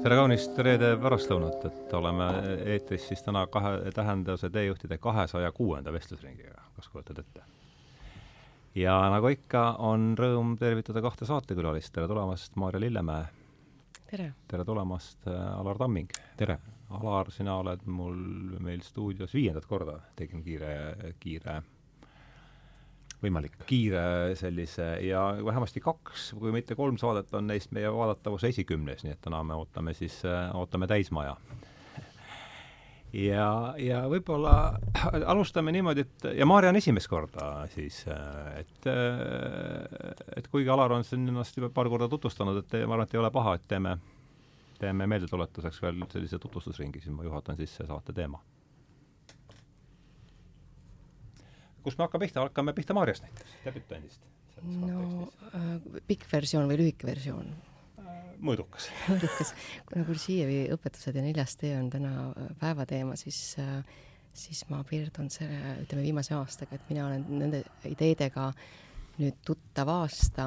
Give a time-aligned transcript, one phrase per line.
[0.00, 2.26] tere kaunist reede pärastlõunat, et oleme
[2.72, 7.42] eetris siis täna kahe tähenduse teejuhtide kahesaja kuuenda vestlusringiga, kas kujutad ette?
[8.80, 13.26] ja nagu ikka, on rõõm tervitada kahte saatekülalist, tere tulemast, Maarja Lillemäe!
[14.10, 14.30] tere!
[14.48, 16.16] tere tulemast, Alar Tamming!
[16.40, 16.56] tere!
[16.96, 18.16] Alar, sina oled mul
[18.64, 20.72] meil stuudios viiendat korda, tegin kiire,
[21.20, 21.60] kiire
[23.22, 23.56] võimalik.
[23.66, 29.16] kiire sellise ja vähemasti kaks, kui mitte kolm saadet on neist meie vaadatavuse esikümnes, nii
[29.16, 30.20] et täna me ootame siis,
[30.54, 31.36] ootame täismaja.
[33.12, 33.48] ja,
[33.78, 34.54] ja võib-olla
[35.32, 38.04] alustame niimoodi, et ja Maarja on esimest korda siis,
[38.56, 38.88] et
[40.36, 43.22] et kuigi Alar on siin ennast juba paar korda tutvustanud, et ma arvan, et ei
[43.22, 43.98] ole paha, et teeme,
[44.78, 48.40] teeme meeldetuletuseks veel sellise tutvustusringi, siis ma juhatan sisse saate teema
[51.84, 54.28] kust me hakkame pihta, hakkame pihta Maarjast näiteks, debütandist.
[54.64, 55.72] no äh,
[56.08, 57.48] pikk versioon või lühike versioon
[58.02, 58.20] äh,?
[58.40, 58.90] mõõdukas.
[59.12, 59.54] mõõdukas.
[59.88, 63.56] kuna Kursievi õpetused ja neljas tee on täna äh, päevateema, siis
[64.36, 68.50] siis ma piirdun selle, ütleme, viimase aastaga, et mina olen nende ideedega
[69.20, 70.46] nüüd tuttav aasta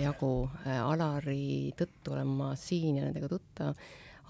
[0.00, 0.48] jagu.
[0.64, 3.76] Alari tõttu olen ma siin ja nendega tuttav.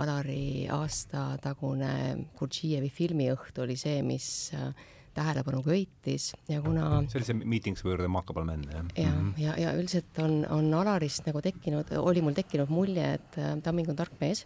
[0.03, 1.93] Alari aastatagune
[2.34, 4.27] Kursievi filmiõhtu oli see, mis
[5.15, 8.87] tähelepanu köitis ja kuna see oli see Meetings were remarkable men, jah?
[8.98, 13.55] ja, ja, ja üldiselt on, on Alarist nagu tekkinud, oli mul tekkinud mulje, et äh,
[13.65, 14.45] Tamming on tark mees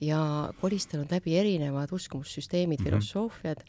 [0.00, 0.20] ja
[0.60, 2.90] kolistanud läbi erinevad uskumussüsteemid mm, -hmm.
[2.90, 3.64] filosoofiad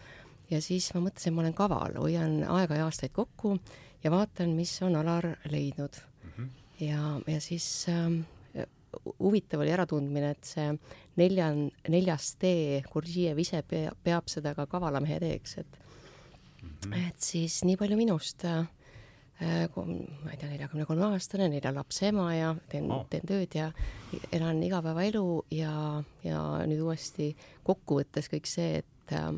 [0.49, 3.57] ja siis ma mõtlesin, ma olen kaval, hoian aega ja aastaid kokku
[4.03, 6.29] ja vaatan, mis on Alar leidnud mm.
[6.37, 6.49] -hmm.
[6.85, 8.65] ja, ja siis äh,
[9.19, 10.71] huvitav oli äratundmine, et see
[11.19, 11.51] nelja,
[11.89, 15.83] neljas tee, Gurdjiev ise peab, seda ka kavala mehe teeks, et mm.
[15.83, 15.88] -hmm.
[16.87, 18.67] Et siis nii palju minust äh,,
[19.39, 23.69] ma ei tea, neljakümne kolme aastane, nelja lapse ema ja teen oh., teen tööd ja
[24.35, 25.25] elan igapäevaelu
[25.55, 25.73] ja,
[26.25, 27.31] ja nüüd uuesti
[27.67, 29.31] kokkuvõttes kõik see, et äh,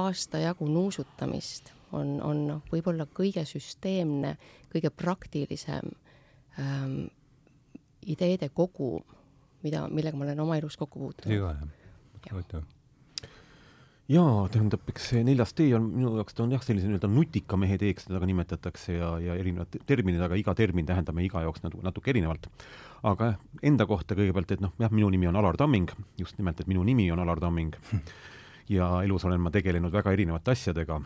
[0.00, 4.36] aasta jagu nuusutamist on, on noh, võib-olla kõige süsteemne,
[4.72, 5.92] kõige praktilisem
[6.58, 7.04] ähm,
[8.10, 8.96] ideede kogu,
[9.64, 11.34] mida, millega ma olen oma elus kokku puutunud.
[11.36, 12.73] väga hea, huvitav
[14.10, 17.56] jaa, tähendab, eks see neljas tee on minu jaoks, ta on jah, sellise nii-öelda nutika
[17.60, 21.44] mehe teeks teda ka nimetatakse ja, ja erinevad terminid, aga iga termin tähendab meie iga
[21.46, 22.50] jaoks nagu natuke erinevalt.
[23.04, 26.68] aga enda kohta kõigepealt, et noh, jah, minu nimi on Alar Tamming, just nimelt, et
[26.70, 27.76] minu nimi on Alar Tamming.
[28.72, 31.02] Ja elus olen ma tegelenud väga erinevate asjadega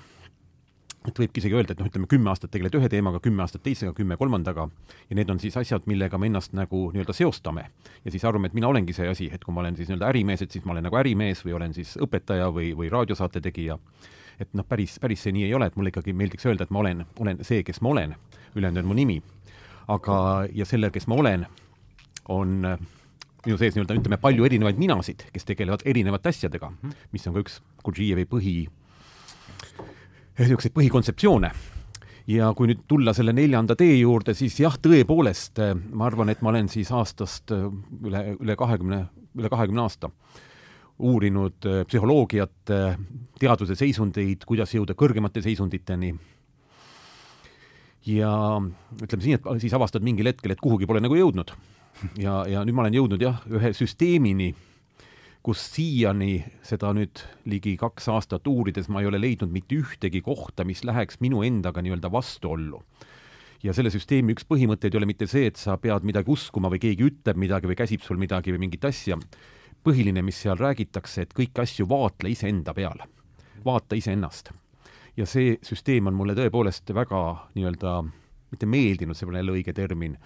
[1.06, 3.92] et võibki isegi öelda, et noh, ütleme kümme aastat tegeled ühe teemaga, kümme aastat teisega,
[3.96, 4.66] kümme kolmandaga
[5.08, 7.68] ja need on siis asjad, millega me ennast nagu nii-öelda seostame.
[8.04, 10.42] ja siis arvame, et mina olengi see asi, et kui ma olen siis nii-öelda ärimees,
[10.42, 13.78] et siis ma olen nagu ärimees või olen siis õpetaja või, või raadiosaate tegija.
[14.40, 16.82] et noh, päris, päris see nii ei ole, et mulle ikkagi meeldiks öelda, et ma
[16.82, 18.14] olen, olen see, kes ma olen,
[18.54, 19.22] ülejäänud on mu nimi.
[19.88, 21.46] aga, ja selle, kes ma olen,
[22.28, 22.58] on
[23.46, 26.72] minu sees nii-öelda, ütleme, palju erinevaid minasid, kes tegelevad erinevate asjadega,
[27.12, 28.56] mis on ka üks Gurdžijevi põhi
[30.38, 31.50] niisuguseid põhikontseptsioone.
[32.28, 35.62] ja kui nüüd tulla selle neljanda tee juurde, siis jah, tõepoolest
[35.96, 37.68] ma arvan, et ma olen siis aastast äh,
[38.04, 39.06] üle, üle kahekümne,
[39.38, 40.12] üle kahekümne aasta
[40.98, 42.72] uurinud psühholoogiat,
[43.38, 46.14] teaduse seisundeid, kuidas jõuda kõrgemate seisunditeni.
[48.06, 48.30] ja
[49.02, 51.52] ütleme siin, et siis avastad mingil hetkel, et kuhugi pole nagu jõudnud.
[52.18, 54.54] ja, ja nüüd ma olen jõudnud jah, ühe süsteemini
[55.48, 60.66] kus siiani seda nüüd ligi kaks aastat uurides ma ei ole leidnud mitte ühtegi kohta,
[60.68, 62.82] mis läheks minu endaga nii-öelda vastuollu.
[63.64, 66.82] ja selle süsteemi üks põhimõtteid ei ole mitte see, et sa pead midagi uskuma või
[66.82, 69.16] keegi ütleb midagi või käsib sul midagi või mingit asja.
[69.84, 73.00] põhiline, mis seal räägitakse, et kõiki asju vaatle iseenda peal.
[73.64, 74.52] vaata iseennast.
[75.16, 77.22] ja see süsteem on mulle tõepoolest väga
[77.54, 78.02] nii-öelda,
[78.50, 80.18] mitte meeldinud, see pole jälle õige termin,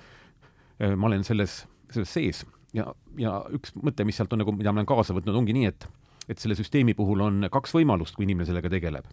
[0.97, 1.63] ma olen selles,
[1.95, 2.43] selles sees
[2.77, 2.89] ja,
[3.21, 5.89] ja üks mõte, mis sealt on nagu, mida ma olen kaasa võtnud, ongi nii, et
[6.31, 9.09] et selle süsteemi puhul on kaks võimalust, kui inimene sellega tegeleb.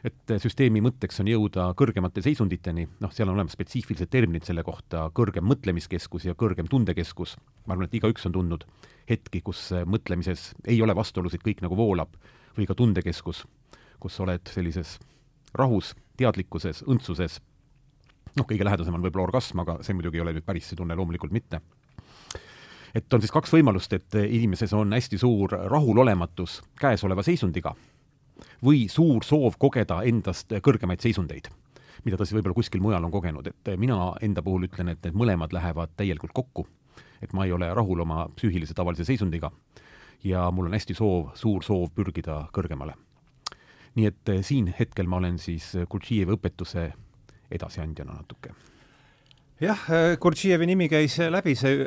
[0.00, 5.10] et süsteemi mõtteks on jõuda kõrgemate seisunditeni, noh, seal on olemas spetsiifilised terminid selle kohta,
[5.12, 7.36] kõrgem mõtlemiskeskus ja kõrgem tundekeskus.
[7.66, 8.64] ma arvan, et igaüks on tundnud
[9.10, 12.16] hetki, kus mõtlemises ei ole vastuolusid, kõik nagu voolab,
[12.56, 13.44] või ka tundekeskus,
[14.00, 14.98] kus oled sellises
[15.54, 17.40] rahus, teadlikkuses, õndsuses,
[18.36, 20.96] noh, kõige lähedasem on võib-olla orgasm, aga see muidugi ei ole nüüd päris see tunne,
[20.96, 21.60] loomulikult mitte
[22.94, 27.74] et on siis kaks võimalust, et inimeses on hästi suur rahulolematus käesoleva seisundiga
[28.64, 31.50] või suur soov kogeda endast kõrgemaid seisundeid,
[32.04, 35.16] mida ta siis võib-olla kuskil mujal on kogenud, et mina enda puhul ütlen, et need
[35.16, 36.66] mõlemad lähevad täielikult kokku.
[37.22, 39.50] et ma ei ole rahul oma psüühilise tavalise seisundiga
[40.24, 42.94] ja mul on hästi soov, suur soov pürgida kõrgemale.
[43.94, 46.92] nii et siin hetkel ma olen siis Gurdžijevi õpetuse
[47.50, 48.54] edasiandjana natuke
[49.60, 49.82] jah,
[50.20, 51.84] Gurdžijevi nimi käis läbi, see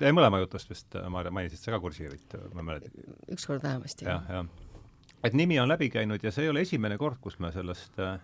[0.00, 3.14] teie mõlema jutust vist, Maarja, mainisid sa ka Gurdžijevit, ma mäletan?
[3.32, 4.20] ükskord vähemasti ja,.
[4.28, 5.16] jah, jah.
[5.24, 8.18] et nimi on läbi käinud ja see ei ole esimene kord, kus me sellest äh,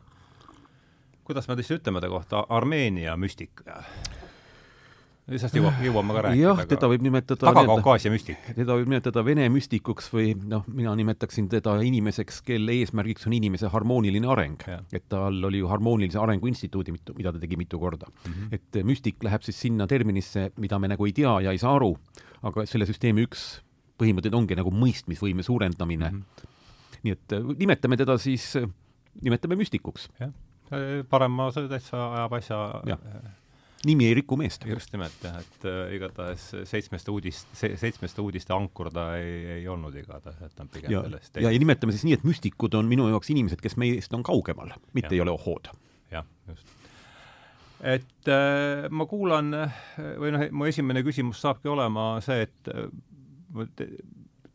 [1.28, 3.60] kuidas me tõesti ütleme ta kohta, Armeenia müstik?
[5.28, 6.40] Sellest jõuab, jõuame ka rääkida.
[6.40, 8.40] jah, teda võib nimetada Taga-Kaukaasia müstik.
[8.56, 13.68] teda võib nimetada Vene müstikuks või noh, mina nimetaksin teda inimeseks, kelle eesmärgiks on inimese
[13.72, 14.64] harmooniline areng.
[14.92, 18.32] et tal oli ju Harmoonilise Arengu Instituudi mida ta tegi mitu korda mm.
[18.32, 18.48] -hmm.
[18.52, 21.96] et müstik läheb siis sinna terminisse, mida me nagu ei tea ja ei saa aru,
[22.42, 23.60] aga selle süsteemi üks
[23.98, 26.22] põhimõtteid ongi nagu mõistmisvõime suurendamine mm.
[26.22, 26.54] -hmm.
[27.02, 28.68] nii et äh, nimetame teda siis, äh,
[29.22, 30.08] nimetame müstikuks.
[30.20, 30.32] jah,
[31.08, 32.98] parem ma täitsa ajab asja ja
[33.86, 34.64] nimi ei riku meest.
[34.66, 39.68] just nimelt jah, et äh, igatahes seitsmeste uudist se,, seitsmeste uudiste ankur ta ei, ei
[39.70, 42.74] olnud igatahes, et ta on pigem ja, sellest ja, ja nimetame siis nii, et müstikud
[42.78, 45.20] on minu jaoks inimesed, kes meist on kaugemal, mitte ja.
[45.20, 45.70] ei ole ohood.
[46.10, 46.74] jah, just.
[47.94, 49.54] et äh, ma kuulan
[49.96, 52.88] või noh, mu esimene küsimus saabki olema see, et äh,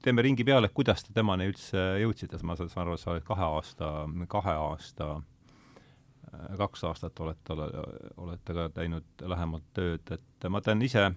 [0.03, 3.53] teeme ringi peale, et kuidas te temani üldse jõudsite, ma saan aru, sa oled kahe
[3.55, 3.93] aasta,
[4.27, 5.32] kahe aasta Äh,
[6.57, 7.57] kaks aastat olete,
[8.17, 11.09] olete ka teinud lähemalt tööd, et ma teen ise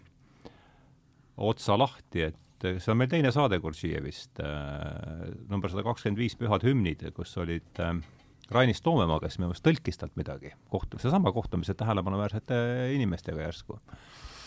[1.36, 6.64] otsa lahti, et see on meil teine saade Gurdžijevist, äh, number sada kakskümmend viis Pühad
[6.66, 7.98] hümnid, kus olid äh,
[8.52, 12.56] Rainis Toomemaa, kes minu meelest tõlkis talt midagi, kohtu-, seesama kohtumise tähelepanuväärsete
[12.96, 13.80] inimestega järsku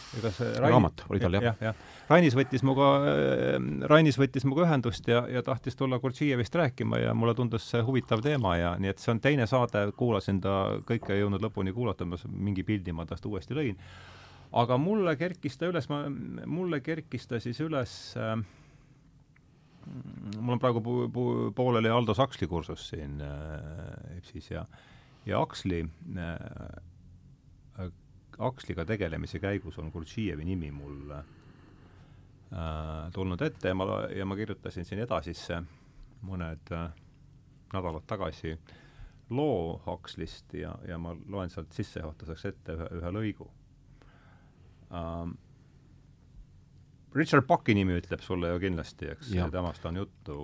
[0.10, 0.74] see Rain...
[0.74, 1.46] raamat oli tal, jah?
[1.50, 1.88] jah, jah.
[2.10, 3.56] Rainis võttis minuga, äh,
[3.92, 8.24] Rainis võttis minuga ühendust ja, ja tahtis tulla Gurdžijevist rääkima ja mulle tundus see huvitav
[8.26, 10.56] teema ja nii et see on teine saade, kuulasin ta,
[10.88, 13.78] kõike ei jõudnud lõpuni kuulata, ma mingi pildi ma tast uuesti lõin.
[14.52, 16.06] aga mulle kerkis ta üles, ma,
[16.46, 18.38] mulle kerkis ta siis üles äh,
[20.40, 24.66] mul on praegu pu-, pu-, pooleli Aldo Saksli kursus siin äh, EBS-is ja
[25.30, 25.84] ja Aksli
[26.18, 26.89] äh,
[28.40, 31.24] Aksliga tegelemise käigus on Gurdžijevi nimi mul äh,
[33.14, 35.62] tulnud ette ja ma, ja ma kirjutasin siin edasisse
[36.28, 36.88] mõned äh,
[37.74, 38.56] nädalad tagasi
[39.30, 43.52] loo Akslist ja, ja ma loen sealt sissejuhatuseks ette ühe, ühe lõigu
[44.96, 45.38] ähm,.
[47.10, 50.36] Richard Bucki nimi ütleb sulle ju kindlasti, eks, temast on juttu,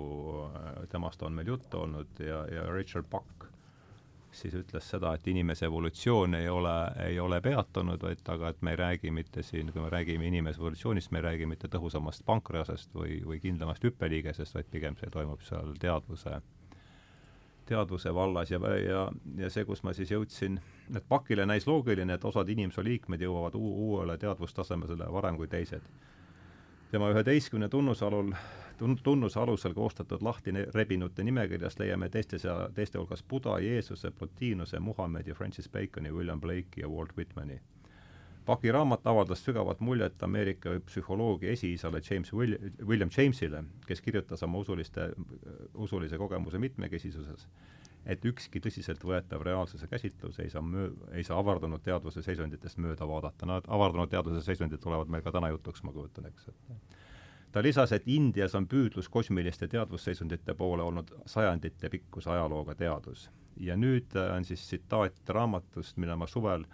[0.90, 3.46] temast on meil juttu olnud ja, ja Richard Buck
[4.42, 6.74] siis ütles seda, et inimese evolutsioon ei ole,
[7.06, 10.60] ei ole peatunud, vaid aga et me ei räägi mitte siin, kui me räägime inimese
[10.60, 15.44] evolutsioonist, me ei räägi mitte tõhusamast pankreasest või, või kindlamast hüppeliigesest, vaid pigem see toimub
[15.46, 16.40] seal teadvuse,
[17.66, 19.06] teadvuse vallas ja, ja,
[19.38, 20.60] ja see, kus ma siis jõudsin,
[20.94, 25.82] et Pakile näis loogiline, et osad inimese liikmed jõuavad uuele teadvustasemele varem kui teised.
[26.90, 28.32] tema üheteistkümne tunnusalul
[28.78, 34.80] tun-, tunnuse alusel koostatud lahti rebinute nimekirjast leiame teiste sea-, teiste hulgas Buda, Jeesuse, Plotinuse,
[34.80, 37.60] Muhamedi, Francis Baconi, William Blake'i ja Walt Whitmani.
[38.46, 44.58] Paki raamat avaldas sügavat muljet Ameerika psühholoogia esiisale James Will-, William Jamesile, kes kirjutas oma
[44.58, 45.08] usuliste,
[45.74, 47.48] usulise kogemuse mitmekesisuses,
[48.06, 53.50] et ükski tõsiseltvõetav reaalsuse käsitlus ei saa möö-, ei saa avardunud teadvuse seisunditest mööda vaadata,
[53.50, 56.96] nad, avardunud teadvuse seisundid tulevad meil ka täna jutuks, ma kujutan, eks, et
[57.52, 63.30] ta lisas, et Indias on püüdlus kosmiliste teadvusseisundite poole olnud sajandite pikkuse ajalooga teadus.
[63.56, 66.64] ja nüüd äh, on siis tsitaat raamatust, mille ma suvel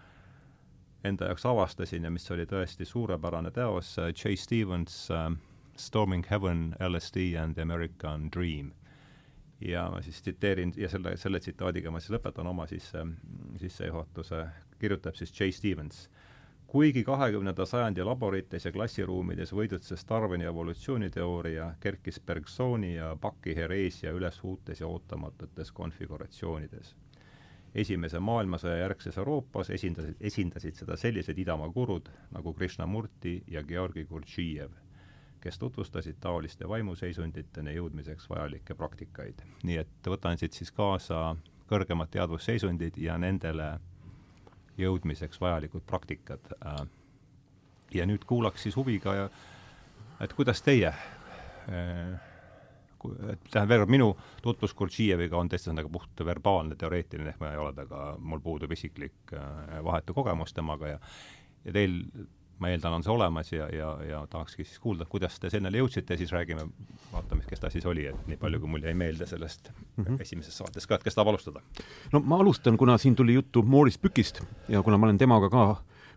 [1.04, 4.34] enda jaoks avastasin ja mis oli tõesti suurepärane teos, äh, J.
[4.36, 5.30] Stevens uh,
[5.76, 8.72] Storming Heaven, LSD and the American Dream.
[9.60, 13.06] ja ma siis tsiteerin ja selle, selle tsitaadiga ma siis lõpetan oma sisse,
[13.60, 14.46] sissejuhatuse,
[14.80, 15.52] kirjutab siis J.
[15.54, 16.08] Stevens
[16.72, 24.38] kuigi kahekümnenda sajandi laborites ja klassiruumides võidutses Darwini evolutsiooniteooria, kerkis Bergsoni ja Bucki hereesia üles
[24.44, 26.94] uutes ja ootamatutes konfiguratsioonides.
[27.74, 34.70] esimese maailmasõja järgses Euroopas esindasid, esindasid seda sellised idamaa gurud nagu Krishnamurti ja Georgi Gurdžijev,
[35.40, 39.44] kes tutvustasid taoliste vaimuseisunditeni jõudmiseks vajalikke praktikaid.
[39.62, 41.36] nii et võtan siit siis kaasa
[41.68, 43.78] kõrgemad teadvusseisundid ja nendele
[44.78, 46.52] jõudmiseks vajalikud praktikad.
[46.66, 46.84] Äh,
[47.94, 49.28] ja nüüd kuulaks siis huviga,
[50.22, 52.20] et kuidas teie äh,
[53.02, 54.08] tähendab, veel kord, minu
[54.42, 58.72] tutvus Gurdžijeviga on teiste sõnadega puht verbaalne, teoreetiline, ehk ma ei ole temaga, mul puudub
[58.72, 61.00] isiklik äh, vahetu kogemus temaga ja
[61.62, 62.00] ja teil
[62.62, 66.16] ma eeldan, on see olemas ja, ja, ja tahakski siis kuulda, kuidas te sellele jõudsite,
[66.20, 66.66] siis räägime,
[67.12, 70.20] vaatame, kes ta siis oli, et nii palju, kui mul jäi meelde sellest mm -hmm.
[70.22, 71.62] esimesest saatest ka, et kes tahab alustada?
[72.12, 75.64] no ma alustan, kuna siin tuli juttu Morris Pükist ja kuna ma olen temaga ka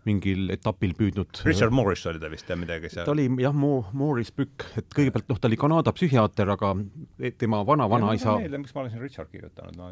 [0.06, 3.06] mingil etapil püüdnud Richard Morris oli ta vist, jah, midagi seal.
[3.08, 6.72] ta oli jah, Mo-, Morris Pükk, et kõigepealt noh, ta oli Kanada psühhiaater, aga
[7.40, 9.90] tema vana-vanaisa miks ma olen siin Richard kirjutanud, no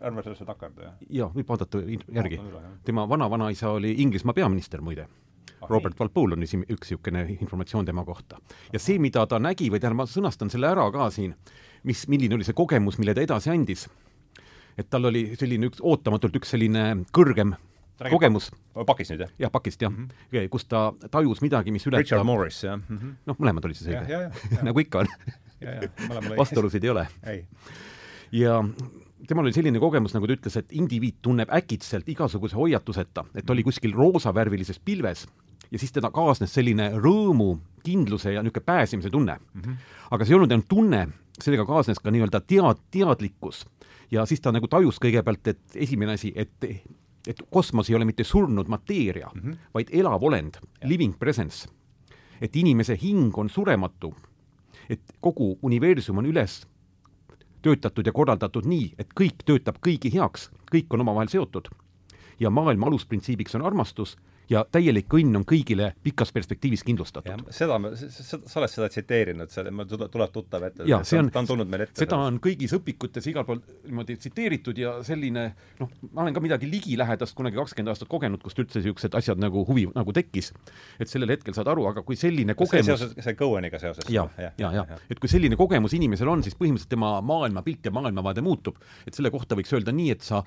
[0.00, 0.98] ärme sellesse takerdu, jah.
[1.20, 2.40] jaa, võib vaadata järgi.
[2.84, 5.08] tema vana-vanaisa oli Inglismaa peaminister, muide
[5.68, 8.38] Robert Walpole on üks niisugune informatsioon tema kohta.
[8.72, 11.34] ja see, mida ta nägi või tähendab, ma sõnastan selle ära ka siin,
[11.84, 13.88] mis, milline oli see kogemus, mille ta edasi andis.
[14.78, 17.56] et tal oli selline üks, ootamatult üks selline kõrgem
[17.98, 18.52] Räägib kogemus.
[18.86, 19.30] pakist nüüd, jah?
[19.38, 20.08] jah, pakist, jah mm.
[20.30, 20.48] -hmm.
[20.48, 23.14] kus ta tajus midagi, mis ületab Richard Morris, jah mm -hmm.?
[23.26, 24.62] noh, mõlemad olid siis õige.
[24.62, 25.08] nagu ikka on
[26.36, 27.06] vastuolusid ei ole.
[28.32, 28.64] ja
[29.26, 33.64] temal oli selline kogemus, nagu ta ütles, et indiviid tunneb äkitselt igasuguse hoiatuseta, et oli
[33.66, 35.26] kuskil roosavärvilises pilves
[35.70, 39.60] ja siis teda kaasnes selline rõõmu, kindluse ja niisugune pääsemise tunne mm.
[39.60, 39.74] -hmm.
[40.10, 41.08] aga see ei olnud ainult tunne,
[41.40, 43.66] sellega kaasnes ka nii-öelda tead, teadlikkus.
[44.10, 46.64] ja siis ta nagu tajus kõigepealt, et esimene asi, et
[47.26, 49.56] et kosmos ei ole mitte surnud mateeria mm, -hmm.
[49.74, 51.68] vaid elav olend, living presence.
[52.40, 54.14] et inimese hing on surematu,
[54.90, 56.66] et kogu universum on üles
[57.62, 61.68] töötatud ja korraldatud nii, et kõik töötab kõigi heaks, kõik on omavahel seotud.
[62.40, 64.16] ja maailma alusprintsiibiks on armastus
[64.50, 67.44] ja täielik õnn on kõigile pikas perspektiivis kindlustatud.
[67.54, 71.50] seda me, sa oled seda tsiteerinud, see, mul tuleb tuttav ette, see on, ta on
[71.50, 71.98] tulnud meil ette.
[72.00, 75.48] seda on kõigis õpikutes igal pool niimoodi tsiteeritud ja selline
[75.80, 79.64] noh, ma olen ka midagi ligilähedast kunagi kakskümmend aastat kogenud, kust üldse niisugused asjad nagu
[79.68, 80.52] huvi nagu tekkis.
[80.98, 84.08] et sellel hetkel saad aru, aga kui selline kogemus seoses, see Coheniga seoses?
[84.12, 87.88] ja, ja, ja, ja, ja., et kui selline kogemus inimesel on, siis põhimõtteliselt tema maailmapilt
[87.88, 88.80] ja maailmavaade muutub.
[89.06, 90.44] et selle kohta võiks öelda nii, et sa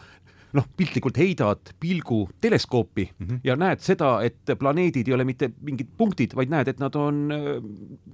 [0.58, 3.40] noh, piltlikult heidad pilgu teleskoopi mm -hmm.
[3.44, 7.32] ja näed seda, et planeedid ei ole mitte mingid punktid, vaid näed, et nad on
[7.32, 7.64] äh,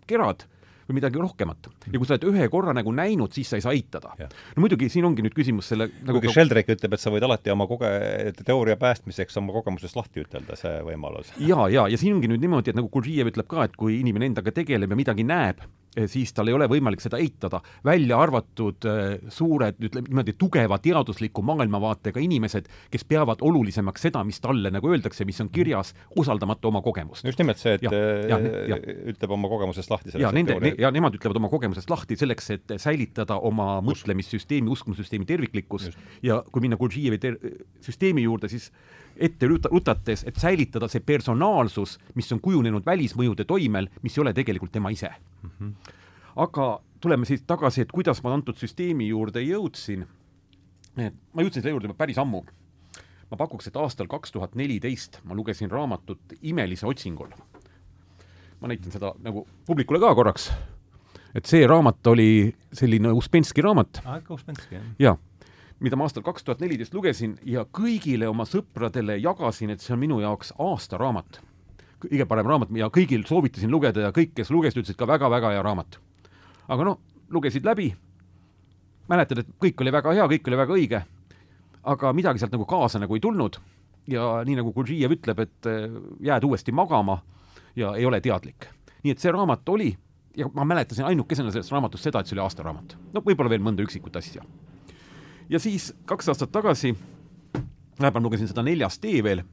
[0.08, 0.48] kerad
[0.88, 1.68] või midagi rohkemat.
[1.92, 4.14] ja kui sa oled ühe korra nagu näinud, siis sa ei saa eitada.
[4.20, 7.52] no muidugi siin ongi nüüd küsimus selle nagu kuigi Sheldrake ütleb, et sa võid alati
[7.52, 11.34] oma koge-, teooria päästmiseks oma kogemusest lahti ütelda, see võimalus.
[11.40, 14.32] ja, ja, ja siin ongi nüüd niimoodi, et nagu Gurdjiev ütleb ka, et kui inimene
[14.32, 15.64] endaga tegeleb ja midagi näeb,
[16.06, 21.44] siis tal ei ole võimalik seda eitada, välja arvatud eh, suured, ütleme niimoodi, tugeva teadusliku
[21.48, 26.84] maailmavaatega inimesed, kes peavad olulisemaks seda, mis talle nagu öeldakse, mis on kirjas, usaldamata oma
[26.86, 27.26] kogemust.
[27.26, 28.80] just nimelt see, et ja, ja, eh, ja.
[29.14, 32.78] ütleb oma kogemusest lahti ja nende, ne, ja nemad ütlevad oma kogemusest lahti selleks, et
[32.82, 36.06] säilitada oma mõtlemissüsteemi, uskumusüsteemi terviklikkus just.
[36.26, 37.36] ja kui minna Gurdjijevi
[37.84, 38.72] süsteemi juurde, siis
[39.20, 44.72] ette rutates, et säilitada see personaalsus, mis on kujunenud välismõjude toimel, mis ei ole tegelikult
[44.72, 45.50] tema ise mm.
[45.50, 45.94] -hmm.
[46.36, 50.06] aga tuleme siis tagasi, et kuidas ma antud süsteemi juurde jõudsin.
[51.34, 52.44] ma jõudsin selle juurde päris ammu.
[53.32, 57.30] ma pakuks, et aastal kaks tuhat neliteist ma lugesin raamatut Imelise otsingul.
[58.62, 60.52] ma näitan seda nagu publikule ka korraks.
[61.36, 64.02] et see raamat oli selline Uspenski raamat.
[64.30, 64.84] Uspenski, jah?
[65.00, 65.18] jaa
[65.80, 70.02] mida ma aastal kaks tuhat neliteist lugesin ja kõigile oma sõpradele jagasin, et see on
[70.02, 71.42] minu jaoks aastaraamat.
[72.02, 75.62] kõige parem raamat ja kõigil soovitasin lugeda ja kõik, kes lugesid, ütlesid ka väga-väga hea
[75.62, 76.00] raamat.
[76.68, 77.94] aga noh, lugesid läbi,
[79.10, 81.02] mäletad, et kõik oli väga hea, kõik oli väga õige,
[81.84, 83.60] aga midagi sealt nagu kaasa nagu ei tulnud
[84.08, 85.90] ja nii nagu Gurdjiev ütleb, et eh,
[86.22, 87.22] jääd uuesti magama
[87.76, 88.68] ja ei ole teadlik.
[89.04, 89.96] nii et see raamat oli
[90.38, 92.98] ja ma mäletasin ainukesena sellest raamatust seda, et see oli aastaraamat.
[93.14, 94.44] no võib-olla veel mõnda üksikut asja
[95.50, 96.96] ja siis kaks aastat tagasi,
[98.00, 99.44] vahepeal lugesin seda Neljas tee veel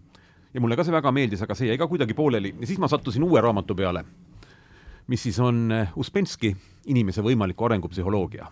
[0.54, 2.54] ja mulle ka see väga meeldis, aga see jäi ka kuidagi pooleli.
[2.60, 4.04] Ja siis ma sattusin uue raamatu peale,
[5.10, 6.54] mis siis on eh, Uspenski
[6.86, 8.46] Inimese võimaliku arengupsühholoogia.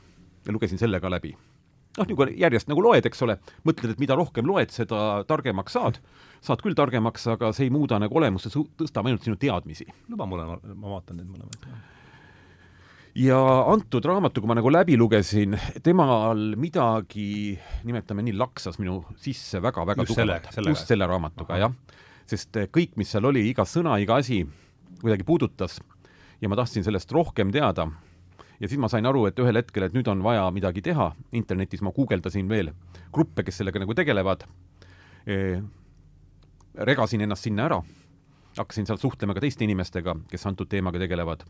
[0.47, 1.37] Ja lugesin selle ka läbi.
[1.99, 3.37] noh, nagu järjest nagu loed, eks ole,
[3.69, 5.99] mõtled, et mida rohkem loed, seda targemaks saad,
[6.41, 9.87] saad küll targemaks, aga see ei muuda nagu olemust, see tõstab ainult sinu teadmisi.
[10.09, 11.92] luba mulle, ma vaatan neid mõlemaid
[13.15, 13.39] ja
[13.69, 20.07] antud raamatu, kui ma nagu läbi lugesin, temal midagi, nimetame nii, laksas minu sisse väga-väga
[20.09, 20.49] tugevalt.
[20.69, 21.75] just selle raamatuga, jah.
[22.27, 24.43] sest eh, kõik, mis seal oli, iga sõna, iga asi
[25.03, 25.81] kuidagi puudutas
[26.41, 27.89] ja ma tahtsin sellest rohkem teada.
[28.61, 31.83] ja siis ma sain aru, et ühel hetkel, et nüüd on vaja midagi teha, internetis
[31.83, 32.73] ma guugeldasin veel
[33.13, 34.47] gruppe, kes sellega nagu tegelevad
[35.27, 35.61] e,.
[36.75, 37.83] regasin ennast sinna ära,
[38.57, 41.45] hakkasin seal suhtlema ka teiste inimestega, kes antud teemaga tegelevad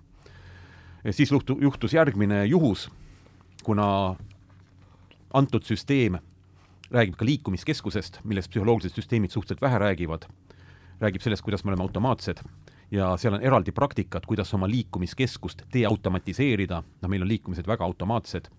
[1.11, 2.91] siis juhtu-, juhtus järgmine juhus,
[3.63, 4.17] kuna
[5.35, 6.19] antud süsteem
[6.93, 10.27] räägib ka liikumiskeskusest, millest psühholoogilised süsteemid suhteliselt vähe räägivad,
[11.01, 12.43] räägib sellest, kuidas me oleme automaatsed
[12.93, 18.51] ja seal on eraldi praktikad, kuidas oma liikumiskeskust deautomatiseerida, noh, meil on liikumised väga automaatsed.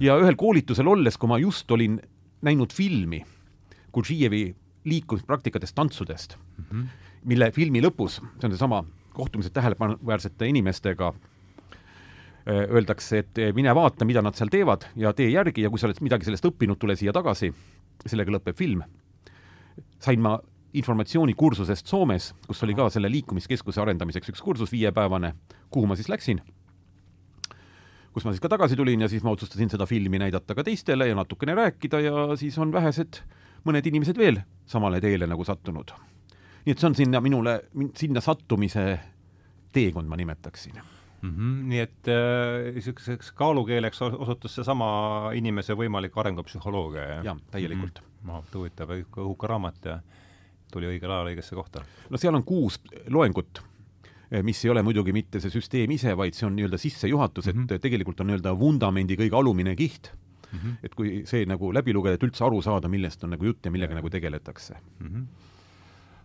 [0.00, 1.98] ja ühel koolitusel olles, kui ma just olin
[2.42, 3.24] näinud filmi
[3.92, 6.86] Gurdžijevi liikumispraktikatest tantsudest mm, -hmm.
[7.24, 11.14] mille filmi lõpus, see on seesama kohtumised tähelepanuväärsete inimestega,
[12.48, 15.88] öeldakse, et äh, mine vaata, mida nad seal teevad ja tee järgi ja kui sa
[15.88, 17.52] oled midagi sellest õppinud, tule siia tagasi.
[18.06, 18.82] sellega lõpeb film.
[20.00, 20.38] sain ma
[20.72, 25.34] informatsioonikursusest Soomes, kus oli ka selle liikumiskeskuse arendamiseks üks kursus viiepäevane,
[25.70, 26.40] kuhu ma siis läksin,
[28.12, 31.08] kus ma siis ka tagasi tulin ja siis ma otsustasin seda filmi näidata ka teistele
[31.08, 33.22] ja natukene rääkida ja siis on vähesed
[33.64, 35.92] mõned inimesed veel samale teele nagu sattunud.
[36.64, 37.60] nii et see on sinna minule,
[37.96, 38.98] sinna sattumise
[39.72, 41.30] teekond, ma nimetaksin mm.
[41.30, 41.62] -hmm.
[41.72, 42.10] nii et
[42.74, 44.90] niisuguseks äh, kaalukeeleks osutus seesama
[45.34, 47.24] inimese võimalik arengupsühholoogia, jah?
[47.24, 48.30] jah, täielikult mm.
[48.30, 48.54] -hmm.
[48.54, 50.00] huvitav, õhuka raamat ja
[50.72, 51.84] tuli õigel ajal õigesse kohta.
[52.10, 53.62] no seal on kuus loengut,
[54.30, 57.52] eh, mis ei ole muidugi mitte see süsteem ise, vaid see on nii-öelda sissejuhatus mm,
[57.52, 57.64] -hmm.
[57.64, 57.82] et mhm.
[57.82, 60.12] tegelikult on nii-öelda vundamendi kõige alumine kiht
[60.52, 60.58] mm.
[60.58, 60.78] -hmm.
[60.82, 63.70] et kui see nagu läbi lugeda, et üldse aru saada, millest on nagu jutt ja
[63.70, 64.00] millega ja.
[64.02, 65.06] nagu tegeletakse mm.
[65.06, 65.54] -hmm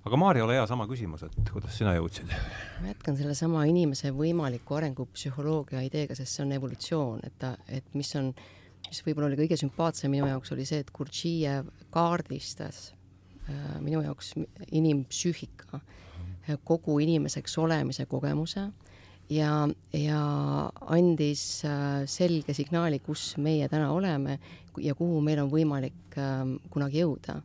[0.03, 2.33] aga Maarja, ole hea, sama küsimus, et kuidas sina jõudsid?
[2.81, 8.15] ma jätkan sellesama inimese võimaliku arengupsühholoogia ideega, sest see on evolutsioon, et ta, et mis
[8.19, 8.33] on,
[8.89, 12.91] mis võib-olla oli kõige sümpaatsem minu jaoks, oli see, et Gurdjiev kaardistas
[13.43, 14.29] Äh, minu jaoks
[14.71, 15.79] inimpsüühika,
[16.47, 18.69] äh, kogu inimeseks olemise kogemuse
[19.27, 19.49] ja,
[19.91, 20.19] ja
[20.95, 24.37] andis äh, selge signaali, kus meie täna oleme
[24.79, 27.41] ja kuhu meil on võimalik ähm, kunagi jõuda.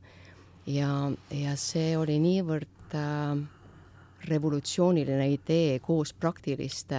[0.69, 0.91] Ja,
[1.33, 2.97] ja see oli niivõrd
[4.29, 6.99] revolutsiooniline idee koos praktiliste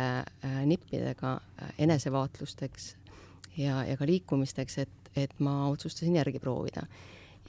[0.65, 1.35] nippidega
[1.77, 2.89] enesevaatlusteks
[3.57, 6.85] ja, ja ka liikumisteks, et, et ma otsustasin järgi proovida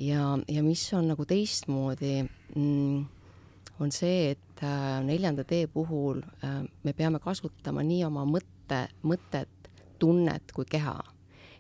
[0.01, 2.23] ja, ja mis on nagu teistmoodi
[2.57, 3.05] mm,,
[3.81, 9.71] on see, et äh, neljanda tee puhul äh, me peame kasutama nii oma mõtte, mõtet,
[10.01, 10.97] tunnet kui keha.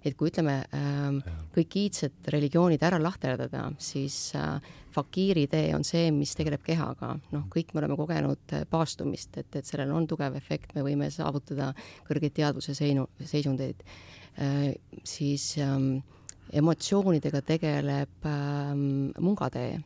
[0.05, 4.57] Et kui ütleme äh, kõik iidsed religioonid ära lahterdada, siis äh,
[4.95, 7.15] fakiiri tee on see, mis tegeleb kehaga.
[7.35, 11.11] noh, kõik me oleme kogenud äh, paastumist, et, et sellel on tugev efekt, me võime
[11.13, 11.73] saavutada
[12.09, 13.85] kõrgeid teadvuse seinu, seisundeid
[14.41, 14.73] äh,.
[15.05, 16.01] siis ähm,
[16.53, 19.81] emotsioonidega tegeleb ähm, mungatee.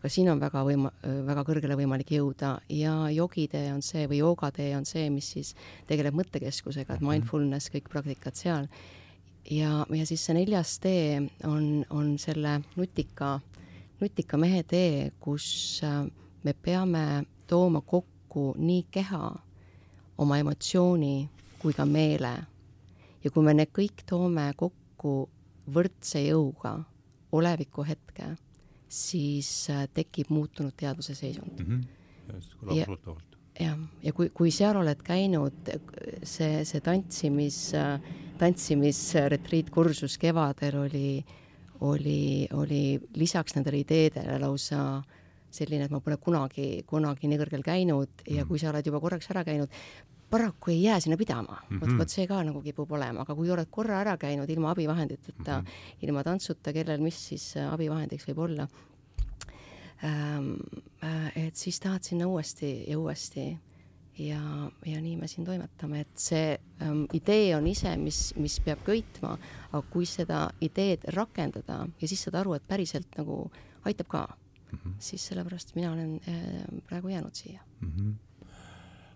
[0.00, 0.90] ka siin on väga võima-,
[1.24, 5.54] väga kõrgele võimalik jõuda ja jogitee on see või joogatee on see, mis siis
[5.88, 7.10] tegeleb mõttekeskusega, et mhm.
[7.10, 8.68] mindfulness, kõik praktikad seal.
[9.50, 13.38] Ja, ja siis see neljas tee on, on selle nutika,
[14.00, 16.04] nutika mehe tee, kus äh,
[16.44, 19.30] me peame tooma kokku nii keha,
[20.18, 21.28] oma emotsiooni
[21.58, 22.34] kui ka meele.
[23.24, 25.14] ja kui me need kõik toome kokku
[25.74, 26.74] võrdse jõuga
[27.32, 28.34] oleviku hetke,
[28.88, 31.80] siis äh, tekib muutunud teadvuse seisund mm.
[32.28, 32.76] -hmm.
[32.76, 32.86] ja,
[33.60, 35.72] jah, ja kui, kui seal oled käinud,
[36.26, 37.58] see, see tantsimis,
[38.40, 41.08] tantsimisretriitkursus kevadel oli,
[41.86, 42.84] oli, oli
[43.18, 45.02] lisaks nendele ideedele lausa
[45.54, 48.48] selline, et ma pole kunagi, kunagi nii kõrgel käinud ja mhm.
[48.50, 49.70] kui sa oled juba korraks ära käinud,
[50.34, 51.76] paraku ei jää sinna pidama mm.
[51.76, 51.80] -hmm.
[51.80, 55.60] vot, vot see ka nagu kipub olema, aga kui oled korra ära käinud ilma abivahenditeta
[55.60, 56.02] mm, -hmm.
[56.02, 58.68] ilma tantsuta, kellel mis siis abivahendiks võib olla
[60.04, 63.46] et siis tahad sinna uuesti ja uuesti
[64.18, 64.40] ja,
[64.86, 69.38] ja nii me siin toimetame, et see ähm, idee on ise, mis, mis peab köitma,
[69.72, 73.48] aga kui seda ideed rakendada ja siis saad aru, et päriselt nagu
[73.84, 74.94] aitab ka mm, -hmm.
[74.98, 77.92] siis sellepärast mina olen äh, praegu jäänud siia mm.
[77.96, 78.14] -hmm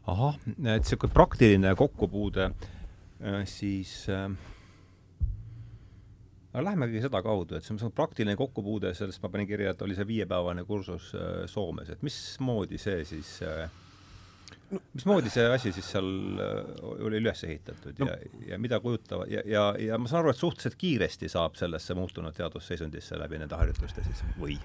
[0.08, 4.30] ahah, et niisugune praktiline kokkupuude, äh, siis äh,
[6.58, 9.94] aga lähmegi seda kaudu, et see on praktiline kokkupuude, sellest ma panin kirja, et oli
[9.94, 13.68] see viiepäevane kursus äh, Soomes, et mismoodi see siis äh,
[14.92, 16.08] mismoodi see asi siis seal
[16.88, 18.10] oli üles ehitatud no.
[18.10, 18.18] ja,
[18.50, 22.36] ja mida kujutavad ja, ja, ja ma saan aru, et suhteliselt kiiresti saab sellesse muutunud
[22.36, 24.58] teadvusseisundisse läbi nende harjutuste siis või?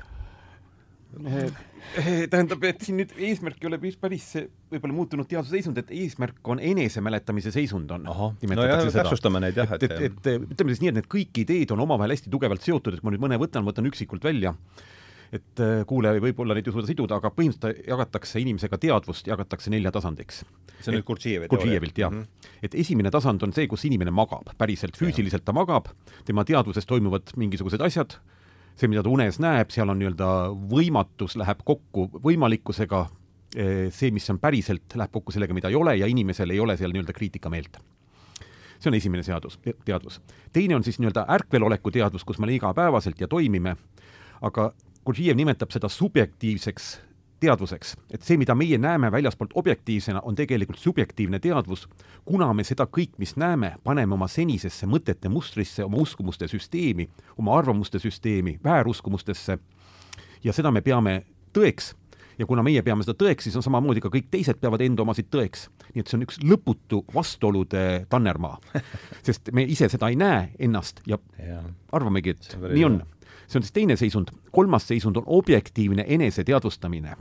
[2.32, 6.62] Tähendab, et siin nüüd eesmärk ei ole päris see võib-olla muutunud teadusseisund, et eesmärk on
[6.64, 8.08] enesemäletamise seisund on.
[8.08, 8.32] no
[8.66, 11.76] jah, täpsustame neid jah, et, et, et, et ütleme siis nii, et need kõik ideed
[11.76, 14.56] on omavahel hästi tugevalt seotud, et ma nüüd mõne võtan, võtan üksikult välja,
[15.34, 19.94] et äh, kuulaja võib-olla neid ei suuda siduda, aga põhimõtteliselt jagatakse inimesega teadvust, jagatakse nelja
[19.94, 20.44] tasandiks.
[20.80, 22.22] see on nüüd Gurdjijevi Gurdjijevilt, jah mm.
[22.22, 22.54] -hmm.
[22.70, 25.90] et esimene tasand on see, kus inimene magab, päriselt füüsiliselt ta magab,
[26.26, 28.18] tema teadvuses toimuvad mingisugused asjad,
[28.76, 30.30] see, mida ta unes näeb, seal on nii-öelda
[30.72, 33.04] võimatus läheb kokku võimalikkusega,
[33.56, 36.78] eh, see, mis on päriselt, läheb kokku sellega, mida ei ole ja inimesel ei ole
[36.78, 37.82] seal nii-öelda kriitikameelt.
[38.84, 40.22] see on esimene seadus, teadvus.
[40.54, 43.78] teine on siis nii-öelda ärkveloleku teadvus, kus me igapäevaselt ja toimime,
[44.42, 44.74] aga
[45.06, 47.00] Gurdjiev nimetab seda subjektiivseks
[47.44, 51.88] teadvuseks, et see, mida meie näeme väljaspoolt objektiivsena, on tegelikult subjektiivne teadvus,
[52.26, 57.58] kuna me seda kõik, mis näeme, paneme oma senisesse mõtete mustrisse, oma uskumuste süsteemi, oma
[57.58, 59.60] arvamuste süsteemi, vääruskumustesse
[60.44, 61.22] ja seda me peame
[61.54, 61.94] tõeks
[62.40, 65.30] ja kuna meie peame seda tõeks, siis on samamoodi ka kõik teised peavad enda omasid
[65.34, 65.68] tõeks.
[65.94, 68.58] nii et see on üks lõputu vastuolude tannermaa.
[69.28, 71.62] sest me ise seda ei näe ennast ja, ja.
[71.92, 73.02] arvamegi, et nii on.
[73.48, 77.16] See on siis teine seisund, kolmas seisund on objektiivne eneseteadvustamine,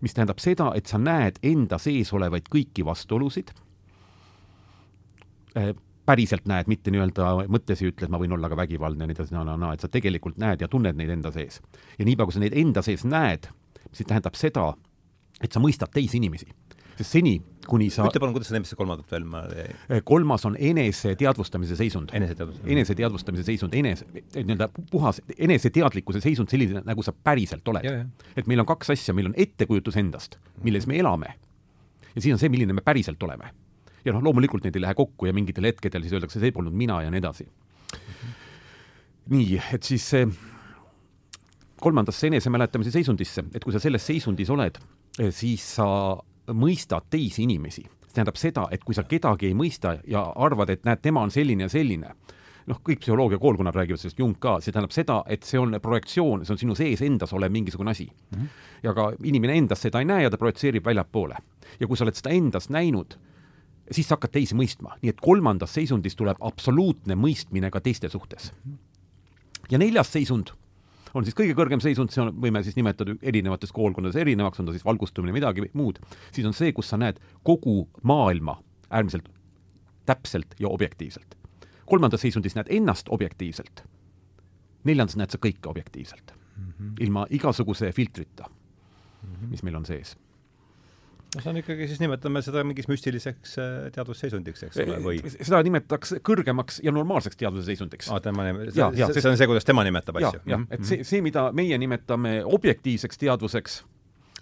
[0.00, 3.52] mis tähendab seda, et sa näed enda sees olevaid kõiki vastuolusid
[5.56, 5.74] äh,
[6.10, 9.16] päriselt näed, mitte nii-öelda mõttes ei ütle, et ma võin olla ka vägivaldne ja nii
[9.18, 11.60] edasi, no, et sa tegelikult näed ja tunned neid enda sees.
[11.98, 13.46] ja niipea, kui sa neid enda sees näed,
[13.92, 14.72] siis tähendab seda,
[15.40, 16.48] et sa mõistad teisi inimesi.
[16.98, 17.34] Sest seni,
[17.70, 22.10] kuni sa ütle palun, kuidas sa nimetasid kolmandat veel, ma Eh, kolmas on eneseteadvustamise seisund.
[22.12, 22.72] eneseteadvustamine.
[22.76, 27.86] eneseteadvustamise seisund, enese, nii-öelda puhas eneseteadlikkuse seisund, selline, nagu sa päriselt oled.
[28.36, 31.34] Et meil on kaks asja, meil on ettekujutus endast, milles me elame,
[32.14, 33.52] ja siis on see, milline me päriselt oleme.
[34.04, 37.02] ja noh, loomulikult need ei lähe kokku ja mingitel hetkedel siis öeldakse, see polnud mina
[37.02, 37.46] ja nii edasi.
[39.28, 40.26] nii, et siis see
[41.80, 44.78] kolmandasse enesemäletamise seisundisse, et kui sa selles seisundis oled,
[45.30, 45.86] siis sa
[46.52, 47.82] mõistad teisi inimesi.
[47.82, 51.30] see tähendab seda, et kui sa kedagi ei mõista ja arvad, et näed, tema on
[51.30, 52.14] selline ja selline,
[52.66, 56.54] noh, kõik psühholoogiakoolkonnad räägivad sellest, Jung ka, see tähendab seda, et see on projektsioon, see
[56.54, 58.38] on sinu sees endas olev mingisugune asi mm.
[58.38, 58.48] -hmm.
[58.82, 61.36] ja ka inimene endas seda ei näe ja ta projitseerib väljapoole.
[61.80, 63.14] ja kui sa oled seda endas näinud,
[63.90, 68.52] siis sa hakkad teisi mõistma, nii et kolmandas seisundis tuleb absoluutne mõistmine ka teiste suhtes.
[69.70, 70.50] ja neljas seisund
[71.14, 74.74] on siis kõige kõrgem seisund, see on, võime siis nimetada erinevates koolkondades erinevaks, on ta
[74.76, 76.00] siis valgustumine, midagi muud,
[76.32, 78.58] siis on see, kus sa näed kogu maailma
[78.90, 79.28] äärmiselt
[80.06, 81.36] täpselt ja objektiivselt.
[81.86, 83.82] kolmandas seisundis näed ennast objektiivselt,
[84.84, 86.92] neljandas näed sa kõike objektiivselt mm, -hmm.
[87.00, 89.50] ilma igasuguse filtrita mm, -hmm.
[89.50, 90.16] mis meil on sees
[91.34, 95.20] no see on ikkagi, siis nimetame seda mingiks müstiliseks äh, teadvusseisundiks, eks ole, või?
[95.36, 99.38] seda nimetatakse kõrgemaks ja normaalseks teadvuse seisundiks aa, tema nim-, Ja, see, see, see on
[99.38, 100.42] see, kuidas tema nimetab asju?
[100.50, 103.80] jah, et see, see, mida meie nimetame objektiivseks teadvuseks,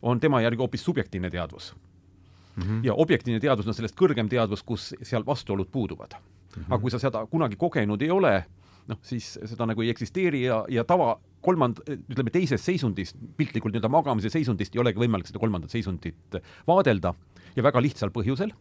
[0.08, 2.62] on tema järgi hoopis subjektiivne teadvus mm.
[2.62, 2.80] -hmm.
[2.86, 6.62] ja objektiivne teadvus on sellest kõrgem teadvus, kus seal vastuolud puuduvad mm.
[6.62, 6.66] -hmm.
[6.70, 8.44] aga kui sa seda kunagi kogenud ei ole,
[8.88, 13.90] noh, siis seda nagu ei eksisteeri ja, ja tava kolmand-, ütleme teises seisundis, piltlikult nii-öelda
[13.92, 17.14] magamise seisundist ei olegi võimalik seda kolmandat seisundit vaadelda
[17.56, 18.52] ja väga lihtsal põhjusel,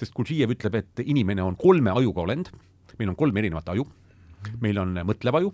[0.00, 2.52] sest Gurdjiev ütleb, et inimene on kolme ajuga olend,
[2.98, 3.86] meil on kolm erinevat aju,
[4.62, 5.52] meil on mõtlev aju,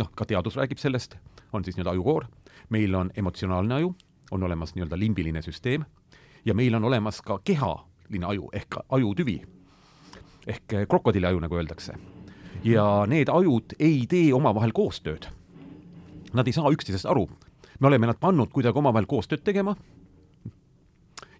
[0.00, 1.16] noh, ka teadus räägib sellest,
[1.52, 2.28] on siis nii-öelda ajukoor,
[2.74, 3.94] meil on emotsionaalne aju,
[4.30, 5.84] on olemas nii-öelda limbiline süsteem
[6.46, 9.40] ja meil on olemas ka kehaline aju ehk ajutüvi
[10.50, 11.98] ehk krokodilliaju, nagu öeldakse.
[12.64, 15.28] Ja need ajud ei tee omavahel koostööd.
[16.32, 17.28] Nad ei saa üksteisest aru.
[17.80, 19.74] me oleme nad pannud kuidagi omavahel koostööd tegema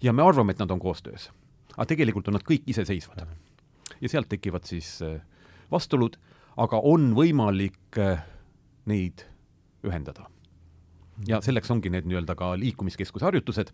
[0.02, 1.30] ja me arvame, et nad on koostöös.
[1.76, 3.26] aga tegelikult on nad kõik iseseisvad.
[4.00, 5.20] ja sealt tekivad siis äh,
[5.70, 6.16] vastuolud,
[6.56, 8.24] aga on võimalik äh,
[8.84, 9.26] neid
[9.84, 10.30] ühendada.
[11.26, 13.72] ja selleks ongi need nii-öelda ka liikumiskeskuse harjutused,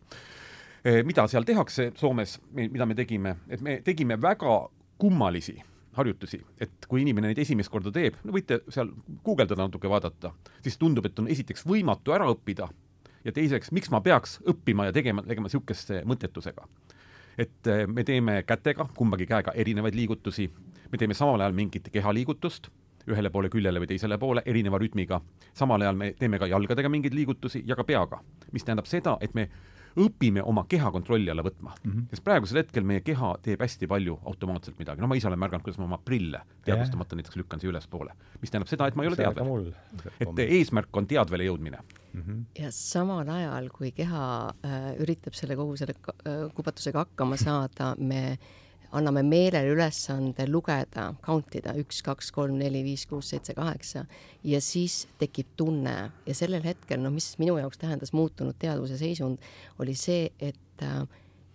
[1.04, 5.62] mida seal tehakse Soomes, mida me tegime, et me tegime väga kummalisi
[5.96, 8.90] harjutusi, et kui inimene neid esimest korda teeb, no võite seal
[9.24, 10.32] guugeldada natuke, vaadata,
[10.64, 12.68] siis tundub, et on esiteks võimatu ära õppida
[13.26, 16.68] ja teiseks, miks ma peaks õppima ja tegema, tegema niisuguse mõttetusega.
[17.38, 20.50] et eh, me teeme kätega, kumbagi käega erinevaid liigutusi,
[20.92, 22.70] me teeme samal ajal mingit kehaliigutust,
[23.06, 25.20] ühele poole küljele või teisele poole erineva rütmiga,
[25.54, 29.34] samal ajal me teeme ka jalgadega mingeid liigutusi ja ka peaga, mis tähendab seda, et
[29.34, 29.48] me
[29.96, 31.92] õpime oma keha kontrolli alla võtma mm.
[31.92, 32.06] -hmm.
[32.10, 35.64] sest praegusel hetkel meie keha teeb hästi palju automaatselt midagi, no ma ise olen märganud,
[35.64, 39.12] kuidas ma oma prille teadvustamata näiteks lükkan siia ülespoole, mis tähendab seda, et ma ei
[39.12, 39.72] ole teadvel.
[40.20, 42.22] et eesmärk on teadvele jõudmine mm.
[42.22, 42.44] -hmm.
[42.62, 48.38] ja samal ajal, kui keha äh, üritab selle kogu selle äh, kubatusega hakkama saada, me
[48.92, 54.04] anname meelele ülesande lugeda, count ida üks, kaks, kolm, neli, viis, kuus, seitse, kaheksa.
[54.46, 55.96] Ja siis tekib tunne.
[56.26, 59.42] Ja sellel hetkel, noh, mis minu jaoks tähendas muutunud teadvuse seisund,
[59.82, 60.62] oli see, et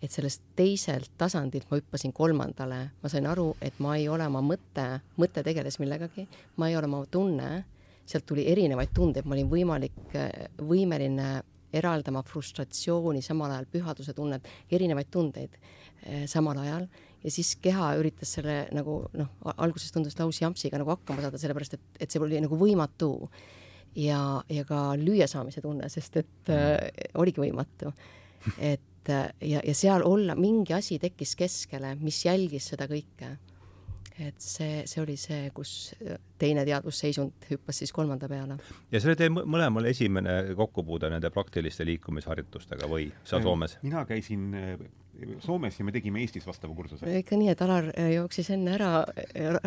[0.01, 4.39] et sellest teiselt tasandilt ma hüppasin kolmandale, ma sain aru, et ma ei ole oma
[4.41, 4.85] mõte,
[5.21, 6.25] mõte tegeles millegagi,
[6.57, 7.49] ma ei ole oma tunne,
[8.09, 10.15] sealt tuli erinevaid tundeid, ma olin võimalik,
[10.57, 11.27] võimeline
[11.77, 15.61] eraldama frustratsiooni, samal ajal pühaduse tunnet, erinevaid tundeid
[16.25, 16.87] samal ajal
[17.23, 21.83] ja siis keha üritas selle nagu noh, alguses tundus lausjampsiga nagu hakkama saada, sellepärast et,
[22.05, 23.11] et see oli nagu võimatu.
[23.95, 27.93] ja, ja ka lüüasaamise tunne, sest et äh, oligi võimatu.
[28.57, 33.35] et äh, ja, ja seal olla, mingi asi tekkis keskele, mis jälgis seda kõike.
[34.21, 35.93] et see, see oli see, kus
[36.37, 38.57] teine teadvusseisund hüppas siis kolmanda peale.
[38.91, 43.77] ja see oli teil mõlemal esimene kokkupuude nende praktiliste liikumisharjutustega või sa Soomes?
[43.85, 44.49] mina käisin
[45.43, 47.05] Soomes ja me tegime Eestis vastava kursuse.
[47.19, 48.91] ikka nii, et Alar jooksis enne ära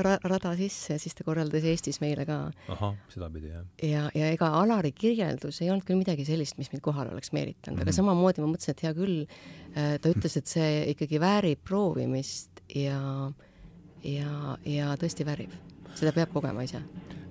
[0.07, 2.39] ra rada sisse ja siis ta korraldas Eestis meile ka.
[2.75, 3.67] ahah, sedapidi jah.
[3.83, 7.77] ja, ja ega Alari kirjeldus ei olnud küll midagi sellist, mis mind kohale oleks meelitanud
[7.77, 7.89] mm, -hmm.
[7.89, 9.27] aga samamoodi ma mõtlesin, et hea küll,
[9.75, 13.33] ta ütles, et see ikkagi väärib proovimist ja,
[14.03, 15.53] ja, ja tõesti väärib,
[15.95, 16.83] seda peab kogema ise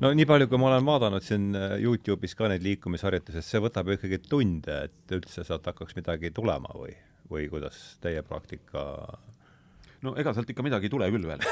[0.04, 3.98] no nii palju, kui ma olen vaadanud siin Youtube'is ka neid liikumisharjutusi, see võtab ju
[3.98, 6.96] ikkagi tunde, et üldse sealt hakkaks midagi tulema või,
[7.34, 8.84] või kuidas teie praktika?
[10.04, 11.44] No ega sealt ikka midagi ei tule küll veel.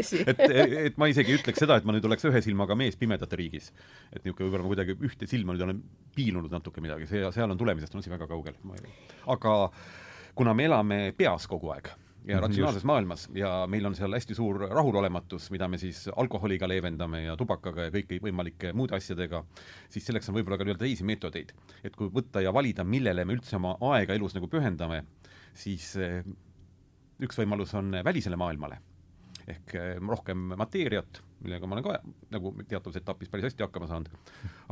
[0.00, 3.36] Et, et ma isegi ei ütleks seda, et ma nüüd oleks ühe silmaga mees pimedate
[3.36, 3.66] riigis.
[4.14, 5.80] et niisugune võib-olla ma kuidagi ühte silma nüüd olen
[6.16, 8.56] piilunud natuke midagi, see, seal on tulemisest on asi väga kaugel.
[9.34, 9.56] aga
[10.38, 11.90] kuna me elame peas kogu aeg
[12.24, 12.88] ja mhm, ratsionaalses Just.
[12.90, 17.88] maailmas ja meil on seal hästi suur rahulolematus, mida me siis alkoholiga leevendame ja tubakaga
[17.88, 19.42] ja kõikvõimalike muude asjadega,
[19.88, 21.54] siis selleks on võib-olla ka nii-öelda teisi meetodeid.
[21.84, 25.04] et kui võtta ja valida, millele me üldse oma aega elus nagu pühendame,
[25.54, 26.22] siis eh,
[27.20, 28.80] üks võimalus on välisele maailmale
[29.48, 31.96] ehk eh, rohkem mateeriat, millega ma olen ka
[32.34, 34.10] nagu teatavas etapis päris hästi hakkama saanud.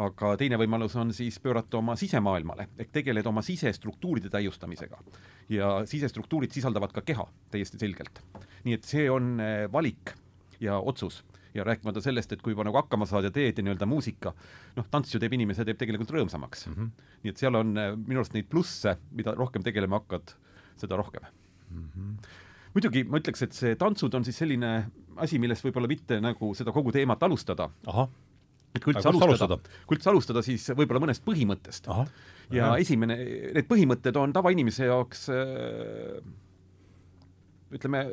[0.05, 4.99] aga teine võimalus on siis pöörata oma sisemaailmale ehk tegeleda oma sisestruktuuride täiustamisega.
[5.49, 8.23] ja sisestruktuurid sisaldavad ka keha täiesti selgelt.
[8.65, 10.15] nii et see on eh, valik
[10.61, 13.87] ja otsus ja rääkimata sellest, et kui juba nagu hakkama saad ja teed ja nii-öelda
[13.89, 14.35] muusika,
[14.77, 16.75] noh, tants ju teeb inimese, teeb tegelikult rõõmsamaks mm.
[16.75, 16.91] -hmm.
[17.23, 20.37] nii et seal on eh, minu arust neid plusse, mida rohkem tegelema hakkad,
[20.77, 21.25] seda rohkem
[21.71, 21.89] mm.
[21.97, 24.73] -hmm muidugi ma ütleks, et see tantsud on siis selline
[25.25, 27.69] asi, millest võib-olla mitte nagu seda kogu teemat alustada.
[28.75, 31.89] et kui üldse alustada, kui üldse alustada, siis võib-olla mõnest põhimõttest.
[32.55, 33.17] ja esimene,
[33.55, 36.19] need põhimõtted on tavainimese jaoks äh,
[37.75, 38.05] ütleme,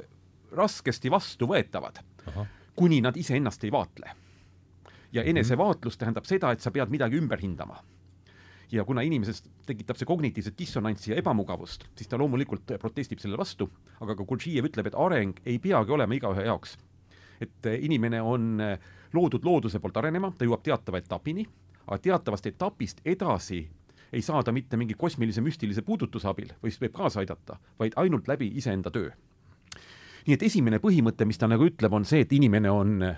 [0.56, 2.00] raskesti vastuvõetavad,
[2.76, 4.12] kuni nad iseennast ei vaatle.
[5.12, 5.30] ja mhm.
[5.30, 7.82] enesevaatlus tähendab seda, et sa pead midagi ümber hindama
[8.72, 13.70] ja kuna inimeses tekitab see kognitiivset dissonantsi ja ebamugavust, siis ta loomulikult protestib selle vastu,
[14.02, 16.78] aga ka Gurdjiev ütleb, et areng ei peagi olema igaühe jaoks.
[17.42, 18.80] Et eh, inimene on eh,
[19.14, 21.46] loodud looduse poolt arenema, ta jõuab teatava etapini,
[21.88, 23.62] aga teatavast etapist edasi
[24.16, 27.98] ei saa ta mitte mingi kosmilise müstilise puudutuse abil või siis võib kaasa aidata, vaid
[28.00, 29.10] ainult läbi iseenda töö.
[30.28, 33.18] nii et esimene põhimõte, mis ta nagu ütleb, on see, et inimene on eh,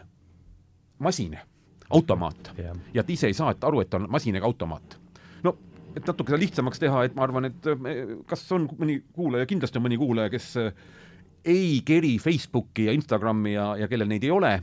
[1.00, 1.38] masin,
[1.90, 2.76] automaat yeah.
[2.94, 4.98] ja ta ise ei saa aru, et ta on masin ega automaat
[5.44, 5.58] no
[5.96, 7.70] et natuke seda lihtsamaks teha, et ma arvan, et
[8.28, 10.50] kas on mõni kuulaja, kindlasti on mõni kuulaja, kes
[11.48, 14.54] ei keri Facebooki ja Instagrami ja, ja kellel neid ei ole,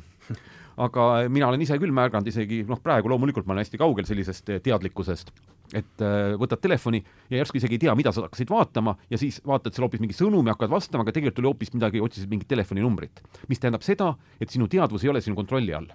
[0.85, 4.51] aga mina olen ise küll märganud isegi, noh, praegu loomulikult ma olen hästi kaugel sellisest
[4.51, 5.31] eh, teadlikkusest,
[5.75, 9.41] et äh, võtad telefoni ja järsku isegi ei tea, mida sa hakkasid vaatama ja siis
[9.47, 13.23] vaatad seal hoopis mingi sõnumi, hakkad vastama, aga tegelikult oli hoopis midagi, otsisid mingit telefoninumbrit.
[13.49, 15.91] mis tähendab seda, et sinu teadvus ei ole sinu kontrolli all.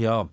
[0.00, 0.24] ja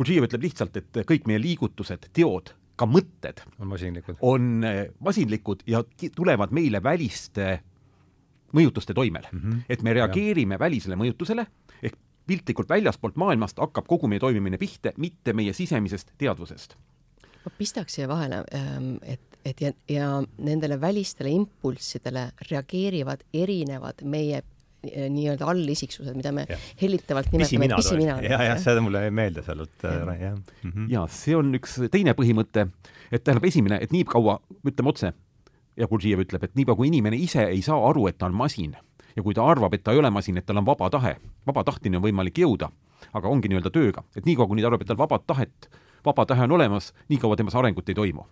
[0.00, 5.66] Gurdjiev ütleb lihtsalt, et kõik meie liigutused, teod ka mõtted on masinlikud, on eh, masinlikud
[5.68, 5.82] ja
[6.16, 7.58] tulevad meile väliste
[8.56, 9.40] mõjutuste toimel mm.
[9.40, 9.64] -hmm.
[9.68, 10.58] et me reageerime ja.
[10.58, 11.46] välisele mõjutusele
[11.82, 16.76] ehk piltlikult väljaspoolt maailmast hakkab kogu meie toimimine pihta, mitte meie sisemisest teadvusest.
[17.44, 24.42] ma pistaks siia vahele, ähm, et, et ja, ja nendele välistele impulssidele reageerivad erinevad meie
[24.80, 26.56] Eh, nii-öelda allisiksused, mida me ja.
[26.80, 28.24] hellitavalt nimetame pisiminad.
[28.24, 30.86] ja, jah, see mulle jäi meelde sealt, äh, jah -hmm..
[30.88, 32.64] ja see on üks teine põhimõte,
[33.12, 35.12] et tähendab, esimene, et nii kaua, ütleme otse,
[35.80, 38.76] ja Gurdjiev ütleb, et niipea kui inimene ise ei saa aru, et ta on masin
[39.16, 41.16] ja kui ta arvab, et ta ei ole masin, et tal on vaba tahe,
[41.46, 42.70] vaba tahtini on võimalik jõuda,
[43.12, 45.70] aga ongi nii-öelda tööga, et niikaua, kuni ta arvab, et tal vabat tahet,
[46.06, 48.26] vaba tahe on olemas, niikaua temas arengut ei toimu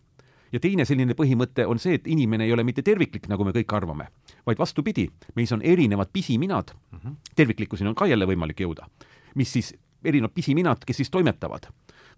[0.53, 3.75] ja teine selline põhimõte on see, et inimene ei ole mitte terviklik, nagu me kõik
[3.77, 4.09] arvame,
[4.49, 7.17] vaid vastupidi, meis on erinevad pisiminad mm, -hmm.
[7.37, 8.89] terviklikkuseni on ka jälle võimalik jõuda,
[9.35, 11.69] mis siis, erinevad pisiminad, kes siis toimetavad.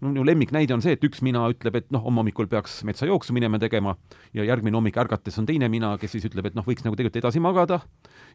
[0.01, 3.35] No minu lemmiknäide on see, et üks mina ütleb, et noh, homme hommikul peaks metsajooksu
[3.37, 3.95] minema tegema
[4.37, 7.21] ja järgmine hommik ärgates on teine mina, kes siis ütleb, et noh, võiks nagu tegelikult
[7.21, 7.81] edasi magada.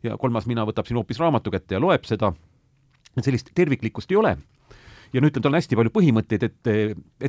[0.07, 2.33] Ja kolmas mina võtab siin hoopis raamatu kätte ja loeb seda,
[3.18, 4.37] sellist terviklikkust ei ole.
[5.12, 6.72] Ja ütleme, tal on hästi palju põhimõtteid, et,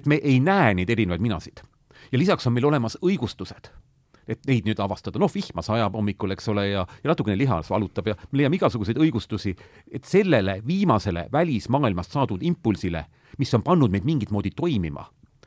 [0.01, 1.61] et me ei näe neid erinevaid minasid.
[2.11, 3.71] Ja lisaks on meil olemas õigustused
[4.27, 8.09] et neid nüüd avastada, noh, vihma sajab hommikul, eks ole, ja, ja natukene lihas valutab
[8.11, 9.53] ja me leiame igasuguseid õigustusi,
[9.87, 13.05] et sellele viimasele välismaailmast saadud impulsile,
[13.37, 15.05] mis on pannud meid mingit moodi toimima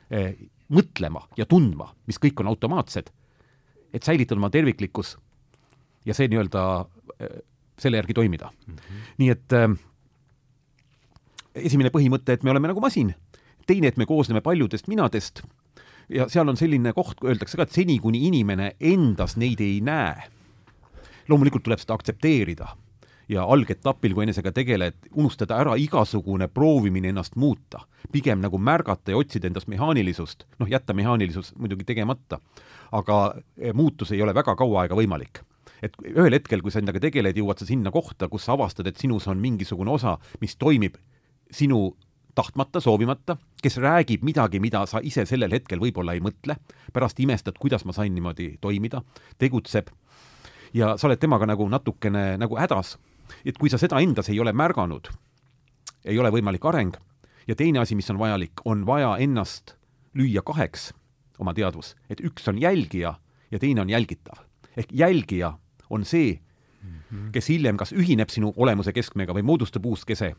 [0.09, 0.35] eh,,
[0.71, 3.09] mõtlema ja tundma, mis kõik on automaatsed,
[3.91, 5.17] et säilitada oma terviklikkus
[6.07, 6.65] ja see nii-öelda
[7.19, 7.41] eh,
[7.81, 8.75] selle järgi toimida mm.
[8.75, 9.07] -hmm.
[9.17, 9.69] nii et eh,
[11.67, 13.13] esimene põhimõte, et me oleme nagu masin,
[13.67, 15.43] teine, et me koosneme paljudest minadest
[16.09, 20.29] ja seal on selline koht, öeldakse ka, et seni, kuni inimene endas neid ei näe,
[21.29, 22.71] loomulikult tuleb seda aktsepteerida
[23.31, 29.19] ja algetapil, kui enesega tegeled, unustada ära igasugune proovimine ennast muuta, pigem nagu märgata ja
[29.21, 32.41] otsida endast mehaanilisust, noh, jätta mehaanilisus muidugi tegemata,
[32.91, 33.21] aga
[33.57, 35.43] eh, muutus ei ole väga kaua aega võimalik.
[35.81, 38.99] Et ühel hetkel, kui sa endaga tegeled, jõuad sa sinna kohta, kus sa avastad, et
[39.01, 40.99] sinus on mingisugune osa, mis toimib
[41.51, 41.95] sinu
[42.35, 46.57] tahtmata, soovimata, kes räägib midagi, mida sa ise sellel hetkel võib-olla ei mõtle,
[46.93, 49.01] pärast imestad, kuidas ma sain niimoodi toimida,
[49.41, 49.89] tegutseb.
[50.73, 52.95] Ja sa oled temaga nagu natukene nagu hädas.
[53.45, 55.09] Et kui sa seda endas ei ole märganud,
[56.05, 56.97] ei ole võimalik areng
[57.47, 59.75] ja teine asi, mis on vajalik, on vaja ennast
[60.17, 60.91] lüüa kaheks,
[61.39, 63.15] oma teadvus, et üks on jälgija
[63.51, 64.45] ja teine on jälgitav.
[64.77, 65.57] ehk jälgija
[65.89, 66.39] on see,
[67.31, 70.33] kes hiljem kas ühineb sinu olemuse keskmega või moodustab uus kese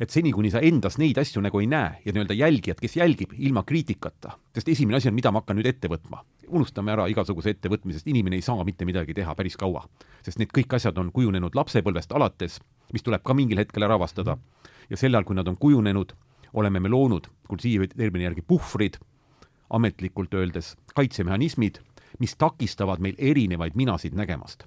[0.00, 3.34] et seni, kuni sa endas neid asju nagu ei näe ja nii-öelda jälgijat, kes jälgib
[3.38, 6.22] ilma kriitikata, sest esimene asi on, mida ma hakkan nüüd ette võtma.
[6.52, 9.88] unustame ära igasuguse ettevõtmise, sest inimene ei saa mitte midagi teha päris kaua.
[10.22, 12.60] sest need kõik asjad on kujunenud lapsepõlvest alates,
[12.92, 14.38] mis tuleb ka mingil hetkel ära avastada.
[14.90, 16.12] ja sel ajal, kui nad on kujunenud,
[16.52, 18.96] oleme me loonud Kulsiivi termini järgi puhvrid,
[19.70, 21.80] ametlikult öeldes kaitsemehhanismid,
[22.18, 24.64] mis takistavad meil erinevaid minasid nägemast.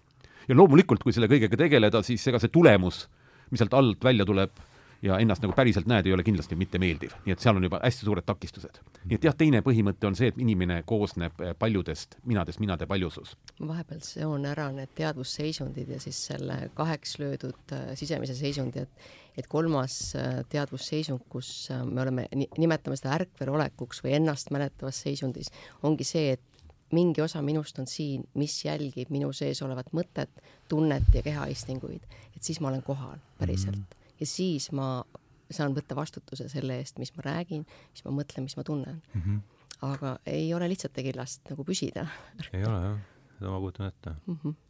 [0.47, 3.07] ja loomulikult, kui selle kõigega tegeleda, siis ega see tulemus,
[3.51, 4.51] mis sealt alt välja tuleb,
[5.01, 7.13] ja ennast nagu päriselt näed, ei ole kindlasti mitte meeldiv.
[7.25, 8.79] nii et seal on juba hästi suured takistused.
[9.03, 13.35] nii et jah, teine põhimõte on see, et inimene koosneb eh, paljudest minadest, minade paljusus.
[13.59, 19.47] vahepeal seon ära need teadvusseisundid ja siis selle kaheks löödud äh, sisemise seisundi, et et
[19.51, 22.27] kolmas äh, teadvusseisund, kus me oleme,
[22.57, 25.51] nimetame seda ärkvelolekuks või ennast mäletavas seisundis,
[25.83, 26.55] ongi see, et
[26.95, 30.31] mingi osa minust on siin, mis jälgib minu sees olevat mõtet,
[30.71, 33.83] tunnet ja kehaistinguid, et siis ma olen kohal päriselt mm.
[33.83, 35.03] -hmm ja siis ma
[35.51, 39.21] saan võtta vastutuse selle eest, mis ma räägin, mis ma mõtlen, mis ma tunnen mm.
[39.21, 39.41] -hmm.
[39.89, 42.07] aga ei ole lihtsate killast nagu püsida.
[42.51, 42.99] ei ole jah,
[43.37, 44.39] seda ma kujutan ette mm.
[44.43, 44.61] -hmm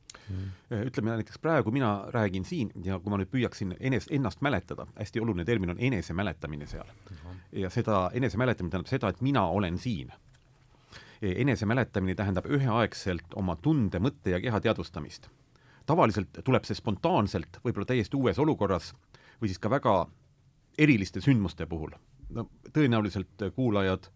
[0.85, 5.21] ütleme näiteks praegu mina räägin siin ja kui ma nüüd püüaksin enes-, ennast mäletada, hästi
[5.21, 6.87] oluline termin on enesemäletamine seal.
[7.51, 10.11] ja seda enesemäletamine tähendab seda, et mina olen siin.
[11.21, 15.29] enesemäletamine tähendab üheaegselt oma tunde, mõtte ja keha teadvustamist.
[15.85, 18.93] tavaliselt tuleb see spontaanselt, võib-olla täiesti uues olukorras
[19.41, 20.05] või siis ka väga
[20.77, 21.91] eriliste sündmuste puhul.
[22.29, 24.09] no tõenäoliselt kuulajad,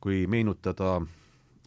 [0.00, 1.00] kui meenutada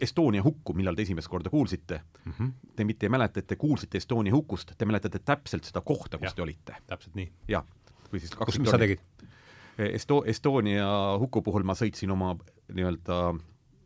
[0.02, 2.52] Estonia hukku, millal te esimest korda kuulsite mm, -hmm.
[2.76, 6.32] te mitte ei mäleta, et te kuulsite Estonia hukust, te mäletate täpselt seda kohta, kus
[6.32, 6.76] ja, te olite.
[6.88, 7.32] täpselt nii.
[7.48, 7.66] jah,
[8.14, 9.00] või siis kus, mis sa tegid?
[9.78, 10.88] Esto-, Estonia
[11.20, 12.36] huku puhul ma sõitsin oma
[12.74, 13.36] nii-öelda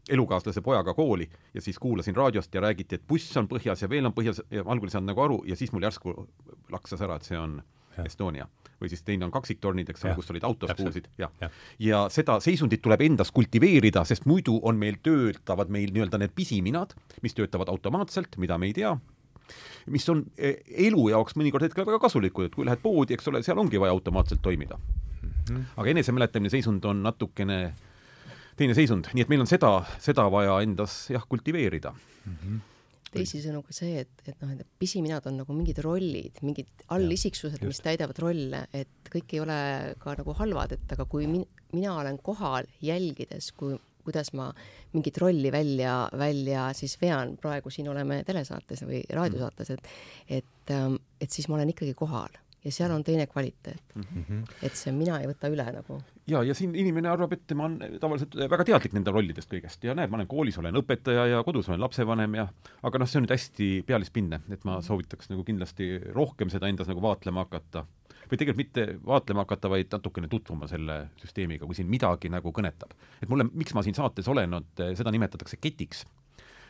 [0.10, 4.06] elukaaslase pojaga kooli ja siis kuulasin raadiost ja räägiti, et buss on põhjas ja veel
[4.06, 6.28] on põhjas ja algul ei saanud nagu aru ja siis mul järsku
[6.72, 7.62] laksas ära, et see on
[7.98, 8.06] ja.
[8.06, 8.48] Estonia
[8.82, 11.50] või siis teine on kaksiktornid, eks ole, kus olid autos kuulsid, jah ja.
[11.80, 16.96] ja seda seisundit tuleb endas kultiveerida, sest muidu on meil, töötavad meil nii-öelda need pisiminad,
[17.24, 18.94] mis töötavad automaatselt, mida me ei tea,
[19.94, 20.58] mis on e,
[20.88, 23.96] elu jaoks mõnikord hetkel väga kasulikud, et kui lähed poodi, eks ole, seal ongi vaja
[23.96, 25.32] automaatselt toimida mm.
[25.32, 25.66] -hmm.
[25.78, 27.74] aga enesemäletamine seisund on natukene
[28.56, 32.38] teine seisund, nii et meil on seda, seda vaja endas jah, kultiveerida mm.
[32.44, 32.64] -hmm
[33.16, 37.82] teisisõnu ka see, et, et noh, et pisiminad on nagu mingid rollid, mingid allisiksused, mis
[37.84, 39.60] täidavad rolle, et kõik ei ole
[40.02, 44.52] ka nagu halvad, et aga kui min, mina olen kohal jälgides, kui kuidas ma
[44.94, 49.90] mingit rolli välja, välja siis vean, praegu siin oleme telesaates või raadiosaates, et
[50.40, 54.04] et, ähm, et siis ma olen ikkagi kohal ja seal on teine kvaliteet mm.
[54.30, 54.44] -hmm.
[54.64, 56.00] et see mina ei võta üle nagu.
[56.28, 59.96] ja, ja siin inimene arvab, et tema on tavaliselt väga teadlik nende rollidest kõigest ja
[59.96, 62.48] näed, ma olen koolis, olen õpetaja ja kodus olen lapsevanem ja
[62.84, 66.90] aga noh, see on nüüd hästi pealispindne, et ma soovitaks nagu kindlasti rohkem seda endas
[66.90, 67.86] nagu vaatlema hakata.
[68.26, 72.98] või tegelikult mitte vaatlema hakata, vaid natukene tutvuma selle süsteemiga, kui siin midagi nagu kõnetab.
[73.22, 76.06] et mulle, miks ma siin saates olen, et seda nimetatakse ketiks.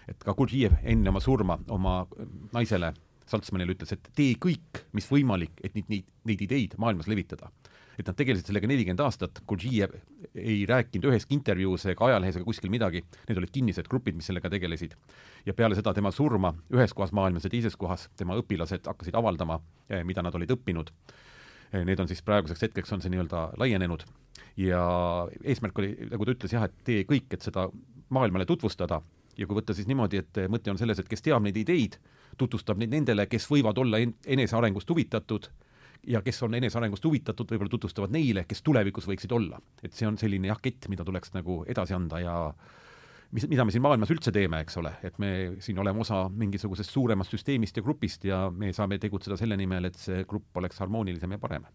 [0.08, 2.06] et ka Gurdjiev enne oma surma oma
[2.54, 2.94] naisele
[3.30, 7.52] Saltsmanile ütles, et tee kõik, mis võimalik, et neid, neid, neid ideid maailmas levitada.
[7.96, 9.94] et nad tegelesid sellega nelikümmend aastat, Gurdjiev
[10.36, 14.50] ei rääkinud üheski intervjuus ega ajalehes ega kuskil midagi, need olid kinnised grupid, mis sellega
[14.52, 14.98] tegelesid.
[15.46, 19.62] ja peale seda tema surma ühes kohas maailmas ja teises kohas tema õpilased hakkasid avaldama,
[19.90, 20.92] eh, mida nad olid õppinud.
[21.72, 24.04] Eh, need on siis praeguseks hetkeks on see nii-öelda laienenud
[24.58, 24.82] ja
[25.44, 27.70] eesmärk oli, nagu ta ütles jah, et tee kõik, et seda
[28.14, 29.02] maailmale tutvustada
[29.38, 31.98] ja kui võtta siis niimoodi, et mõte on selles, et kes teab neid ideid,
[32.38, 35.50] tutvustab neid nendele, kes võivad olla enesearengust huvitatud
[36.08, 39.60] ja kes on enesearengust huvitatud, võib-olla tutvustavad neile, kes tulevikus võiksid olla.
[39.84, 42.36] et see on selline jah, kett, mida tuleks nagu edasi anda ja
[43.36, 45.32] mis, mida me siin maailmas üldse teeme, eks ole, et me
[45.64, 49.98] siin oleme osa mingisugusest suuremast süsteemist ja grupist ja me saame tegutseda selle nimel, et
[50.00, 51.66] see grupp oleks harmoonilisem ja parem.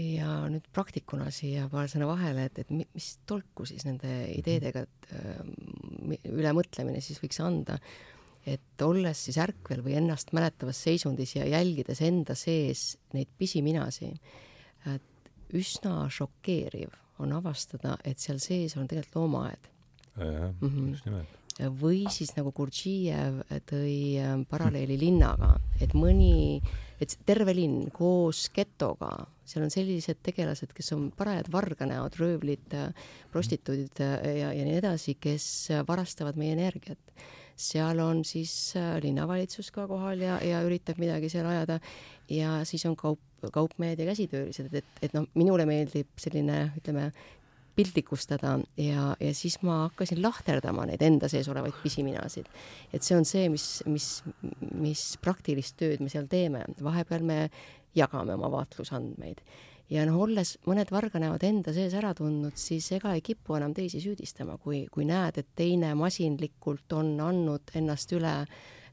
[0.00, 5.10] ja nüüd praktikuna siia paar sõna vahele, et, et mis tolku siis nende ideedega, et
[5.16, 7.80] äh, ülemõtlemine siis võiks anda
[8.46, 14.12] et olles siis ärkvel või ennast mäletavas seisundis ja jälgides enda sees neid pisiminasi,
[14.94, 19.68] et üsna šokeeriv on avastada, et seal sees on tegelikult loomaaed.
[20.16, 26.60] jah -hmm., just nimelt või siis nagu Gurdjiev tõi ähm, paralleeli linnaga, et mõni,
[27.00, 29.10] et terve linn koos getoga,
[29.44, 32.76] seal on sellised tegelased, kes on parajad varganäod, röövlid,
[33.32, 35.44] prostituudid äh, ja, ja nii edasi, kes
[35.88, 36.98] varastavad meie energiat
[37.60, 41.80] seal on siis äh, linnavalitsus ka kohal ja, ja üritab midagi seal ajada.
[42.30, 43.20] Ja siis on kaup
[43.52, 47.06] kaupmehed ja käsitöölised, et, et noh, minule meeldib selline, ütleme,
[47.72, 52.50] piltlikustada ja, ja siis ma hakkasin lahterdama neid enda sees olevaid pisiminasid.
[52.92, 54.08] et see on see, mis, mis,
[54.74, 57.38] mis praktilist tööd me seal teeme, vahepeal me
[57.96, 59.40] jagame oma vaatlusandmeid
[59.90, 63.74] ja noh, olles mõned varga näevad enda sees ära tundnud, siis ega ei kipu enam
[63.76, 68.34] teisi süüdistama, kui, kui näed, et teine masinlikult on andnud ennast üle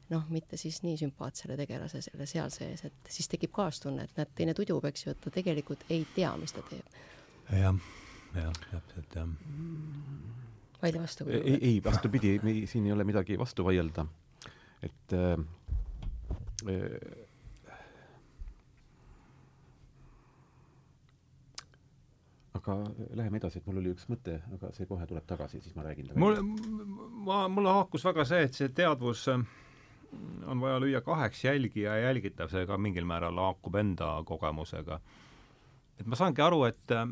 [0.08, 4.56] noh, mitte siis nii sümpaatsele tegelasele seal sees, et siis tekib kaastunne, et näed, teine
[4.56, 7.00] tudjub, eks ju, et ta tegelikult ei tea, mis ta teeb.
[7.52, 7.76] jah
[8.34, 9.28] jah, täpselt, jah.
[10.82, 11.28] vaidle vastu.
[11.30, 14.06] ei, ei, vastupidi, siin ei ole midagi vastu vaielda.
[14.82, 15.38] et äh,
[22.72, 25.86] aga läheme edasi, et mul oli üks mõte, aga see kohe tuleb tagasi, siis ma
[25.86, 26.12] räägin.
[26.18, 26.38] mul,
[27.26, 29.42] ma, mulle haakus väga see, et see teadvus äh,
[30.46, 35.00] on vaja lüüa kaheks jälgi ja jälgitav, see ka mingil määral haakub enda kogemusega.
[36.00, 37.06] et ma saangi aru, et äh,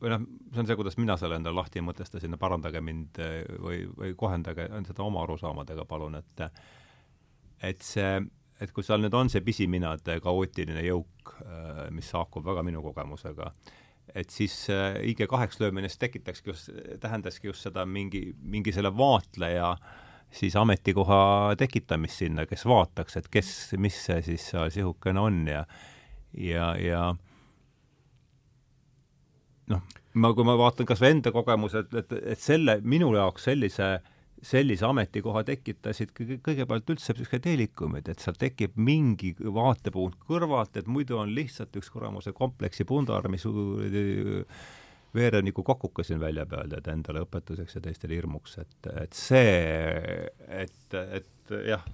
[0.00, 3.82] või noh, see on see, kuidas mina selle endale lahti mõtestasin, parandage mind eh, või,
[3.96, 6.46] või kohendage seda oma arusaamadega, palun, et
[7.60, 8.14] et see,
[8.60, 11.34] et kui seal nüüd on see pisiminade kaootiline jõuk,
[11.92, 13.50] mis haakub väga minu kogemusega,
[14.14, 14.54] et siis
[15.06, 19.74] IG kaheks löömine siis tekitakski just, tähendaski just seda mingi, mingi selle vaatleja
[20.30, 25.64] siis ametikoha tekitamist sinna, kes vaataks, et kes, mis see siis seal sihukene on ja
[26.38, 27.00] ja, ja
[29.70, 29.82] noh,
[30.14, 33.96] ma, kui ma vaatan kas või enda kogemused, et, et selle, minu jaoks sellise
[34.42, 41.18] sellise ametikoha tekitasid kõige, kõigepealt üldse psühhedeelikumid, et seal tekib mingi vaatepunkt kõrvalt, et muidu
[41.20, 43.44] on lihtsalt üks kuramuse kompleksi pundar, mis
[45.10, 49.58] veereb nagu kokuka siin välja peal, tead, endale õpetuseks ja teistele hirmuks, et, et see,
[50.62, 51.84] et, et jah.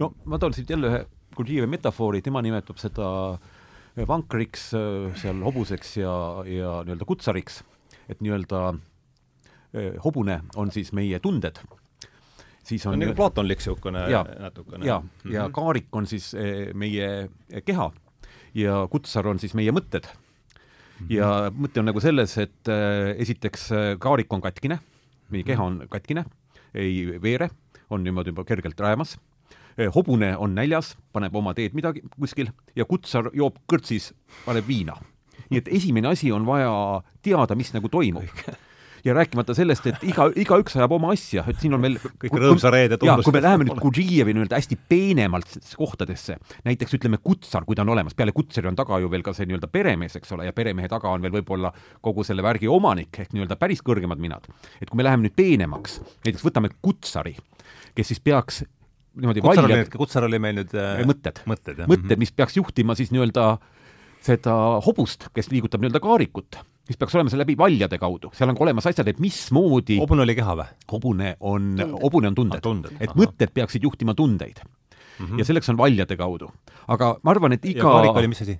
[0.00, 1.04] no ma toon siit jälle ühe
[1.36, 6.12] Gurdjievi metafoori, tema nimetab seda äh, vankriks, äh, seal hobuseks ja,
[6.48, 7.60] ja nii-öelda kutsariks,
[8.08, 8.80] et nii-öelda äh,
[10.04, 11.58] hobune on siis meie tunded.
[12.66, 14.02] Siis on, on nagu plaatonlik niisugune
[14.40, 14.86] natukene.
[14.86, 15.54] ja, ja, ja mhm.
[15.54, 17.28] kaarik on siis äh, meie
[17.64, 17.90] keha.
[18.56, 20.06] Ja kutsar on siis meie mõtted.
[20.06, 21.06] Mm.
[21.06, 21.12] -hmm.
[21.12, 23.68] ja mõte on nagu selles, et äh, esiteks
[24.00, 24.78] kaarik on katkine,
[25.28, 26.24] meie keha on katkine,
[26.74, 27.50] ei veere,
[27.90, 29.18] on niimoodi juba kergelt raemas
[29.76, 32.48] Eh, hobune on näljas, paneb oma teed midagi kuskil.
[32.76, 34.14] Ja kutsar joob kõrtsis,
[34.46, 34.96] paneb viina.
[35.46, 36.70] nii et esimene asi on vaja
[37.22, 38.24] teada, mis nagu toimub
[39.06, 42.72] ja rääkimata sellest, et iga, igaüks ajab oma asja, et siin on meil kõik rõõmsa
[42.74, 43.28] reede tunnustus.
[43.28, 47.94] kui me läheme nüüd Gurdžijevi nii-öelda hästi peenemalt kohtadesse, näiteks ütleme kutsar, kui ta on
[47.94, 50.90] olemas, peale kutsari on taga ju veel ka see nii-öelda peremees, eks ole, ja peremehe
[50.90, 51.72] taga on veel võib-olla
[52.04, 54.48] kogu selle värgi omanik ehk nii-öelda päris kõrgemad minad.
[54.80, 57.36] et kui me läheme nüüd peenemaks, näiteks võtame kutsari,
[57.94, 58.64] kes siis peaks
[59.16, 63.14] niimoodi kutsar oli, kutsar oli meil nüüd äh, mõtted, mõtted, mõtted, mis peaks juhtima siis
[63.14, 63.56] nii-öelda
[64.26, 66.58] seda hobust, kes liigutab nii-öelda kaarikut,
[66.88, 70.24] mis peaks olema seal läbi valjade kaudu, seal on ka olemas asjad, et mismoodi hobune
[70.26, 70.68] oli keha või?
[70.92, 73.18] hobune on, hobune on tunded, ah, tunded., et Aha.
[73.18, 75.26] mõtted peaksid juhtima tundeid mm.
[75.26, 75.38] -hmm.
[75.38, 76.50] ja selleks on valjade kaudu.
[76.88, 78.58] aga ma arvan, et iga ja kaarik oli mis asi?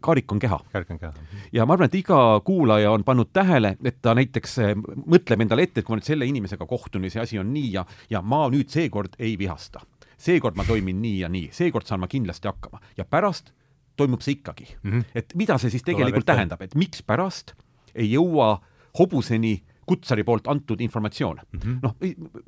[0.00, 0.60] kaarik on keha.
[0.72, 1.12] kaarik on keha.
[1.52, 4.74] ja ma arvan, et iga kuulaja on pannud tähele, et ta näiteks eh,
[5.06, 7.72] mõtleb endale ette, et kui ma nüüd selle inimesega kohtun ja see asi on nii
[7.72, 9.84] ja, ja ma nüüd seekord ei vihasta
[10.16, 13.52] seekord ma toimin nii ja nii, seekord saan ma kindlasti hakkama ja pärast
[13.96, 14.90] toimub see ikkagi mm.
[14.90, 15.04] -hmm.
[15.14, 17.54] et mida see siis tegelikult tähendab, et mikspärast
[17.96, 18.56] ei jõua
[18.98, 21.40] hobuseni kutsari poolt antud informatsioon.
[21.52, 21.76] Mm -hmm..
[21.82, 21.94] noh,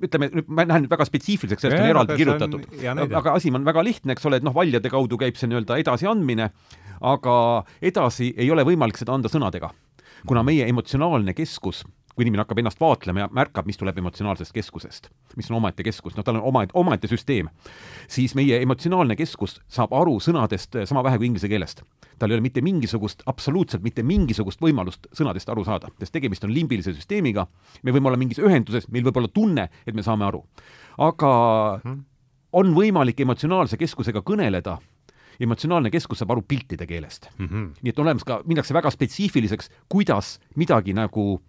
[0.03, 2.66] ütleme, ma lähen nüüd väga spetsiifiliseks, sellest on eraldi kirjutatud,
[3.20, 6.51] aga asi on väga lihtne, eks ole, et noh, valjade kaudu käib see nii-öelda edasiandmine,
[7.01, 7.36] aga
[7.82, 9.70] edasi ei ole võimalik seda anda sõnadega.
[10.26, 11.84] kuna meie emotsionaalne keskus
[12.19, 15.05] kui inimene hakkab ennast vaatlema ja märkab, mis tuleb emotsionaalsest keskusest,
[15.39, 17.47] mis on omaette keskus, noh, tal on oma, omaette süsteem,
[18.11, 21.85] siis meie emotsionaalne keskus saab aru sõnadest eh, sama vähe kui inglise keelest.
[22.19, 26.51] tal ei ole mitte mingisugust, absoluutselt mitte mingisugust võimalust sõnadest aru saada, sest tegemist on
[26.51, 27.47] limbilise süsteemiga,
[27.87, 30.43] me võime olla mingis ühenduses, meil võib olla tunne, et me saame aru.
[30.99, 31.33] aga
[31.85, 32.05] hmm.
[32.53, 34.81] on võimalik emotsionaalse keskusega kõneleda
[35.41, 37.47] emotsionaalne keskus saab aru piltide keelest mm.
[37.47, 37.66] -hmm.
[37.83, 41.41] nii et olemas ka, minnakse väga spetsiifiliseks, kuidas midagi nagu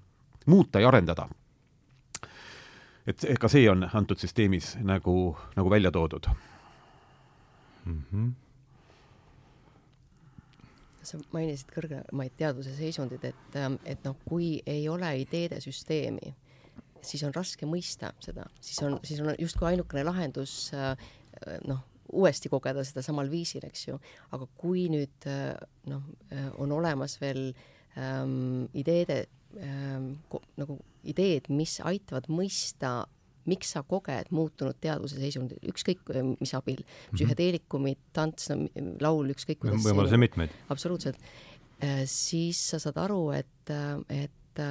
[0.50, 1.30] muuta ja arendada.
[3.08, 6.30] et ka see on antud süsteemis nagu, nagu välja toodud
[7.86, 8.04] mm.
[8.14, 8.30] -hmm
[11.10, 16.34] sa mainisid kõrgemaid teaduse seisundid, et, et noh, kui ei ole ideede süsteemi,
[17.02, 20.72] siis on raske mõista seda, siis on, siis on justkui ainukene lahendus
[21.68, 21.82] noh,
[22.14, 24.00] uuesti kogeda seda samal viisil, eks ju.
[24.36, 25.28] aga kui nüüd
[25.90, 26.08] noh,
[26.58, 27.52] on olemas veel
[27.98, 30.76] ähm, ideede ähm, nagu
[31.10, 33.08] ideed, mis aitavad mõista
[33.50, 36.04] miks sa koged muutunud teadvuse seisundit, ükskõik
[36.40, 36.82] mis abil,
[37.14, 38.52] psühhedeelikumid, tants,
[39.02, 40.54] laul, ükskõik kuidas võimalusi on mitmeid.
[40.70, 41.18] absoluutselt.
[42.12, 43.74] siis sa saad aru, et,
[44.14, 44.64] et,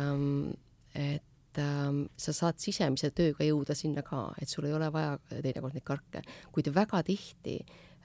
[0.94, 5.86] et sa saad sisemise tööga jõuda sinna ka, et sul ei ole vaja teinekord neid
[5.88, 6.22] karke,
[6.54, 7.58] kuid väga tihti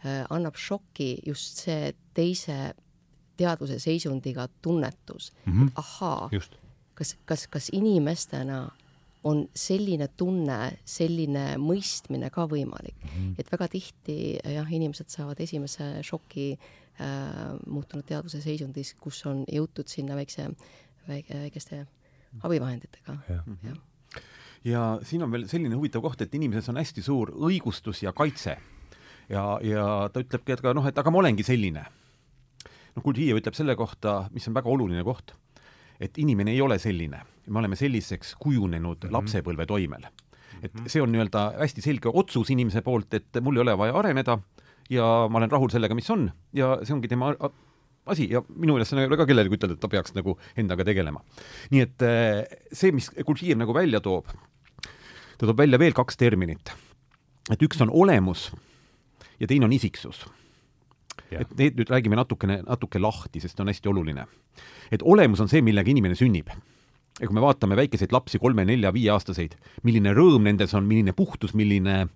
[0.03, 2.73] annab šoki just see teise
[3.39, 5.67] teadvuse seisundiga tunnetus mm, -hmm.
[5.67, 6.29] et ahaa,
[6.95, 8.65] kas, kas, kas inimestena
[9.23, 13.09] on selline tunne, selline mõistmine ka võimalik mm.
[13.09, 13.35] -hmm.
[13.39, 14.17] et väga tihti
[14.55, 20.49] jah, inimesed saavad esimese šoki äh, muutunud teadvuse seisundis, kus on jõutud sinna väikse,
[21.07, 21.85] väike, väikeste
[22.43, 23.75] abivahenditega, jah ja.
[24.63, 28.57] ja siin on veel selline huvitav koht, et inimeses on hästi suur õigustus ja kaitse.
[29.29, 31.85] ja, ja ta ütlebki, et aga noh, et aga ma olengi selline
[32.95, 35.35] noh, Gurdjiev ütleb selle kohta, mis on väga oluline koht,
[36.03, 39.15] et inimene ei ole selline, me oleme selliseks kujunenud mm -hmm.
[39.15, 40.07] lapsepõlve toimel.
[40.63, 40.87] et mhm.
[40.87, 44.37] see on nii-öelda hästi selge otsus inimese poolt, et mul ei ole vaja areneda
[44.89, 47.33] ja ma olen rahul sellega, mis on ja see ongi tema
[48.05, 51.23] asi ja minu ülesanne ei ole ka kellelegi ütelda, et ta peaks nagu endaga tegelema.
[51.71, 54.27] nii et eh, see, mis Gurdjiev nagu välja toob,
[55.37, 56.71] ta toob välja veel kaks terminit.
[57.51, 58.51] et üks on olemus
[59.39, 60.25] ja teine on isiksus
[61.41, 64.27] et need nüüd räägime natukene, natuke lahti, sest on hästi oluline.
[64.91, 66.49] et olemus on see, millega inimene sünnib.
[67.19, 72.07] ja kui me vaatame väikeseid lapsi, kolme-nelja-viieaastaseid, milline rõõm nendes on, milline puhtus, milline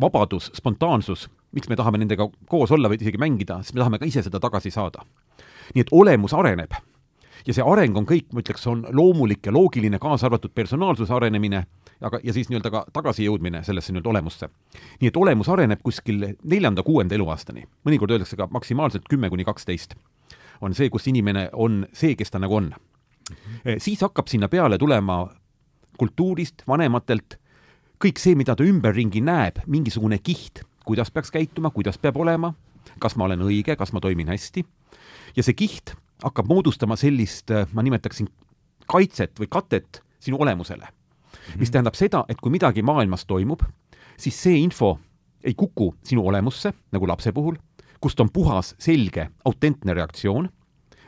[0.00, 4.08] vabadus, spontaansus, miks me tahame nendega koos olla või isegi mängida, sest me tahame ka
[4.08, 5.04] ise seda tagasi saada.
[5.74, 6.72] nii et olemus areneb.
[7.46, 11.66] ja see areng on kõik, ma ütleks, on loomulik ja loogiline, kaasa arvatud personaalsuse arenemine
[12.02, 14.48] aga, ja siis nii-öelda ka tagasijõudmine sellesse nii-öelda olemusse.
[15.00, 19.94] nii et olemus areneb kuskil neljanda-kuuenda eluaastani, mõnikord öeldakse ka maksimaalselt kümme kuni kaksteist,
[20.60, 23.36] on see, kus inimene on see, kes ta nagu on mm.
[23.36, 23.78] -hmm.
[23.78, 25.28] siis hakkab sinna peale tulema
[25.98, 27.38] kultuurist, vanematelt,
[28.04, 32.54] kõik see, mida ta ümberringi näeb, mingisugune kiht, kuidas peaks käituma, kuidas peab olema,
[32.98, 34.64] kas ma olen õige, kas ma toimin hästi,
[35.36, 35.94] ja see kiht
[36.24, 38.28] hakkab moodustama sellist, ma nimetaksin
[38.86, 40.88] kaitset või katet sinu olemusele.
[41.58, 43.62] Mis tähendab seda, et kui midagi maailmas toimub,
[44.16, 44.98] siis see info
[45.44, 47.56] ei kuku sinu olemusse, nagu lapse puhul,
[48.00, 50.48] kust on puhas, selge, autentne reaktsioon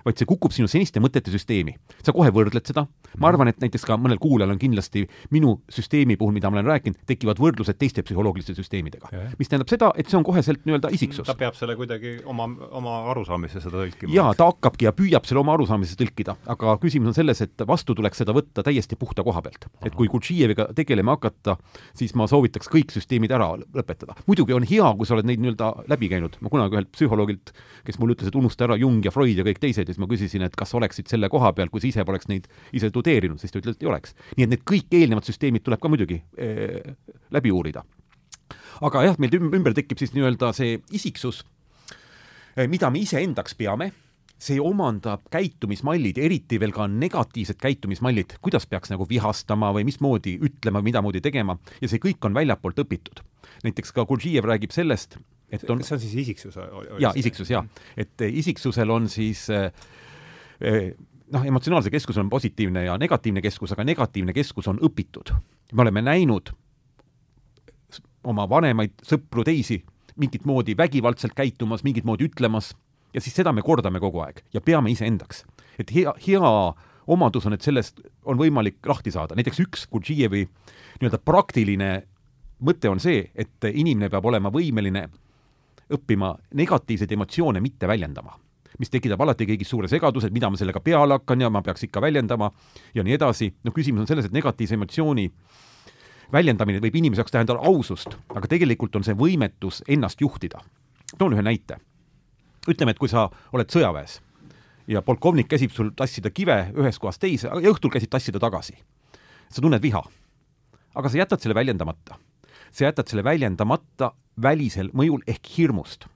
[0.05, 1.75] vaid see kukub sinu seniste mõtete süsteemi.
[2.05, 2.87] sa kohe võrdled seda,
[3.19, 6.69] ma arvan, et näiteks ka mõnel kuulajal on kindlasti minu süsteemi puhul, mida ma olen
[6.75, 9.09] rääkinud, tekivad võrdlused teiste psühholoogiliste süsteemidega.
[9.39, 11.27] mis tähendab seda, et see on koheselt nii-öelda isiksus.
[11.27, 14.13] ta peab selle kuidagi oma, oma arusaamise seda tõlkima.
[14.15, 17.97] jaa, ta hakkabki ja püüab selle oma arusaamise tõlkida, aga küsimus on selles, et vastu
[17.97, 19.69] tuleks seda võtta täiesti puhta koha pealt.
[19.85, 21.57] et kui Gurdžijeviga tegelema hakata,
[21.97, 24.19] siis ma soovitaks kõik süsteemid ära lõpetada.
[24.27, 27.99] muidugi on hea, kui sa oled neid nii-öelda läbi käinud, ma kunagi ühelt psühholoogilt, kes
[27.99, 30.45] mulle ütles, et unusta ära Jung ja Freud ja kõik teised ja siis ma küsisin,
[30.47, 33.63] et kas oleksid selle koha peal, kui sa ise poleks neid ise tudeerinud, siis ta
[33.63, 34.15] ütles, et ei oleks.
[34.37, 36.95] nii et need kõik eelnevad süsteemid tuleb ka muidugi äh,
[37.35, 37.85] läbi uurida.
[38.85, 41.45] aga jah, meil ümber tekib siis nii-öelda see isiksus,
[42.57, 43.93] eh, mida me iseendaks peame,
[44.45, 50.83] see omandab käitumismallid, eriti veel ka negatiivsed käitumismallid, kuidas peaks nagu vihastama või mismoodi ütlema,
[50.85, 53.23] midamoodi tegema ja see kõik on väljapoolt õpitud.
[53.65, 55.17] näiteks ka Gurdjiev räägib sellest,
[55.51, 56.57] et on see on siis isiksus?
[57.01, 57.65] jaa, isiksus jaa.
[57.97, 59.71] et eh, isiksusel on siis äh,
[61.33, 65.35] noh, emotsionaalse keskus on positiivne ja negatiivne keskus, aga negatiivne keskus on õpitud.
[65.73, 66.53] me oleme näinud
[68.25, 69.83] oma vanemaid sõpru, teisi
[70.17, 72.73] mingit moodi vägivaldselt käitumas, mingit moodi ütlemas
[73.15, 75.45] ja siis seda me kordame kogu aeg ja peame iseendaks.
[75.79, 76.51] et hea, hea
[77.07, 80.47] omadus on, et sellest on võimalik lahti saada, näiteks üks Gurdžijevi
[81.01, 81.91] nii-öelda praktiline
[82.65, 85.09] mõte on see, et inimene peab olema võimeline
[85.93, 88.39] õppima negatiivseid emotsioone mitte väljendama
[88.79, 91.87] mis tekitab alati kõigis suure segaduse, et mida ma sellega peale hakkan ja ma peaks
[91.87, 92.51] ikka väljendama
[92.95, 93.53] ja nii edasi.
[93.65, 95.29] no küsimus on selles, et negatiivse emotsiooni
[96.33, 100.59] väljendamine võib inimese jaoks tähendada ausust, aga tegelikult on see võimetus ennast juhtida.
[101.19, 101.79] toon ühe näite.
[102.69, 104.21] ütleme, et kui sa oled sõjaväes
[104.89, 108.75] ja polkovnik käsib sul tassida kive ühest kohast teise ja õhtul käsib tassida tagasi.
[109.49, 110.03] sa tunned viha.
[110.95, 112.19] aga sa jätad selle väljendamata.
[112.73, 114.13] sa jätad selle väljendamata
[114.43, 116.09] välisel mõjul ehk hirmust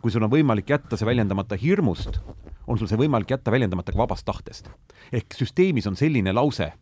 [0.00, 2.20] kui sul on võimalik jätta see väljendamata hirmust,
[2.66, 4.70] on sul see võimalik jätta väljendamata ka vabast tahtest.
[5.12, 6.72] ehk süsteemis on selline lause,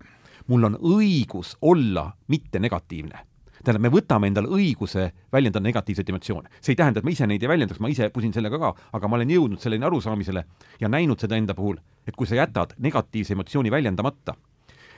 [0.47, 3.25] mul on õigus olla mitte negatiivne.
[3.65, 6.49] tähendab, me võtame endale õiguse väljendada negatiivseid emotsioone.
[6.61, 9.09] see ei tähenda, et ma ise neid ei väljendaks, ma ise pusin sellega ka, aga
[9.09, 10.45] ma olen jõudnud selleni arusaamisele
[10.81, 11.77] ja näinud seda enda puhul,
[12.07, 14.35] et kui sa jätad negatiivse emotsiooni väljendamata,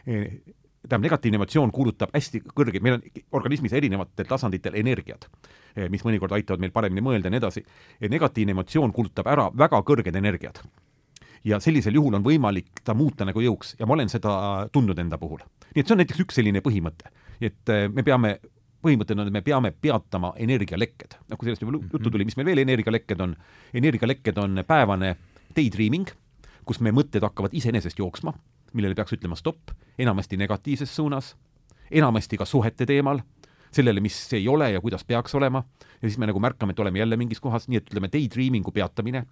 [0.07, 0.41] eh,
[0.83, 3.03] tähendab, negatiivne emotsioon kuulutab hästi kõrgeid, meil on
[3.33, 5.60] organismis erinevatel tasanditel energiat, eh,
[5.91, 7.65] mis mõnikord aitavad meil paremini mõelda ja nii edasi.
[8.11, 10.61] negatiivne emotsioon kuulutab ära väga kõrged energiad.
[11.45, 15.19] ja sellisel juhul on võimalik ta muuta nagu jõuks ja ma olen seda tundnud enda
[15.19, 15.39] puhul.
[15.75, 17.11] nii et see on näiteks üks selline põhimõte.
[17.41, 18.41] et äh, me peame
[18.83, 21.17] põhimõtteliselt on, et me peame peatama energialekked.
[21.29, 22.13] noh, kui sellest juba juttu Mhm.
[22.13, 23.37] tuli, mis meil veel energialekked on?
[23.75, 25.17] energialekked on päevane
[25.57, 26.09] daydreaming,
[26.65, 28.35] kus meie mõtted hakkavad iseenesest jooksma,
[28.73, 31.35] millele peaks ütlema stopp, enamasti negatiivses suunas,
[31.91, 33.21] enamasti ka suhete teemal,
[33.75, 35.63] sellele, mis ei ole ja kuidas peaks olema,
[36.01, 39.25] ja siis me nagu märkame, et oleme jälle mingis kohas, nii et ütleme, daydreamingu peatamine,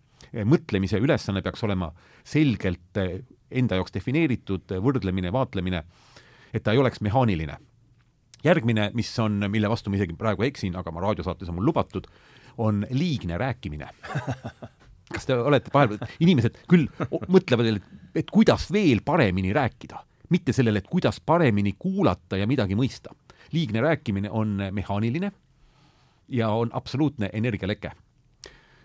[0.47, 1.91] mõtlemise ülesanne peaks olema
[2.26, 3.18] selgelt eh,
[3.51, 5.82] enda jaoks defineeritud, võrdlemine, vaatlemine,
[6.53, 7.59] et ta ei oleks mehaaniline
[8.45, 12.07] järgmine, mis on, mille vastu ma isegi praegu eksin, aga ma raadiosaates on mul lubatud,
[12.62, 13.89] on liigne rääkimine.
[15.14, 16.86] kas te olete vahel, inimesed küll
[17.32, 17.80] mõtlevad,
[18.18, 20.03] et kuidas veel paremini rääkida,
[20.34, 23.14] mitte sellele, et kuidas paremini kuulata ja midagi mõista.
[23.53, 25.32] Liigne rääkimine on mehaaniline
[26.28, 27.90] ja on absoluutne energialeke.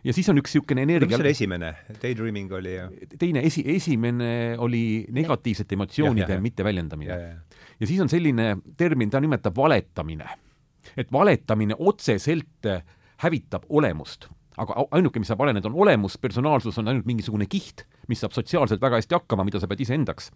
[0.03, 1.73] ja siis on üks niisugune mis energia oli esimene?
[2.01, 2.89] Daydreaming oli ja
[3.19, 7.19] teine esi, esimene oli negatiivsete emotsioonide mitteväljendamine
[7.79, 10.27] ja, siis on selline termin, ta nimetab valetamine.
[10.97, 12.67] et valetamine otseselt
[13.23, 18.19] hävitab olemust, aga ainuke, mis saab areneda, on olemus, personaalsus on ainult mingisugune kiht, mis
[18.23, 20.31] saab sotsiaalselt väga hästi hakkama, mida sa pead iseendaks.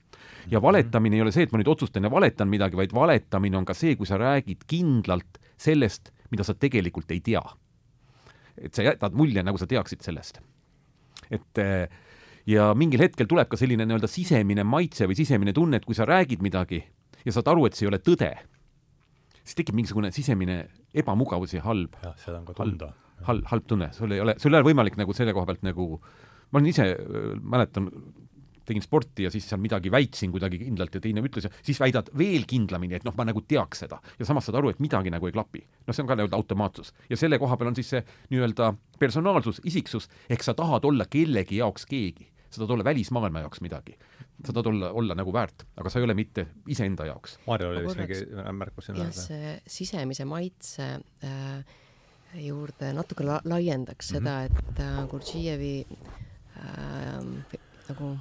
[0.51, 3.65] ja valetamine ei ole see, et ma nüüd otsustan ja valetan midagi, vaid valetamine on
[3.65, 7.43] ka see, kui sa räägid kindlalt sellest, mida sa tegelikult ei tea.
[8.57, 10.41] et sa jätad mulje, nagu sa teaksid sellest.
[11.29, 11.87] et äh,
[12.47, 16.07] ja mingil hetkel tuleb ka selline nii-öelda sisemine maitse või sisemine tunne, et kui sa
[16.07, 16.83] räägid midagi
[17.25, 18.31] ja saad aru, et see ei ole tõde,
[19.41, 20.61] siis tekib mingisugune sisemine
[20.97, 22.93] ebamugavus ja halb, jah, seda on ka halb tunda.,
[23.27, 25.99] halb, halb tunne, sul ei ole, sul ei ole võimalik nagu selle koha pealt nagu,
[26.51, 26.85] ma olen ise,
[27.41, 27.89] mäletan,
[28.67, 32.09] tegin sporti ja siis seal midagi väitsin kuidagi kindlalt ja teine ütles ja siis väidad
[32.19, 34.01] veel kindlamini, et noh, ma nagu teaks seda.
[34.19, 35.61] ja samas saad aru, et midagi nagu ei klapi.
[35.87, 36.91] noh, see on ka nii-öelda automaatsus.
[37.09, 41.61] ja selle koha peal on siis see nii-öelda personaalsus, isiksus, ehk sa tahad olla kellegi
[41.61, 42.27] jaoks keegi.
[42.49, 43.95] sa tahad olla välismaailma jaoks midagi.
[44.45, 47.39] sa tahad olla, olla nagu väärt, aga sa ei ole mitte iseenda jaoks.
[47.47, 50.89] Maarjal oli Ma vist mingi märkus sinna jah, see sisemise maitse
[51.23, 51.63] äh,
[52.43, 54.17] juurde natuke la laiendaks Mhm.
[54.17, 55.85] seda, et äh, Gurdžijevi
[56.57, 58.11] äh, nagu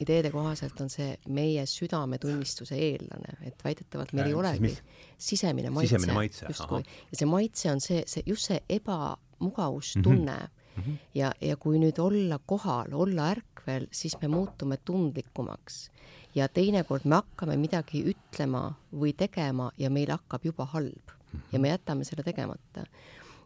[0.00, 4.72] ideede kohaselt on see meie südametunnistuse eellane, et väidetavalt meil Äh, ei siis olegi
[5.18, 10.54] sisemine maitse, Sisemine maitse, justkui ja see maitse on see, see just see ebamugavustunne mm.
[10.78, 10.90] Mhm.
[10.90, 10.96] -hmm.
[11.14, 15.90] ja, ja kui nüüd olla kohal, olla ärkvel, siis me muutume tundlikumaks
[16.34, 21.14] ja teinekord me hakkame midagi ütlema või tegema ja meil hakkab juba halb
[21.52, 22.86] ja me jätame selle tegemata.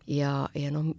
[0.07, 0.95] ja, ja noh,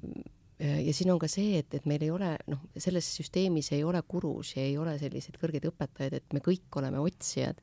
[0.63, 3.99] ja siin on ka see, et, et meil ei ole noh, selles süsteemis ei ole
[4.07, 7.59] kurus ja ei ole selliseid kõrgeid õpetajaid, et me kõik oleme otsijad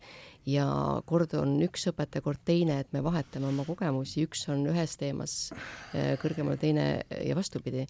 [0.49, 0.67] ja
[1.09, 5.37] kord on üks õpetaja, kord teine, et me vahetame oma kogemusi, üks on ühes teemas
[5.55, 7.87] äh, kõrgemal, teine ja vastupidi.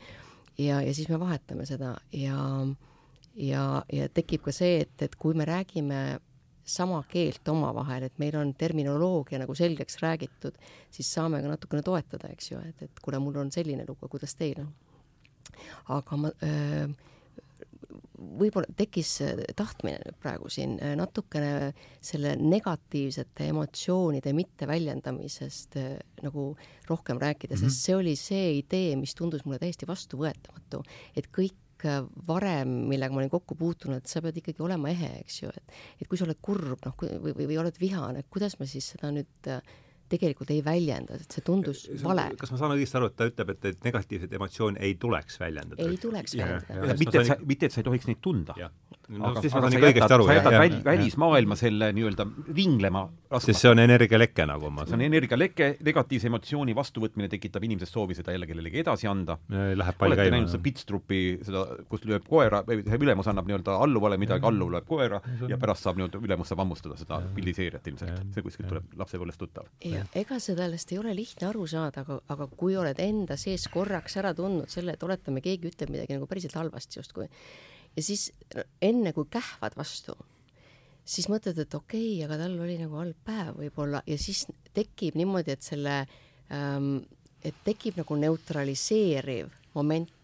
[0.58, 2.38] ja, ja siis me vahetame seda ja
[3.34, 6.20] ja, ja tekib ka see, et, et kui me räägime
[6.70, 10.58] sama keelt omavahel, et meil on terminoloogia nagu selgeks räägitud,
[10.92, 14.36] siis saame ka natukene toetada, eks ju, et, et kuule, mul on selline lugu, kuidas
[14.38, 14.70] teil on.
[15.88, 16.88] Aga ma öö,
[18.20, 21.72] võib-olla tekkis äh, tahtmine praegu siin äh, natukene
[22.04, 26.50] selle negatiivsete emotsioonide mitteväljendamisest äh, nagu
[26.88, 27.72] rohkem rääkida mm, -hmm.
[27.72, 30.82] sest see oli see idee, mis tundus mulle täiesti vastuvõetamatu,
[31.16, 35.42] et kõik äh, varem, millega ma olin kokku puutunud, sa pead ikkagi olema ehe, eks
[35.42, 38.68] ju, et et kui sa oled kurb, noh, või, või, või oled vihane, kuidas ma
[38.68, 39.62] siis seda nüüd äh,
[40.10, 42.28] tegelikult ei väljenda, et see tundus vale.
[42.40, 45.86] kas ma saan õigesti aru, et ta ütleb, et, et negatiivseid emotsioone ei tuleks väljendada?
[45.86, 46.96] ei tuleks väljendada.
[46.98, 48.56] mitte, et sa, mitte, et sa ei tohiks neid tunda
[49.10, 50.84] jah, aga, no siis ma saan sa ikka õigesti aru, sa jätad jah, väl, jah,
[50.90, 56.28] välismaailma selle nii-öelda ringlema laskma sest see on energialeke, nagu ma see on energialeke, negatiivse
[56.30, 59.36] emotsiooni vastuvõtmine tekitab inimesest soovi seda jälle kellelegi edasi anda.
[59.50, 60.62] Läheb pall olete käima näinud seda.
[60.64, 65.86] Pitstrupi, seda, kus lööb koera, ülemus annab nii-öelda alluvale midagi, alluv lööb koera ja pärast
[65.86, 68.22] saab nii-öelda, ülemus saab hammustada seda pilliseeriat ilmselt.
[68.34, 69.70] see kuskilt tuleb lapsepõlvest tuttav.
[69.86, 74.18] ja ega sellest ei ole lihtne aru saada, aga, aga kui oled enda sees korraks
[74.20, 77.30] ära tundnud selle, et oletame, keegi ütleb midagi nagu päriselt halvasti justkui
[77.96, 80.14] ja siis no, enne kui kähvad vastu,
[81.04, 85.18] siis mõtled, et okei okay,, aga tal oli nagu halb päev võib-olla ja siis tekib
[85.18, 85.96] niimoodi, et selle
[86.54, 87.00] ähm,,
[87.44, 90.16] et tekib nagu neutraliseeriv moment.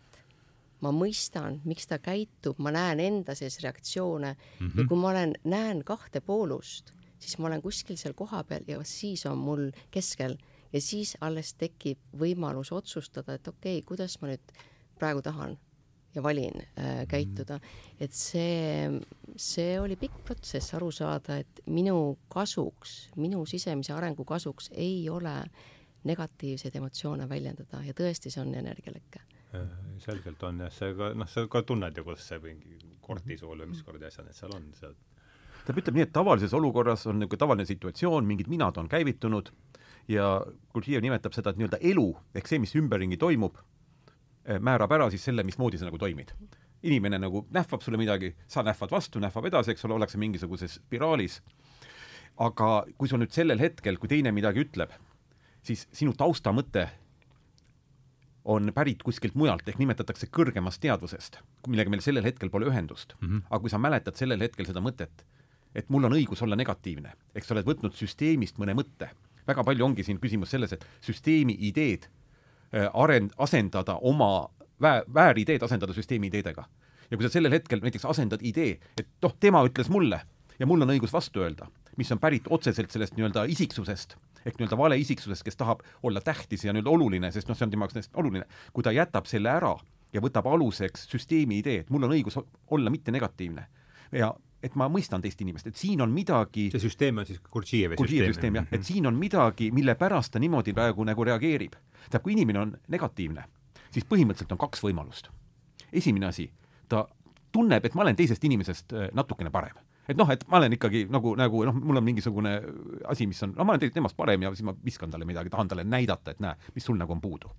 [0.84, 4.80] ma mõistan, miks ta käitub, ma näen enda sees reaktsioone mm -hmm.
[4.80, 9.26] ja kui ma olen, näen kahte poolust, siis ma olen kuskil seal kohapeal ja siis
[9.26, 10.36] on mul keskel
[10.72, 14.52] ja siis alles tekib võimalus otsustada, et okei okay,, kuidas ma nüüd
[14.98, 15.56] praegu tahan
[16.16, 17.58] ja valin äh, käituda,
[18.00, 18.88] et see,
[19.36, 25.36] see oli pikk protsess aru saada, et minu kasuks, minu sisemise arengu kasuks ei ole
[26.06, 29.24] negatiivseid emotsioone väljendada ja tõesti, see on energialekke.
[30.02, 33.70] selgelt on jah, see ka, noh, sa ka tunned ju, kuidas see mingi kortisool või
[33.70, 34.96] mis kuradi asjad need seal on, seal
[35.66, 39.50] tähendab, ütleme nii, et tavalises olukorras on niisugune tavaline situatsioon, mingid minad on käivitunud
[40.08, 40.28] ja
[40.74, 42.06] Gurdjiev nimetab seda, et nii-öelda elu
[42.38, 43.58] ehk see, mis ümberringi toimub,
[44.60, 46.32] määrab ära siis selle, mismoodi sa nagu toimid.
[46.86, 51.40] inimene nagu nähvab sulle midagi, sa nähvad vastu, nähvab edasi, eks ole, ollakse mingisuguses spiraalis.
[52.36, 54.92] aga kui sul nüüd sellel hetkel, kui teine midagi ütleb,
[55.62, 56.88] siis sinu taustamõte
[58.46, 63.28] on pärit kuskilt mujalt, ehk nimetatakse kõrgemast teadvusest, millega meil sellel hetkel pole ühendust mm.
[63.28, 63.46] -hmm.
[63.50, 65.24] aga kui sa mäletad sellel hetkel seda mõtet,
[65.74, 69.10] et mul on õigus olla negatiivne, ehk sa oled võtnud süsteemist mõne mõtte,
[69.46, 72.06] väga palju ongi siin küsimus selles, et süsteemi ideed
[72.72, 74.48] arend-, asendada oma
[74.82, 76.64] vää-, väärideed asendada süsteemi ideedega.
[77.10, 80.20] ja kui sa sellel hetkel näiteks asendad idee, et noh, tema ütles mulle
[80.58, 84.78] ja mul on õigus vastu öelda, mis on pärit otseselt sellest nii-öelda isiksusest, ehk nii-öelda
[84.78, 88.48] valeisiksusest, kes tahab olla tähtis ja nii-öelda oluline, sest noh, see on tema jaoks oluline,
[88.72, 89.76] kui ta jätab selle ära
[90.12, 92.38] ja võtab aluseks süsteemi idee, et mul on õigus
[92.70, 93.68] olla mitte negatiivne
[94.12, 94.32] ja
[94.66, 98.32] et ma mõistan teist inimest, et siin on midagi see süsteem on siis Gurdžijevi süsteem,
[98.34, 101.76] süsteem, jah, et siin on midagi, mille pärast ta niimoodi praegu nagu reageerib.
[102.06, 103.46] tähendab, kui inimene on negatiivne,
[103.94, 105.30] siis põhimõtteliselt on kaks võimalust.
[105.92, 106.50] esimene asi,
[106.88, 107.06] ta
[107.52, 109.76] tunneb, et ma olen teisest inimesest äh, natukene parem
[110.08, 112.52] et noh, et ma olen ikkagi nagu, nagu noh, mul on mingisugune
[113.10, 115.50] asi, mis on, no ma olen tegelikult temast parem ja siis ma viskan talle midagi,
[115.50, 117.50] tahan talle näidata, et näe, mis sul nagu on puudu.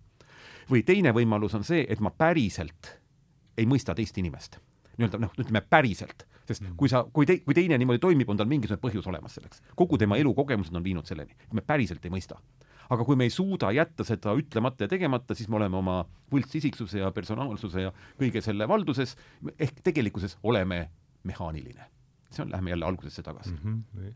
[0.71, 2.91] või teine võimalus on see, et ma päriselt
[3.57, 4.59] ei mõista teist inimest.
[4.97, 6.77] Nii-öelda noh, ütleme päriselt, sest mm.
[6.79, 9.61] kui sa, kui te-, kui teine niimoodi toimib, on tal mingisugune põhjus olemas selleks.
[9.75, 12.39] kogu tema elukogemused on viinud selleni, et me päriselt ei mõista
[12.89, 15.97] aga kui me ei suuda jätta seda ütlemata ja tegemata, siis me oleme oma
[16.31, 19.17] võltsisikssuse ja personaalsuse ja kõige selle valduses,
[19.59, 20.85] ehk tegelikkuses oleme
[21.27, 21.91] mehaaniline
[22.31, 23.83] see on, lähme jälle algusesse tagasi mm.
[23.95, 24.13] -hmm.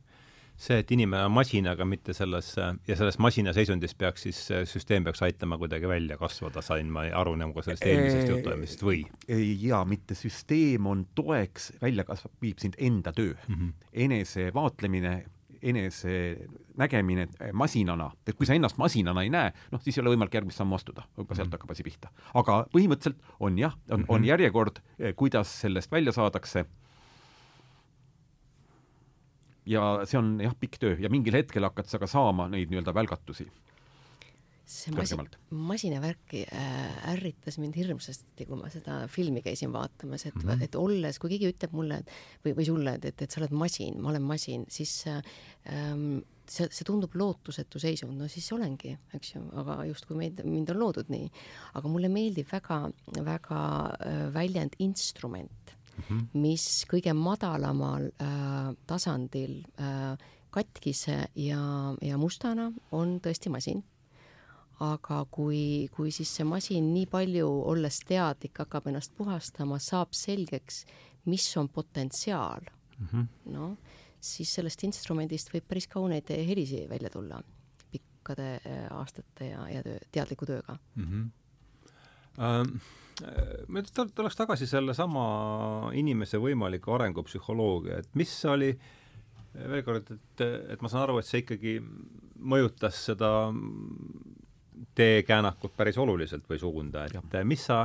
[0.62, 4.40] See, et inimene on masinaga, mitte selles, ja selles masina seisundis peaks siis,
[4.70, 9.04] süsteem peaks aitama kuidagi välja kasvada, sain ma aru nagu sellest eelmisest jutuajamisest või?
[9.64, 13.56] jaa, mitte süsteem on toeks, välja kasvab, viib sind enda töö mm.
[13.56, 13.88] -hmm.
[14.06, 15.16] enese vaatlemine,
[15.62, 16.18] enese
[16.78, 20.62] nägemine masinana, et kui sa ennast masinana ei näe, noh, siis ei ole võimalik järgmist
[20.62, 21.58] sammu astuda, juba sealt mhm.
[21.58, 22.12] hakkab asi pihta.
[22.34, 24.16] aga põhimõtteliselt on jah, on mm, -hmm.
[24.16, 24.80] on järjekord,
[25.16, 26.66] kuidas sellest välja saadakse
[29.70, 32.94] ja see on jah, pikk töö ja mingil hetkel hakkad sa ka saama neid nii-öelda
[32.96, 33.46] välgatusi.
[34.72, 35.18] see masi-,
[35.52, 40.64] masinavärk äh, ärritas mind hirmsasti, kui ma seda filmi käisin vaatamas, et mm, -hmm.
[40.64, 42.04] et olles, kui keegi ütleb mulle
[42.46, 46.70] või, või sulle, et, et, et sa oled masin, ma olen masin, siis ähm, see,
[46.72, 51.12] see tundub lootusetu seisund, no siis olengi, eks ju, aga justkui meid, mind on loodud
[51.12, 51.28] nii.
[51.74, 52.80] aga mulle meeldib väga,
[53.28, 53.62] väga
[54.00, 56.28] äh, väljend instrument -hmm.
[56.34, 60.18] mis kõige madalamal äh, tasandil äh,
[60.52, 61.64] katkise ja,
[62.02, 63.84] ja mustana on tõesti masin.
[64.82, 70.86] aga kui, kui siis see masin nii palju, olles teadlik, hakkab ennast puhastama, saab selgeks,
[71.26, 72.66] mis on potentsiaal
[72.98, 73.28] mm, -hmm.
[73.54, 73.78] noh,
[74.20, 77.44] siis sellest instrumendist võib päris kauneid helisi välja tulla
[77.92, 81.06] pikkade äh, aastate ja, ja töö, teadliku tööga mm.
[81.06, 81.30] -hmm.
[82.38, 82.80] Um
[83.72, 83.84] me
[84.16, 85.26] tuleks tagasi sellesama
[85.98, 88.72] inimese võimaliku arengupsühholoogia, et mis oli,
[89.56, 90.46] veel kord, et,
[90.76, 91.78] et ma saan aru, et see ikkagi
[92.42, 93.32] mõjutas seda
[94.98, 97.44] teekäänakut päris oluliselt või suunda, et ja.
[97.48, 97.84] mis sa,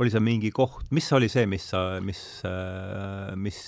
[0.00, 2.22] oli seal mingi koht, mis oli see, mis sa, mis,
[3.40, 3.60] mis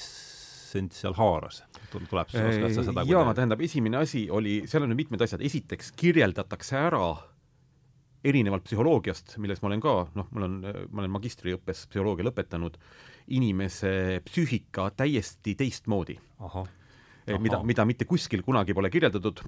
[0.72, 1.62] sind seal haaras?
[1.92, 5.92] tuleb, oskad sa seda jaa, tähendab, esimene asi oli, seal on nüüd mitmed asjad, esiteks
[5.98, 7.04] kirjeldatakse ära
[8.24, 12.78] erinevalt psühholoogiast, milles ma olen ka, noh, mul on, ma olen magistriõppes psühholoogia lõpetanud,
[13.34, 16.18] inimese psüühika täiesti teistmoodi.
[17.42, 19.42] Mida, mida mitte kuskil kunagi pole kirjeldatud,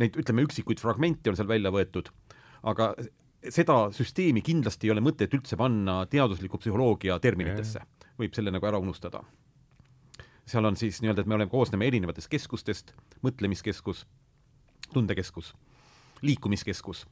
[0.00, 2.10] neid, ütleme, üksikuid fragmente on seal välja võetud,
[2.68, 2.92] aga
[3.52, 7.84] seda süsteemi kindlasti ei ole mõtet üldse panna teadusliku psühholoogia terminitesse,
[8.20, 9.24] võib selle nagu ära unustada.
[10.46, 14.06] seal on siis nii-öelda, et me oleme, koosneme erinevatest keskustest, mõtlemiskeskus,
[14.92, 15.52] tundekeskus,
[16.22, 17.06] liikumiskeskus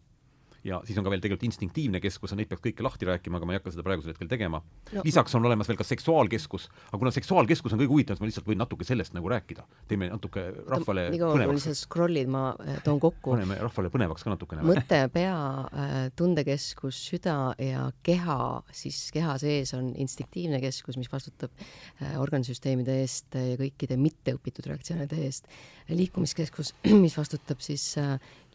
[0.64, 3.48] ja siis on ka veel tegelikult instinktiivne keskus ja neid peaks kõike lahti rääkima, aga
[3.48, 5.04] ma ei hakka seda praegusel hetkel tegema no..
[5.06, 8.50] lisaks on olemas veel ka seksuaalkeskus, aga kuna seksuaalkeskus on kõige huvitavam, siis ma lihtsalt
[8.50, 9.64] võin natuke sellest nagu rääkida.
[9.88, 13.34] teeme natuke rahvale nii kaua, kui sa scroll'id, ma äh, toon kokku.
[13.36, 14.66] paneme rahvale põnevaks ka natukene.
[14.68, 15.38] mõte, pea,
[15.70, 18.40] äh, tundekeskus, süda ja keha,
[18.76, 25.24] siis keha sees on instinktiivne keskus, mis vastutab äh, organisüsteemide eest ja kõikide mitteõpitud reaktsioonide
[25.24, 25.48] eest.
[25.88, 27.94] liikumiskeskus, mis vastutab siis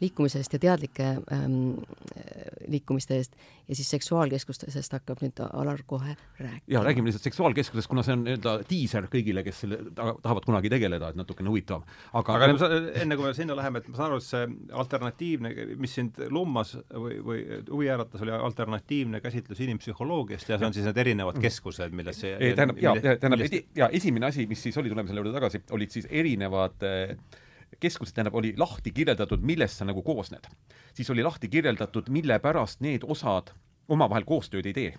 [0.01, 1.75] liikumisest ja teadlike ähm,
[2.67, 3.35] liikumiste eest
[3.67, 6.61] ja siis seksuaalkeskustest hakkab nüüd Alar kohe rääkima.
[6.67, 11.09] ja räägime lihtsalt seksuaalkeskusest, kuna see on nii-öelda diiser kõigile, kes selle tahavad kunagi tegeleda,
[11.09, 11.85] et natukene huvitavam.
[12.13, 12.69] aga, aga ma,
[13.01, 16.75] enne kui me sinna läheme, et ma saan aru, et see alternatiivne, mis sind lummas
[16.91, 21.95] või, või huvi äratas, oli alternatiivne käsitlus inimpsühholoogiast ja see on siis need erinevad keskused,
[21.95, 25.63] milles see tähendab, jaa, tähendab, ja esimene asi, mis siis oli, tuleme selle juurde tagasi,
[25.75, 27.41] olid siis erinevad äh,
[27.79, 30.47] keskused, tähendab, oli lahti kirjeldatud, millest sa nagu koosned.
[30.93, 33.51] siis oli lahti kirjeldatud, mille pärast need osad
[33.87, 34.93] omavahel koostööd ei tee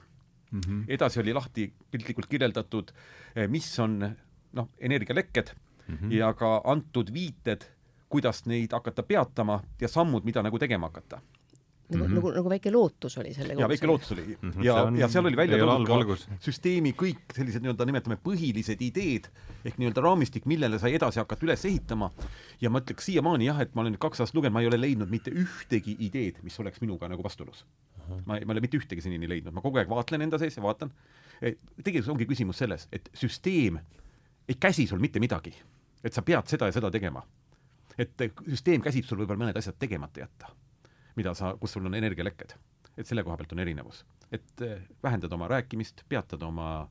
[0.50, 0.60] mm.
[0.60, 0.84] -hmm.
[0.88, 2.92] edasi oli lahti piltlikult kirjeldatud,
[3.36, 4.16] eh, mis on
[4.52, 5.54] noh, energialekked
[5.88, 6.12] mm -hmm.
[6.12, 7.64] ja ka antud viited,
[8.08, 11.20] kuidas neid hakata peatama ja sammud, mida nagu tegema hakata
[11.88, 12.14] nagu mm, -hmm.
[12.14, 14.50] nagu, nagu väike lootus oli selle jaa, väike lootus oli mm.
[14.50, 14.64] -hmm.
[14.64, 19.28] ja, ja seal oli välja toodud ka süsteemi kõik sellised nii-öelda nimetame põhilised ideed
[19.64, 22.10] ehk nii-öelda raamistik, millele sai edasi hakata üles ehitama.
[22.60, 25.10] ja ma ütleks siiamaani jah, et ma olen kaks aastat lugenud, ma ei ole leidnud
[25.10, 28.02] mitte ühtegi ideed, mis oleks minuga nagu vastuolus uh.
[28.02, 28.22] -huh.
[28.26, 30.62] ma, ma ei ole mitte ühtegi senini leidnud, ma kogu aeg vaatlen enda sees ja
[30.62, 30.90] vaatan.
[31.84, 33.78] tegelikult ongi küsimus selles, et süsteem
[34.48, 35.54] ei käsi sul mitte midagi.
[36.04, 37.22] et sa pead seda ja seda tegema.
[37.98, 38.10] et
[38.50, 40.65] süsteem käsib sul võib-olla mõned asjad tegemata jätta
[41.16, 42.54] mida sa, kus sul on energialekked.
[42.96, 44.04] et selle koha pealt on erinevus.
[44.32, 46.88] et eh, vähendada oma rääkimist, peatada oma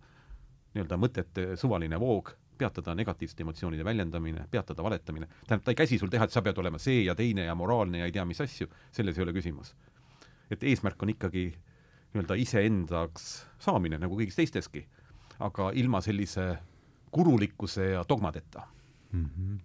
[0.76, 6.12] nii-öelda mõtete suvaline voog, peatada negatiivsete emotsioonide väljendamine, peatada valetamine, tähendab, ta ei käsi sul
[6.12, 8.68] teha, et sa pead olema see ja teine ja moraalne ja ei tea mis asju,
[8.92, 9.76] selles ei ole küsimus.
[10.52, 11.48] et eesmärk on ikkagi
[12.14, 13.26] nii-öelda iseendaks
[13.60, 14.86] saamine, nagu kõigis teisteski,
[15.40, 16.54] aga ilma sellise
[17.12, 18.68] kurulikkuse ja dogmadeta
[19.12, 19.26] mm.
[19.26, 19.60] -hmm.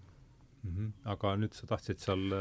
[0.63, 0.93] Mm -hmm.
[1.05, 2.33] aga nüüd sa tahtsid seal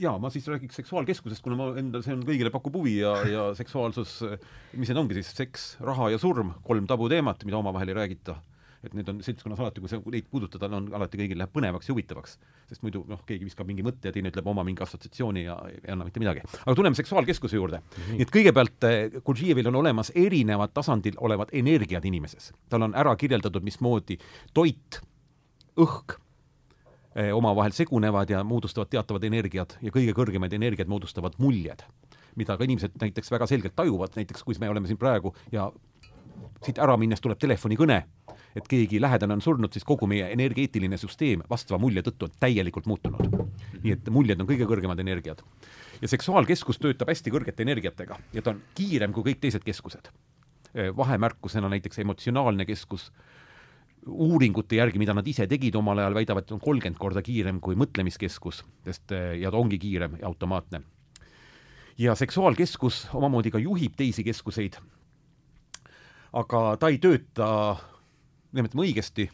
[0.00, 3.48] jaa, ma siis räägiks seksuaalkeskusest, kuna ma endal, see on kõigile pakub huvi ja, ja
[3.60, 4.20] seksuaalsus,
[4.76, 8.40] mis need ongi siis, seks, raha ja surm, kolm tabuteemat, mida omavahel ei räägita.
[8.80, 11.92] et need on seltskonnas alati, kui sa neid puudutada, on alati kõigil läheb põnevaks ja
[11.92, 12.38] huvitavaks.
[12.70, 15.92] sest muidu noh, keegi viskab mingi mõtte ja teine ütleb oma mingi assotsiatsiooni ja ei
[15.92, 16.40] anna mitte midagi.
[16.64, 17.92] aga tuleme seksuaalkeskuse juurde mm.
[17.98, 18.14] -hmm.
[18.14, 22.52] nii et kõigepealt eh, Gurdžievil on olemas erinevad tasandil olevad energiad inimeses.
[22.70, 24.16] tal on ära kirjeldatud, mismoodi
[24.54, 25.02] toit,
[25.76, 26.16] õhk
[27.34, 31.82] omavahel segunevad ja moodustavad teatavad energiad ja kõige kõrgemad energiad moodustavad muljed,
[32.38, 35.70] mida ka inimesed näiteks väga selgelt tajuvad, näiteks kui me oleme siin praegu ja
[36.64, 37.98] siit ära minnes tuleb telefonikõne,
[38.56, 42.86] et keegi lähedane on surnud, siis kogu meie energeetiline süsteem vastava mulje tõttu on täielikult
[42.90, 43.38] muutunud.
[43.80, 45.42] nii et muljed on kõige kõrgemad energiad.
[46.02, 50.10] ja seksuaalkeskus töötab hästi kõrgete energiatega ja ta on kiirem kui kõik teised keskused.
[50.74, 53.12] Eh, vahemärkusena näiteks emotsionaalne keskus
[54.06, 57.76] uuringute järgi, mida nad ise tegid omal ajal, väidavad, et on kolmkümmend korda kiirem kui
[57.78, 60.82] mõtlemiskeskus, sest ja ta ongi kiirem ja automaatne.
[61.98, 64.78] ja seksuaalkeskus omamoodi ka juhib teisi keskuseid,
[66.32, 67.76] aga ta ei tööta,
[68.52, 69.28] nimetame õigesti,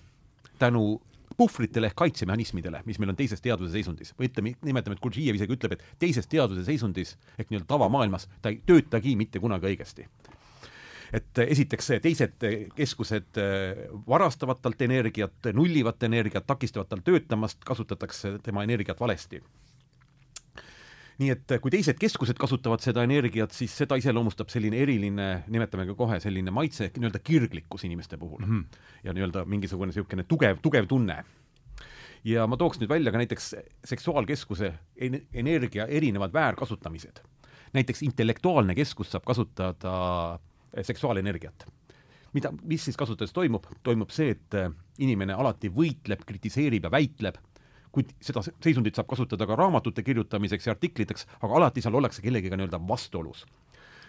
[0.58, 1.00] tänu
[1.36, 4.14] puhvritele ehk kaitsemehhanismidele, mis meil on teises teaduse seisundis.
[4.18, 8.50] Või ütleme, nimetame, et Gurdžiev isegi ütleb, et teises teaduse seisundis ehk nii-öelda tavamaailmas ta
[8.50, 10.08] ei töötagi mitte kunagi õigesti
[11.12, 18.64] et esiteks teised keskused äh, varastavad talt energiat, nullivad energiat, takistavad tal töötamast, kasutatakse tema
[18.66, 19.42] energiat valesti
[21.16, 25.94] nii et kui teised keskused kasutavad seda energiat, siis seda iseloomustab selline eriline, nimetame ka
[25.96, 28.50] kohe selline maitse, nii-öelda kirglikkus inimeste puhul mm.
[28.50, 28.82] -hmm.
[29.04, 31.24] ja nii-öelda mingisugune niisugune tugev, tugev tunne.
[32.24, 33.54] ja ma tooks nüüd välja ka näiteks
[33.84, 34.74] seksuaalkeskuse
[35.34, 37.22] energia erinevad väärkasutamised.
[37.72, 41.66] näiteks intellektuaalne keskus saab kasutada Eh, seksuaalenergiat.
[42.32, 47.38] mida, mis siis kasutades toimub, toimub see, et eh, inimene alati võitleb, kritiseerib ja väitleb,
[47.92, 52.56] kuid seda seisundit saab kasutada ka raamatute kirjutamiseks ja artikliteks, aga alati seal ollakse kellegagi
[52.56, 53.46] nii-öelda vastuolus.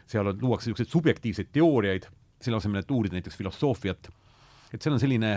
[0.07, 2.09] seal on, luuakse niisuguseid subjektiivseid teooriaid,
[2.41, 4.09] selle asemel, et uurida näiteks filosoofiat,
[4.73, 5.31] et seal on selline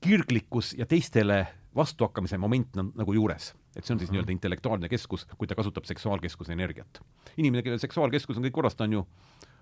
[0.00, 1.46] kirglikkus ja teistele
[1.76, 3.54] vastuhakkamise moment on nagu juures.
[3.76, 7.00] et see on siis nii-öelda intellektuaalne keskus, kui ta kasutab seksuaalkeskuse energiat.
[7.36, 9.06] inimene, kellel seksuaalkeskus on kõik korras, ta on ju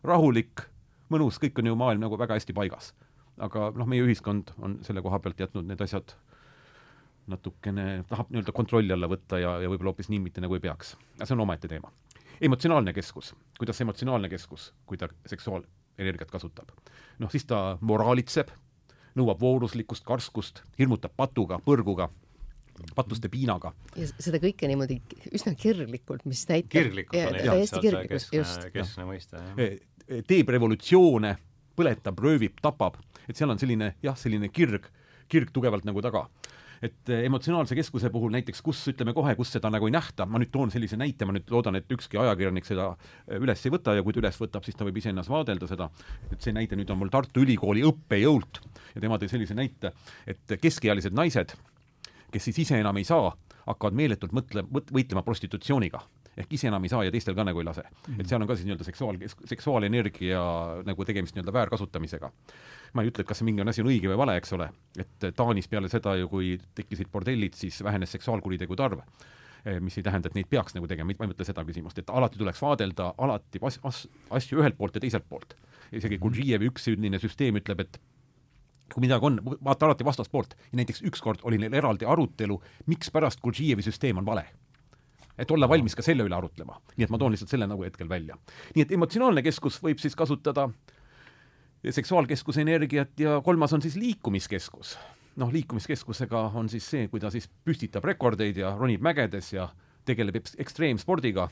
[0.05, 0.67] rahulik,
[1.13, 2.93] mõnus, kõik on ju maailm nagu väga hästi paigas.
[3.35, 6.13] aga noh, meie ühiskond on selle koha pealt jätnud need asjad
[7.27, 10.95] natukene, tahab nii-öelda kontrolli alla võtta ja, ja võib-olla hoopis nii mitte nagu ei peaks.
[11.17, 11.91] aga see on omaette teema.
[12.41, 16.71] emotsionaalne keskus, kuidas emotsionaalne keskus, kui ta seksuaalenergiat kasutab?
[17.19, 18.53] noh, siis ta moraalitseb,
[19.19, 22.11] nõuab vooruslikkust, karskust, hirmutab patuga, põrguga
[22.95, 23.73] patuste piinaga.
[23.97, 25.01] ja seda kõike niimoodi
[25.35, 28.69] üsna kirglikult, mis näitab kirglikult on täiesti kirglikult, just.
[28.75, 29.75] keskne mõiste, jah.
[30.09, 31.35] E, e, teeb revolutsioone,
[31.77, 34.91] põletab, röövib, tapab, et seal on selline jah, selline kirg,
[35.31, 36.27] kirg tugevalt nagu taga.
[36.85, 40.41] Et e, emotsionaalse keskuse puhul näiteks, kus ütleme kohe, kus seda nagu ei nähta, ma
[40.43, 42.91] nüüd toon sellise näite, ma nüüd loodan, et ükski ajakirjanik seda
[43.41, 45.89] üles ei võta ja kui ta üles võtab, siis ta võib iseennast vaadelda seda,
[46.31, 48.61] et see näide nüüd on mul Tartu Ülikooli õppejõult
[48.95, 49.95] ja tema tõi sellise näite,
[50.29, 51.57] et keskealised naised
[52.35, 53.31] kes siis ise enam ei saa,
[53.69, 56.03] hakkavad meeletult mõtle, võitlema prostitutsiooniga.
[56.37, 58.07] Ehk ise enam ei saa ja teistel ka nagu ei lase mm.
[58.07, 58.21] -hmm.
[58.21, 59.19] et seal on ka siis nii-öelda seksuaal,
[59.51, 60.41] seksuaalenergia
[60.87, 62.33] nagu tegemist nii-öelda väärkasutamisega.
[62.93, 64.69] ma ei ütle, et kas see mingi on asi on õige või vale, eks ole,
[64.99, 69.01] et Taanis peale seda ju, kui tekkisid bordellid, siis vähenes seksuaalkuritegude arv
[69.65, 72.11] eh, mis ei tähenda, et neid peaks nagu tegema, ma ei mõtle seda küsimust, et
[72.11, 75.57] alati tuleks vaadelda alati as-, as-, asju ühelt poolt ja teiselt poolt.
[75.93, 78.01] isegi Gurdžijevi üks selline süsteem ütleb, et
[78.95, 83.83] kui midagi on, vaata alati vastaspoolt ja näiteks ükskord oli neil eraldi arutelu, mikspärast Gurdžijevi
[83.83, 84.47] süsteem on vale
[85.39, 86.81] et olla valmis ka selle üle arutlema.
[86.97, 88.37] nii et ma toon lihtsalt selle nagu hetkel välja.
[88.75, 90.69] nii et emotsionaalne keskus võib siis kasutada
[91.85, 94.99] seksuaalkeskuse energiat ja kolmas on siis liikumiskeskus.
[95.37, 99.69] noh, liikumiskeskusega on siis see, kui ta siis püstitab rekordeid ja ronib mägedes ja
[100.05, 101.49] tegeleb ekstreemspordiga,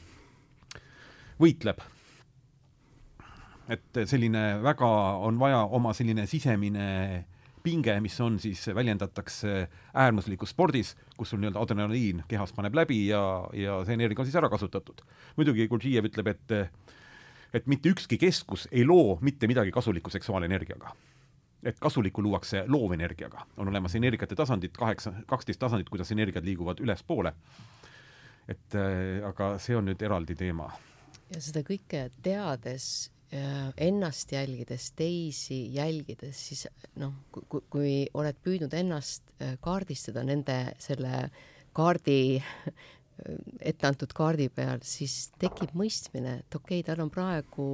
[1.41, 1.81] võitleb
[3.73, 4.89] et selline väga
[5.27, 7.25] on vaja oma selline sisemine
[7.63, 13.23] pinge, mis on siis, väljendatakse äärmuslikus spordis, kus sul nii-öelda adrenaliin kehas paneb läbi ja,
[13.57, 15.05] ja see energia on siis ära kasutatud.
[15.37, 16.57] muidugi Gurdžijev ütleb, et
[17.53, 20.95] et mitte ükski keskus ei loo mitte midagi kasulikku seksuaalenergiaga.
[21.63, 23.47] et kasulikku luuakse loovenergiaga.
[23.57, 27.33] on olemas energiate tasandid, kaheksa, kaksteist tasandit, kuidas energiad liiguvad ülespoole.
[28.49, 30.73] et äh, aga see on nüüd eraldi teema.
[31.35, 36.67] ja seda kõike teades ennast jälgides, teisi jälgides, siis
[37.01, 41.31] noh, kui, kui oled püüdnud ennast äh, kaardistada nende selle
[41.73, 42.43] kaardi,
[43.71, 47.67] ette antud kaardi peal, siis tekib mõistmine, et okei okay,, tal on praegu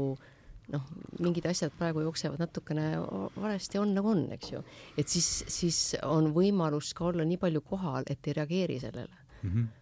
[0.72, 0.86] noh,
[1.18, 2.90] mingid asjad praegu jooksevad natukene
[3.34, 4.62] valesti, on nagu on, eks ju.
[5.00, 9.50] et siis, siis on võimalus ka olla nii palju kohal, et ei reageeri sellele mm.
[9.50, 9.77] -hmm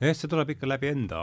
[0.00, 1.22] jah, see tuleb ikka läbi enda,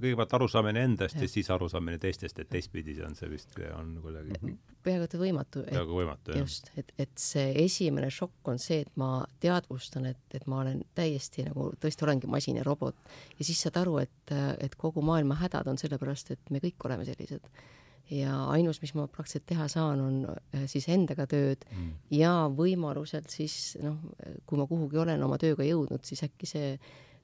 [0.00, 1.26] kõigepealt arusaamine endast ja.
[1.26, 4.58] ja siis arusaamine teistest, et teistpidi on see vist, on kuidagi mhm.
[4.86, 5.64] peaaegu et võimatu.
[5.68, 6.44] peaaegu võimatu, jah.
[6.44, 10.84] just, et, et see esimene šokk on see, et ma teadvustan, et, et ma olen
[10.98, 12.96] täiesti nagu, tõesti olengi masin ja robot.
[13.38, 17.08] ja siis saad aru, et, et kogu maailma hädad on sellepärast, et me kõik oleme
[17.08, 17.44] sellised
[18.10, 21.90] ja ainus, mis ma praktiliselt teha saan, on äh, siis endaga tööd mm.
[22.16, 23.98] ja võimaluselt siis noh,
[24.48, 26.72] kui ma kuhugi olen oma tööga jõudnud, siis äkki see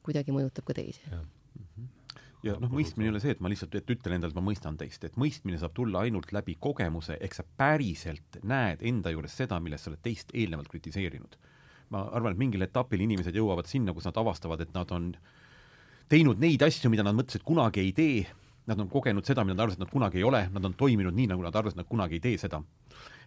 [0.04, 1.02] kuidagi mõjutab ka teisi.
[2.44, 4.76] ja noh, mõistmine ei ole see, et ma lihtsalt, et ütlen endale, et ma mõistan
[4.80, 9.60] teist, et mõistmine saab tulla ainult läbi kogemuse, ehk sa päriselt näed enda juures seda,
[9.64, 11.38] millest sa oled teist eelnevalt kritiseerinud.
[11.94, 15.12] ma arvan, et mingil etapil inimesed jõuavad sinna, kus nad avastavad, et nad on
[16.08, 18.24] teinud neid asju, mida nad mõtlesid kunagi ei tee,
[18.66, 21.14] nad on kogenud seda, mida nad arvasid, et nad kunagi ei ole, nad on toiminud
[21.14, 22.62] nii, nagu nad arvasid, nad kunagi ei tee seda.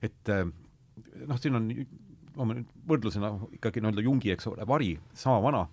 [0.01, 0.43] et eh,
[1.29, 1.69] noh, siin on,
[2.89, 5.63] võrdlusena ikkagi nii-öelda Jungi, eks ole, vari, sama vana,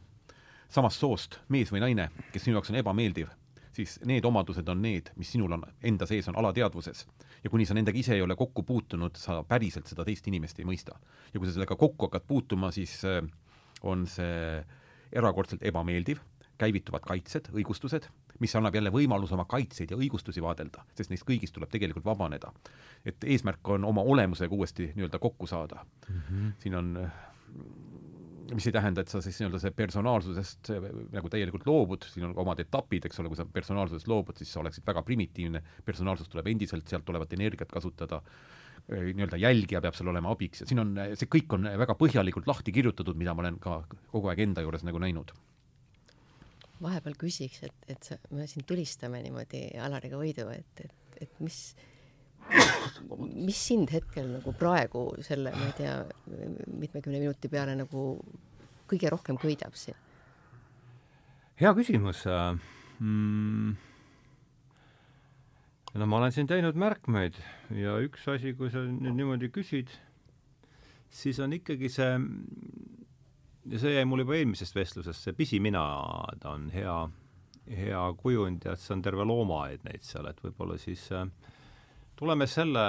[0.69, 3.31] samast soost mees või naine, kes sinu jaoks on ebameeldiv,
[3.75, 7.07] siis need omadused on need, mis sinul on enda sees, on alateadvuses.
[7.45, 10.69] ja kuni sa nendega ise ei ole kokku puutunud, sa päriselt seda teist inimest ei
[10.69, 10.99] mõista.
[11.33, 13.23] ja kui sa sellega kokku hakkad puutuma, siis äh,
[13.83, 14.65] on see
[15.13, 16.19] erakordselt ebameeldiv,
[16.59, 18.07] käivituvad kaitsed, õigustused,
[18.43, 22.53] mis annab jälle võimaluse oma kaitseid ja õigustusi vaadelda, sest neist kõigist tuleb tegelikult vabaneda.
[23.05, 26.21] et eesmärk on oma olemusega uuesti nii-öelda kokku saada mm.
[26.21, 26.53] -hmm.
[26.59, 27.11] siin on
[28.53, 30.71] mis ei tähenda, et sa siis nii-öelda see personaalsusest
[31.15, 34.61] nagu täielikult loobud, siin on omad etapid, eks ole, kui sa personaalsusest loobud, siis sa
[34.61, 38.21] oleksid väga primitiivne, personaalsus tuleb endiselt sealt olevat energiat kasutada,
[38.91, 42.75] nii-öelda jälgija peab seal olema abiks ja siin on, see kõik on väga põhjalikult lahti
[42.75, 43.79] kirjutatud, mida ma olen ka
[44.13, 45.33] kogu aeg enda juures nagu näinud.
[46.85, 51.61] vahepeal küsiks, et, et sa, me siin tulistame niimoodi Alariga võidu, et, et, et mis
[53.35, 55.95] mis sind hetkel nagu praegu selle, ma ei tea,
[56.81, 58.05] mitmekümne minuti peale nagu
[58.91, 59.97] kõige rohkem köidab siin?
[61.61, 62.25] hea küsimus
[62.99, 63.75] mm..
[65.95, 67.39] no ma olen siin teinud märkmeid
[67.79, 69.93] ja üks asi, kui sa nüüd niimoodi küsid,
[71.15, 72.13] siis on ikkagi see,
[73.71, 75.85] ja see jäi mul juba eelmisest vestlusest, see pisimina,
[76.43, 76.97] ta on hea,
[77.71, 81.29] hea kujund ja see on terve loomaaed neid seal, et võib-olla siis äh,
[82.17, 82.85] tuleme selle,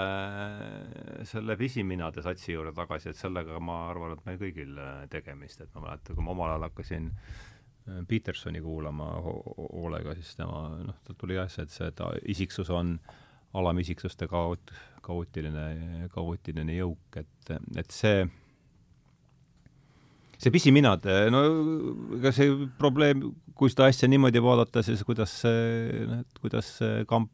[1.25, 5.71] selle pisiminade satsi juurde tagasi, et sellega ma arvan, et meil kõigil äh, tegemist, et
[5.75, 10.99] ma mäletan, kui ma omal ajal hakkasin äh, Petersoni kuulama ho hoolega, siis tema, noh,
[11.07, 12.97] tal tuli see, et see, ta isiksus on
[13.55, 14.73] alamisiksuste kaoot-,
[15.05, 18.25] kaootiline, kaootiline jõuk, et, et see
[20.35, 21.41] see pisiminade, no
[22.17, 23.21] ega see probleem,
[23.55, 27.31] kui seda asja niimoodi vaadata, siis kuidas see, noh, kuidas see kamp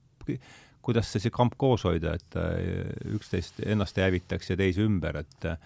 [0.86, 5.22] kuidas see, see kamp koos hoida, et äh, üksteist, ennast ei hävitaks ja teisi ümber,
[5.24, 5.58] et äh,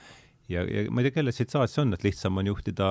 [0.51, 2.89] ja, ja ma ei tea, kellelt siit saad see on, et lihtsam on juhtida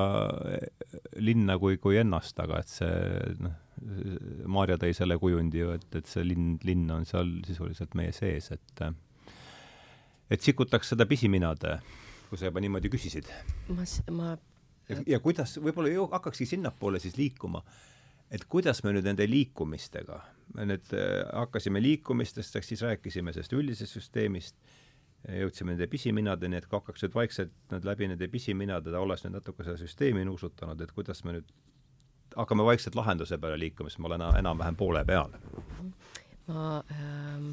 [0.54, 2.94] äh, linna kui, kui ennast, aga et see
[3.42, 3.60] noh,
[4.48, 8.52] Maarja tõi selle kujundi ju, et, et see linn, linn on seal sisuliselt meie sees,
[8.54, 8.84] et
[10.32, 11.74] et sikutaks seda pisiminade,
[12.30, 13.28] kui sa juba niimoodi küsisid.
[13.74, 14.30] ma, ma
[14.88, 17.64] ja, ja kuidas, võib-olla hakkakski sinnapoole siis liikuma
[18.34, 20.18] et kuidas me nüüd nende liikumistega,
[20.58, 24.56] me nüüd äh, hakkasime liikumistest, ehk siis rääkisime sellest üldisest süsteemist,
[25.24, 29.78] jõudsime nende pisiminadeni, et hakkaks nüüd vaikselt nad läbi nende pisiminade, olles nüüd natuke seda
[29.80, 31.54] süsteemi nuusutanud, et kuidas me nüüd
[32.34, 35.32] hakkame vaikselt lahenduse peale liikuma, siis ma olen enam-vähem poole peal.
[36.50, 37.52] ma ähm,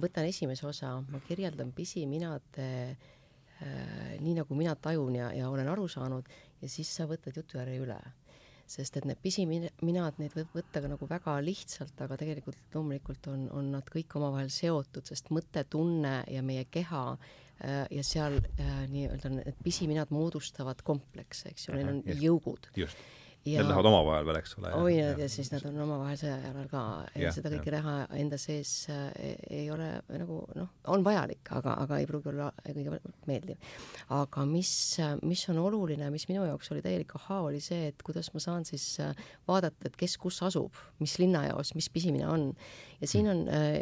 [0.00, 5.88] võtan esimese osa, ma kirjeldan pisiminade äh, nii, nagu mina tajun ja, ja olen aru
[5.88, 6.30] saanud
[6.62, 7.98] ja siis sa võtad jutujärje üle
[8.70, 13.46] sest et need pisiminad, neid võib võtta ka nagu väga lihtsalt, aga tegelikult loomulikult on,
[13.56, 18.76] on nad kõik omavahel seotud, sest mõte, tunne ja meie keha äh, ja seal äh,
[18.92, 22.70] nii-öelda need pisiminad moodustavad komplekse, eks ju, neil on just, jõugud.
[22.78, 23.08] just
[23.44, 23.60] ja...
[23.60, 24.70] Need lähevad omavahel veel, eks ole.
[24.76, 26.82] oi, ja siis nad on omavahel sõja jalal ka
[27.14, 29.06] ja, ja seda kõike näha enda sees äh,
[29.48, 32.98] ei ole nagu noh, on vajalik, aga, aga ei pruugi olla kõige
[33.30, 33.70] meeldiv.
[34.16, 34.72] aga mis,
[35.24, 38.66] mis on oluline, mis minu jaoks oli täielik ahhaa, oli see, et kuidas ma saan
[38.68, 39.14] siis äh,
[39.48, 42.50] vaadata, et kes kus asub, mis linnajaos, mis pisimine on.
[43.00, 43.80] ja siin on äh,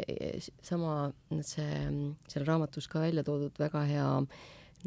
[0.63, 1.83] sama see,
[2.31, 4.07] seal raamatus ka välja toodud väga hea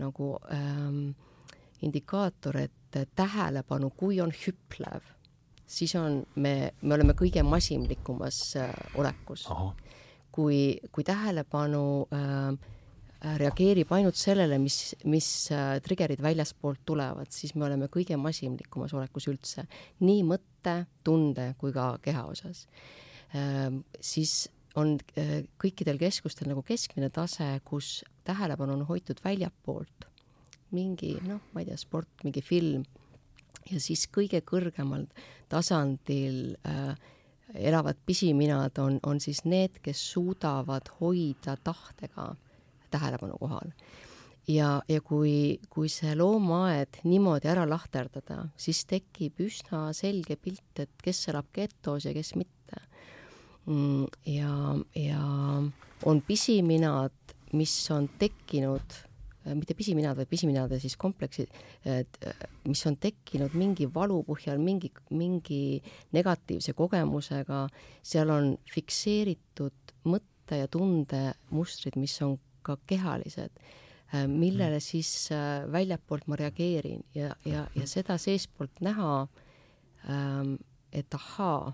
[0.00, 1.12] nagu ähm,
[1.82, 5.06] indikaator, et tähelepanu, kui on hüplev,
[5.66, 9.48] siis on, me, me oleme kõige masinlikumas äh, olekus.
[10.32, 12.70] kui, kui tähelepanu äh,
[13.38, 19.28] reageerib ainult sellele, mis, mis äh, trigger'id väljaspoolt tulevad, siis me oleme kõige masinlikumas olekus
[19.30, 19.66] üldse,
[20.02, 22.66] nii mõtte, tunde kui ka keha osas
[23.34, 23.70] äh,.
[24.00, 30.11] siis on äh, kõikidel keskustel nagu keskmine tase, kus tähelepanu on hoitud väljapoolt
[30.72, 32.84] mingi noh, ma ei tea, sport, mingi film
[33.70, 35.06] ja siis kõige kõrgemal
[35.52, 36.94] tasandil äh,
[37.54, 42.32] elavad pisiminad on, on siis need, kes suudavad hoida tahtega
[42.92, 43.72] tähelepanu kohal.
[44.48, 50.90] ja, ja kui, kui see loomaaed niimoodi ära lahterdada, siis tekib üsna selge pilt, et
[51.04, 52.80] kes elab getos ja kes mitte.
[53.66, 54.54] Mm, ja,
[54.98, 55.22] ja
[56.04, 57.14] on pisiminad,
[57.52, 58.96] mis on tekkinud
[59.44, 61.50] mitte pisiminad, vaid pisiminade siis kompleksid,
[61.88, 65.82] et äh, mis on tekkinud mingi valu põhjal, mingi, mingi
[66.14, 67.64] negatiivse kogemusega,
[68.06, 72.36] seal on fikseeritud mõtte ja tundemustrid, mis on
[72.66, 73.58] ka kehalised,
[74.14, 74.86] äh, millele mm.
[74.86, 75.30] siis
[75.72, 79.26] väljapoolt ma reageerin ja, ja, ja seda seestpoolt näha,
[80.10, 80.56] ähm,
[80.92, 81.72] et ahaa,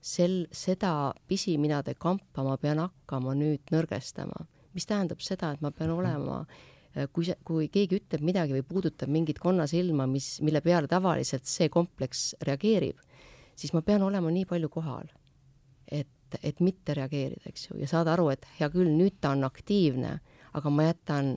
[0.00, 4.46] sel, seda pisiminade kampa ma pean hakkama nüüd nõrgestama,
[4.76, 5.98] mis tähendab seda, et ma pean mhm.
[5.98, 6.78] olema mm Äh,
[7.12, 11.68] kui see, kui keegi ütleb midagi või puudutab mingit konnasilma, mis, mille peale tavaliselt see
[11.72, 12.98] kompleks reageerib,
[13.54, 15.10] siis ma pean olema nii palju kohal,
[15.86, 19.46] et, et mitte reageerida, eks ju, ja saada aru, et hea küll, nüüd ta on
[19.46, 20.16] aktiivne,
[20.58, 21.36] aga ma jätan,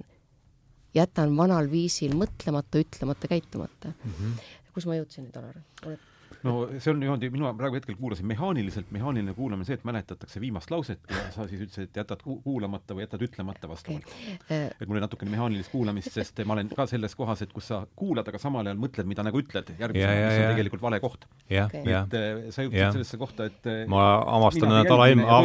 [0.98, 4.18] jätan vanal viisil mõtlemata, ütlemata, käitumata mm.
[4.18, 4.50] -hmm.
[4.74, 5.62] kus ma jõudsin nüüd, Alar?
[5.86, 6.10] oled
[6.44, 10.72] no see on niimoodi, mina praegu hetkel kuulasin mehaaniliselt, mehaaniline kuulamine, see, et mäletatakse viimast
[10.72, 14.08] lauset ja sa siis ütlesid, et jätad ku kuulamata või jätad ütlemata vastavalt.
[14.08, 14.38] Okay..
[14.52, 17.70] Äh, et mul oli natukene mehaanilist kuulamist, sest ma olen ka selles kohas, et kus
[17.72, 19.72] sa kuulad, aga samal ajal mõtled, mida nagu ütled.
[19.80, 21.28] Järgmisena, mis on tegelikult vale koht.
[21.54, 21.84] Okay.
[21.86, 24.04] et äh, sa jõudsid sellesse kohta, et äh, ma
[24.38, 25.40] avastan ennast alailma,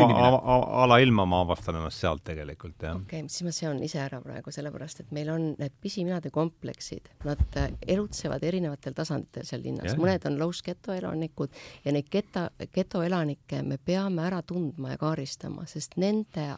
[0.85, 2.97] alailma ma avastan ennast sealt tegelikult, jah.
[2.99, 7.11] okei okay,, siis ma seon ise ära praegu, sellepärast et meil on need pisiminade kompleksid,
[7.29, 11.51] nad elutsevad erinevatel tasanditel seal linnas, mõned on low sketo getoelanikud
[11.85, 16.55] ja neid geta, getoelanikke me peame ära tundma ja kaardistama, sest nende,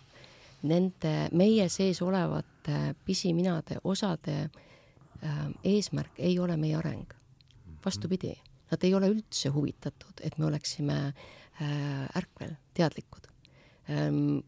[0.63, 7.09] nende meie sees olevate pisiminade osade äh, eesmärk ei ole meie areng.
[7.85, 8.35] vastupidi,
[8.71, 13.27] nad ei ole üldse huvitatud, et me oleksime äh, ärkvel, teadlikud
[13.89, 14.39] ähm,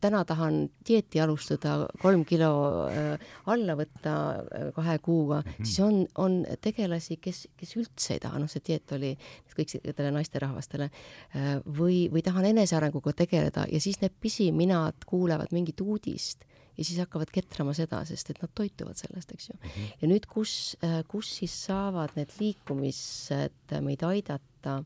[0.00, 2.50] täna tahan dieeti alustada, kolm kilo
[2.88, 3.22] äh,
[3.52, 5.64] alla võtta äh, kahe kuuga mm, -hmm.
[5.64, 9.14] siis on, on tegelasi, kes, kes üldse ei taha, noh, see dieet oli
[9.56, 16.46] kõikidele naisterahvastele äh,, või, või tahan enesearenguga tegeleda ja siis need pisiminad kuulevad mingit uudist
[16.78, 19.68] ja siis hakkavad ketrama seda, sest et nad toituvad sellest, eks ju mm.
[19.68, 19.92] -hmm.
[20.00, 20.76] ja nüüd, kus,
[21.08, 24.82] kus siis saavad need liikumised meid aidata,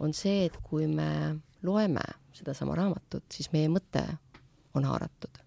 [0.00, 4.04] on see, et kui me loeme sedasama raamatut, siis meie mõte
[4.74, 5.38] on haaratud.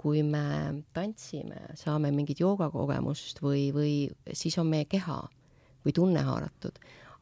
[0.00, 3.90] kui me tantsime, saame mingit joogakogemust või, või
[4.32, 5.18] siis on meie keha
[5.84, 6.78] või tunne haaratud,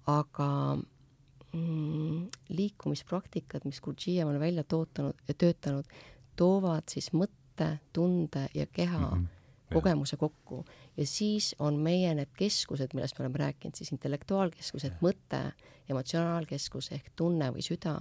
[0.06, 5.90] aga mm, liikumispraktikad, mis Gurdjiev on välja tootanud, töötanud,
[6.39, 9.35] toovad siis mõtte, tunde ja keha mm -hmm
[9.73, 10.65] kogemuse kokku.
[10.97, 15.43] Ja siis on meie need keskused, millest me oleme rääkinud, siis intellektuaalkeskused, mõte,
[15.89, 17.98] emotsionaalkeskus ehk tunne või süda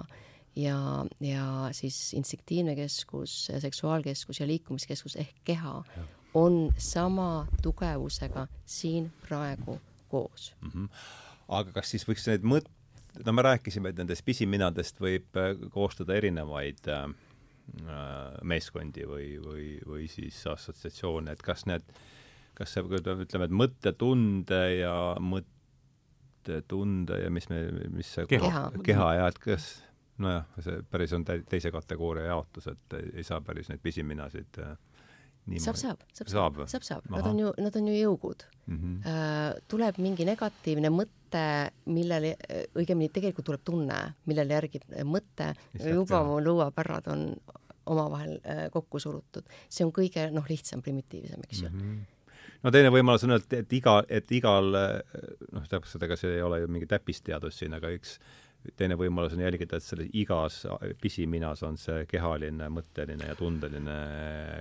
[0.57, 6.03] ja, ja siis instinktiivne keskus, seksuaalkeskus ja liikumiskeskus ehk keha ja.
[6.33, 9.79] on sama tugevusega siin praegu
[10.09, 10.69] koos mm.
[10.69, 10.89] -hmm.
[11.47, 12.71] aga kas siis võiks need mõt-,
[13.25, 17.09] no me rääkisime, et nendest pisiminadest võib äh, koostada erinevaid äh,
[18.43, 21.83] meeskondi või, või, või siis assotsiatsioone, et kas need,
[22.55, 27.59] kas see, ütleme, et mõttetunde ja mõttetunde ja mis me,
[27.91, 29.86] mis see keha, keha ja et kas
[30.23, 34.73] nojah, see päris on teise kategooria jaotus, et ei saa päris neid pisiminasid äh,
[35.47, 35.63] niimoodi.
[35.63, 38.79] saab, saab, saab, saab, saab, saab, nad on ju, nad on ju jõugud mm.
[38.79, 39.61] -hmm.
[39.67, 41.45] tuleb mingi negatiivne mõte,
[41.85, 42.35] millele,
[42.75, 47.29] õigemini tegelikult tuleb tunne, millele järgib mõte, juba mu lõuapärrad on
[47.87, 49.43] omavahel äh, kokku surutud.
[49.69, 51.81] see on kõige, noh, lihtsam, primitiivsem, eks ju mm.
[51.81, 52.05] -hmm
[52.63, 54.71] no teine võimalus on, et, et iga, et igal
[55.53, 58.17] noh, täpselt, ega see ei ole ju mingi täppisteadus siin, aga üks
[58.77, 60.63] teine võimalus on jälgida, et selles igas
[61.01, 63.97] pisiminas on see kehaline, mõtteline ja tundeline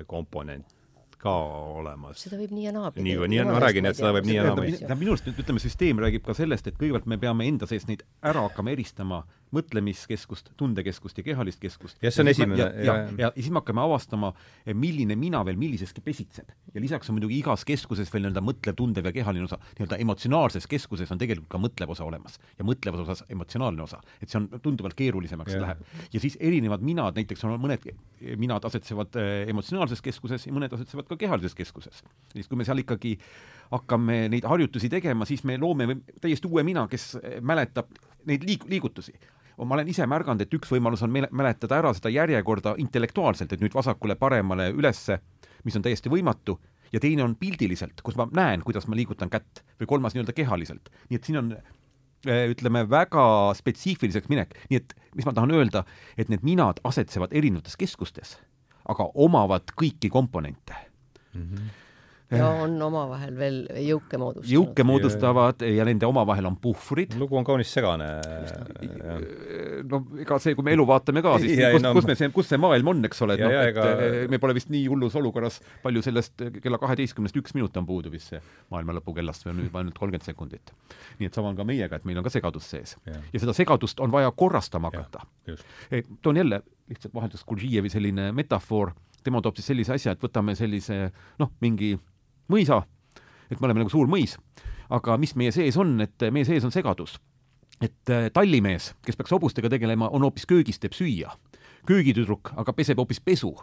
[0.06, 0.74] komponent
[1.20, 1.32] ka
[1.80, 2.20] olemas.
[2.20, 3.04] seda võib nii ja naapidi.
[3.06, 6.02] nii või nii, ma räägin, et seda võib nii ja tähendab, minu arust ütleme, süsteem
[6.02, 9.22] räägib ka sellest, et kõigepealt me peame enda sees neid ära hakkama eristama
[9.54, 11.98] mõtlemiskeskust, tundekeskust ja kehalist keskust.
[12.02, 12.58] jah, see on esimene.
[12.60, 14.32] ja, ja, ja, ja siis me hakkame avastama,
[14.74, 16.50] milline mina veel milliseski pesitseb.
[16.74, 19.58] ja lisaks on muidugi igas keskuses veel nii-öelda mõtlev, tundev ja kehaline osa.
[19.78, 24.00] nii-öelda emotsionaalses keskuses on tegelikult ka mõtlev osa olemas ja mõtlevas osas emotsionaalne osa.
[24.20, 25.62] et see on tunduvalt keerulisemaks ja.
[25.62, 25.84] läheb.
[26.12, 27.86] ja siis erinevad minad, näiteks on mõned
[28.40, 32.02] minad asetsevad äh, emotsionaalses keskuses ja mõned asetsevad ka kehalises keskuses.
[32.32, 33.16] siis kui me seal ikkagi
[33.70, 37.90] hakkame neid harjutusi tegema, siis me loome täiesti uue mina, kes mäletab
[38.26, 39.14] neid liig-, liigutusi
[39.64, 43.74] ma olen ise märganud, et üks võimalus on mäletada ära seda järjekorda intellektuaalselt, et nüüd
[43.76, 45.20] vasakule-paremale ülesse,
[45.64, 46.58] mis on täiesti võimatu,
[46.92, 50.90] ja teine on pildiliselt, kus ma näen, kuidas ma liigutan kätt, või kolmas nii-öelda kehaliselt.
[51.08, 53.24] nii et siin on äh, ütleme, väga
[53.58, 55.86] spetsiifiliseks minek, nii et mis ma tahan öelda,
[56.18, 58.36] et need minad asetsevad erinevates keskustes,
[58.86, 60.76] aga omavad kõiki komponente
[61.32, 61.42] mm.
[61.42, 61.74] -hmm
[62.30, 64.50] ja on omavahel veel jõuke moodustavad.
[64.50, 67.14] jõuke moodustavad ja nende omavahel on puhvrid.
[67.18, 68.08] lugu on kaunis segane.
[69.86, 72.30] no ega see, kui me elu vaatame ka, siis ja, kus, no, kus me see,
[72.34, 73.86] kus see maailm on, eks ole, et noh, et ega...
[74.06, 78.10] Eh, me pole vist nii hullus olukorras, palju sellest kella kaheteistkümnest üks minut on puudu
[78.10, 78.42] vist see
[78.74, 80.74] maailma lõpu kellast või on juba ainult kolmkümmend sekundit.
[81.20, 82.96] nii et sama on ka meiega, et meil on ka segadus sees.
[83.06, 85.22] ja seda segadust on vaja korrastama hakata.
[85.90, 88.92] Eh, toon jälle lihtsalt vahelduseks Gurdžijevi selline metafoor,
[89.26, 91.08] tema toob siis sellise asja, et võtame sellise
[91.38, 91.94] noh, mingi
[92.52, 92.82] mõisa,
[93.50, 94.36] et me oleme nagu suur mõis,
[94.90, 97.18] aga mis meie sees on, et meie sees on segadus.
[97.80, 101.36] et äh, tallimees, kes peaks hobustega tegelema, on hoopis köögis, teeb süüa.
[101.86, 103.54] köögitüdruk aga peseb hoopis pesu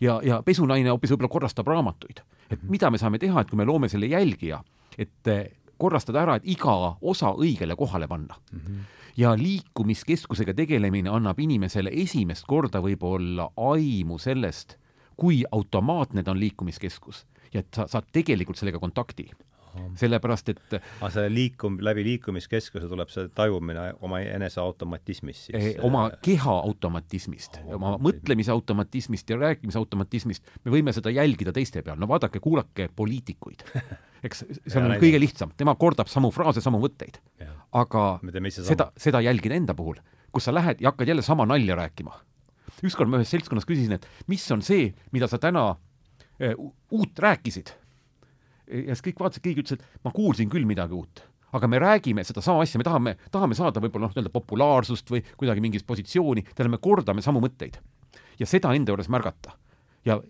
[0.00, 2.22] ja, ja pesunaine hoopis võib-olla korrastab raamatuid.
[2.50, 2.70] et mhm.
[2.70, 4.62] mida me saame teha, et kui me loome selle jälgija,
[4.98, 5.46] et äh,
[5.78, 8.58] korrastada ära, et iga osa õigele kohale panna mm.
[8.58, 8.78] -hmm.
[9.16, 14.76] ja liikumiskeskusega tegelemine annab inimesele esimest korda võib-olla aimu sellest,
[15.16, 19.30] kui automaatne ta on liikumiskeskus ja et sa saad tegelikult sellega kontakti.
[19.96, 25.56] Sellepärast, et aga see liikum-, läbi liikumiskeskuse tuleb see tajumine oma enese automatismist siis?
[25.56, 31.54] Eh, oma keha automatismist oh,, oma mõtlemise automatismist ja rääkimise automatismist, me võime seda jälgida
[31.56, 33.64] teiste peal, no vaadake, kuulake poliitikuid.
[34.26, 37.16] eks see on kõige lihtsam, tema kordab samu fraase, samu võtteid.
[37.72, 38.04] aga
[38.58, 40.02] seda, seda jälgida enda puhul,
[40.36, 42.12] kus sa lähed ja hakkad jälle sama nalja rääkima.
[42.84, 45.78] ükskord ma ühes seltskonnas küsisin, et mis on see, mida sa täna
[46.90, 47.74] uut rääkisid.
[48.66, 52.24] ja siis kõik vaatasid, keegi ütles, et ma kuulsin küll midagi uut, aga me räägime
[52.24, 56.78] sedasama asja, me tahame, tahame saada võib-olla noh, nii-öelda populaarsust või kuidagi mingit positsiooni, tähendab,
[56.78, 57.78] me kordame samu mõtteid.
[58.38, 59.52] ja seda enda juures märgata.
[60.04, 60.20] ja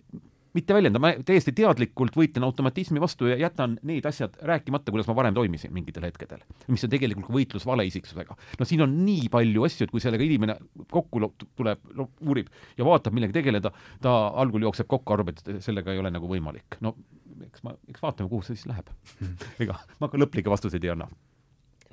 [0.53, 5.15] mitte väljenda, ma täiesti teadlikult võitlen automatismi vastu ja jätan need asjad rääkimata, kuidas ma
[5.17, 6.43] varem toimisin mingitel hetkedel.
[6.67, 8.37] mis on tegelikult võitlus valeisiksusega.
[8.59, 10.57] no siin on nii palju asju, et kui sellega inimene
[10.91, 11.23] kokku
[11.55, 11.83] tuleb,
[12.21, 16.29] uurib ja vaatab millega tegeleda, ta algul jookseb kokku, arvab, et sellega ei ole nagu
[16.29, 16.79] võimalik.
[16.81, 16.95] no
[17.43, 18.89] eks ma, eks vaatame, kuhu see siis läheb
[19.63, 21.09] ega ma ka lõplikke vastuseid ei anna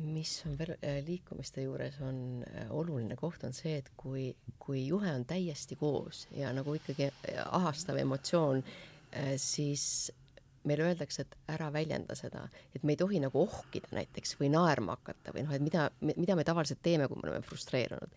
[0.01, 4.87] mis on veel äh, liikumiste juures on äh, oluline koht, on see, et kui, kui
[4.87, 8.65] juhe on täiesti koos ja nagu ikkagi äh, ahastav emotsioon,
[9.43, 10.13] siis
[10.63, 12.45] meile öeldakse, et ära väljenda seda,
[12.77, 16.37] et me ei tohi nagu ohkida näiteks või naerma hakata või noh, et mida, mida
[16.39, 18.15] me tavaliselt teeme, kui me oleme frustreerunud.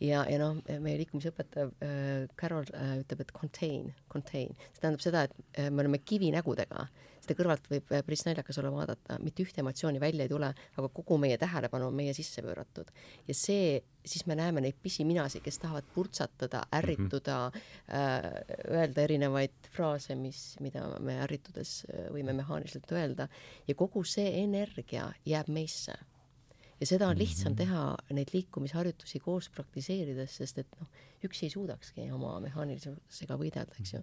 [0.00, 5.26] ja, ja noh, meie liikumisõpetaja äh, Carol äh, ütleb, et contain, contain, see tähendab seda,
[5.28, 6.86] et äh, me oleme kivinägudega.
[6.88, 10.50] äh, seda kõrvalt võib äh, päris naljakas olla vaadata, mitte ühte emotsiooni välja ei tule,
[10.50, 12.90] aga kogu meie tähelepanu on meie sisse pööratud.
[13.28, 17.94] ja see, siis me näeme neid pisiminasid, kes tahavad purtsatada, ärrituda mm, -hmm.
[17.94, 23.28] äh, öelda erinevaid fraase, mis, mida me ärritudes äh, võime mehaaniliselt öelda
[23.68, 25.94] ja kogu see energia jääb meisse
[26.80, 27.58] ja seda on lihtsam mhm.
[27.58, 30.88] teha, neid liikumisharjutusi koos praktiseerides, sest et noh,
[31.24, 34.02] üksi ei suudakski oma mehaanilisusega võidelda, eks ju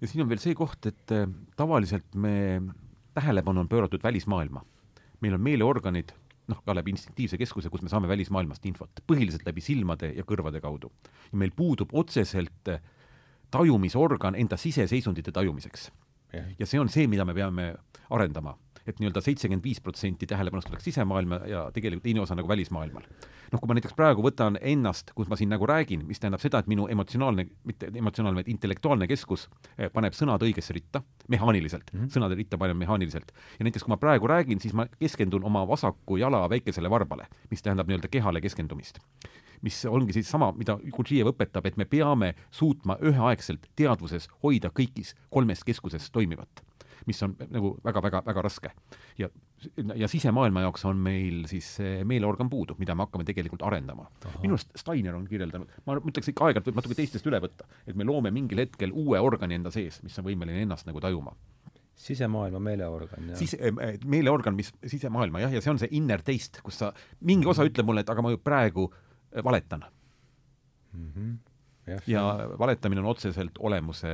[0.00, 2.60] ja siin on veel see koht, et äh, tavaliselt me,
[3.14, 4.64] tähelepanu on pööratud välismaailma.
[5.20, 6.12] meil on meeleorganid
[6.50, 10.60] noh, ka läbi instinktiivse keskuse, kus me saame välismaailmast infot, põhiliselt läbi silmade ja kõrvade
[10.60, 10.92] kaudu.
[11.32, 12.68] ja meil puudub otseselt
[13.54, 15.90] tajumisorgan enda siseseisundite tajumiseks.
[16.58, 17.74] Ja see on see, mida me peame
[18.10, 18.56] arendama
[18.86, 23.06] et nii-öelda seitsekümmend viis protsenti tähelepanust oleks sisemaailma ja tegelikult teine osa nagu välismaailmal.
[23.52, 26.58] noh, kui ma näiteks praegu võtan ennast, kus ma siin nagu räägin, mis tähendab seda,
[26.58, 29.46] et minu emotsionaalne, mitte emotsionaalne, vaid intellektuaalne keskus
[29.78, 32.14] eh, paneb sõnad õigesse ritta, mehaaniliselt mm, -hmm.
[32.16, 33.32] sõnade ritta panen mehaaniliselt.
[33.58, 37.62] ja näiteks, kui ma praegu räägin, siis ma keskendun oma vasaku jala väikesele varbale, mis
[37.62, 38.98] tähendab nii-öelda kehale keskendumist
[39.64, 45.14] mis ongi siis sama, mida Gurdjiev õpetab, et me peame suutma üheaegselt teadvuses hoida kõigis
[45.32, 46.64] kolmes keskuses toimivat
[47.06, 48.70] mis on nagu väga-väga-väga raske.
[49.18, 49.28] ja,
[49.94, 54.06] ja sisemaailma jaoks on meil siis see meeleorgan puudu, mida me hakkame tegelikult arendama.
[54.42, 57.96] minu arust Steiner on kirjeldanud, ma ütleks ikka aeg-ajalt võib natuke teistest üle võtta, et
[57.96, 61.36] me loome mingil hetkel uue organi enda sees, mis on võimeline ennast nagu tajuma
[62.04, 63.38] sisemaailma meeleorgan, jah?
[63.38, 63.54] siis
[64.04, 66.90] meeleorgan, mis sisemaailma jah, ja see on see inner taste, kus sa,
[67.22, 68.88] mingi osa ütleb mulle, et aga ma ju praegu
[69.44, 69.84] valetan
[70.92, 71.10] mm.
[71.10, 71.34] -hmm.
[71.86, 74.08] Ja, ja valetamine on otseselt olemuse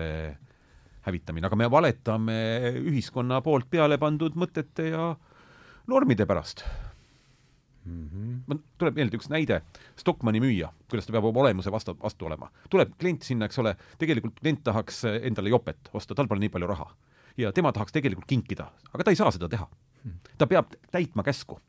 [1.01, 2.39] hävitamine, aga me valetame
[2.83, 5.17] ühiskonna poolt peale pandud mõtete ja
[5.87, 6.65] normide pärast
[7.85, 8.09] mm.
[8.09, 8.59] -hmm.
[8.79, 9.61] tuleb meelde üks näide,
[9.97, 12.51] Stockmanni müüja, kuidas ta peab oma olemuse vastu, vastu olema.
[12.71, 16.67] tuleb klient sinna, eks ole, tegelikult klient tahaks endale jopet osta, tal pole nii palju
[16.67, 16.91] raha.
[17.37, 19.69] ja tema tahaks tegelikult kinkida, aga ta ei saa seda teha.
[20.39, 21.61] ta peab täitma käsku.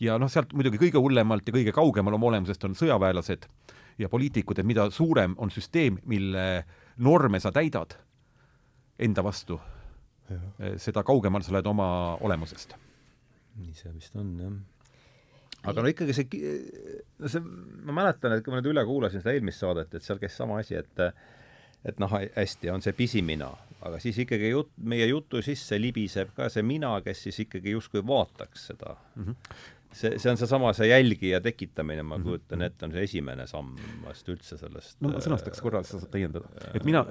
[0.00, 3.48] Ja noh, sealt muidugi kõige hullemalt ja kõige kaugemal oma olemusest on sõjaväelased
[3.98, 6.46] ja poliitikud, et mida suurem on süsteem, mille
[7.02, 7.96] norme sa täidad,
[8.98, 9.58] enda vastu,
[10.30, 11.88] eh, seda kaugemal sa oled oma
[12.20, 12.76] olemusest.
[13.58, 14.52] nii see vist on, jah.
[15.66, 16.42] aga no ikkagi see,
[17.18, 17.40] no see,
[17.88, 20.60] ma mäletan, et kui ma nüüd üle kuulasin seda eelmist saadet, et seal käis sama
[20.62, 21.02] asi, et
[21.86, 23.52] et noh, hästi, on see pisimina,
[23.86, 28.02] aga siis ikkagi jut-, meie jutu sisse libiseb ka see mina, kes siis ikkagi justkui
[28.06, 29.24] vaataks seda mm.
[29.24, 32.26] -hmm see, see on seesama, see jälgija tekitamine, ma mhm.
[32.26, 36.10] kujutan ette, on see esimene samm vast üldse sellest no ma sõnastaks korra, sa saad
[36.12, 36.50] täiendada.
[36.76, 37.04] et mina,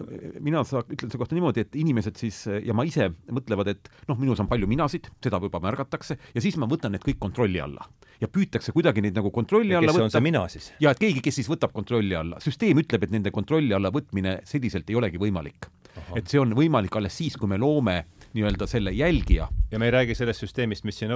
[0.43, 4.19] mina sa-, ütlen selle kohta niimoodi, et inimesed siis ja ma ise mõtlevad, et noh,
[4.19, 7.87] minus on palju minasid, seda juba märgatakse, ja siis ma võtan need kõik kontrolli alla.
[8.21, 10.07] ja püütakse kuidagi neid nagu kontrolli ja alla võtta.
[10.07, 10.71] kes on see mina siis?
[10.81, 12.41] ja et keegi, kes siis võtab kontrolli alla.
[12.43, 15.69] süsteem ütleb, et nende kontrolli alla võtmine selliselt ei olegi võimalik.
[16.15, 18.03] et see on võimalik alles siis, kui me loome
[18.37, 19.47] nii-öelda selle jälgija.
[19.71, 21.11] ja me ei räägi sellest süsteemist, mis siin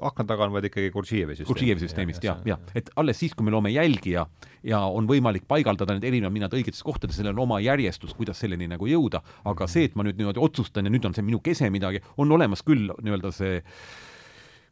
[0.00, 1.52] akna taga on, vaid ikkagi Gurdžijevi süsteem.
[1.52, 4.26] Gurdžijevi süsteemist ja, ja, ja., et alles siis, kui me loome jälgija
[4.66, 8.70] ja on võimalik paigaldada need erinevad minad õigetes kohtades, sellel on oma järjestus, kuidas selleni
[8.70, 11.70] nagu jõuda, aga see, et ma nüüd niimoodi otsustan ja nüüd on see minu kese
[11.70, 13.60] midagi, on olemas küll nii-öelda see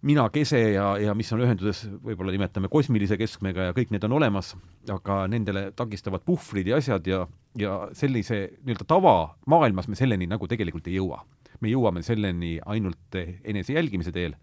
[0.02, 4.16] mina kese ja, ja mis on ühenduses, võib-olla nimetame kosmilise keskmega ja kõik need on
[4.16, 4.54] olemas,
[4.90, 7.26] aga nendele takistavad puhvrid ja asjad ja,
[7.60, 11.20] ja sellise nii-öelda tavamaailmas me selleni nagu tegelikult ei jõua
[11.60, 14.36] me jõuame selleni ainult enese jälgimise teel.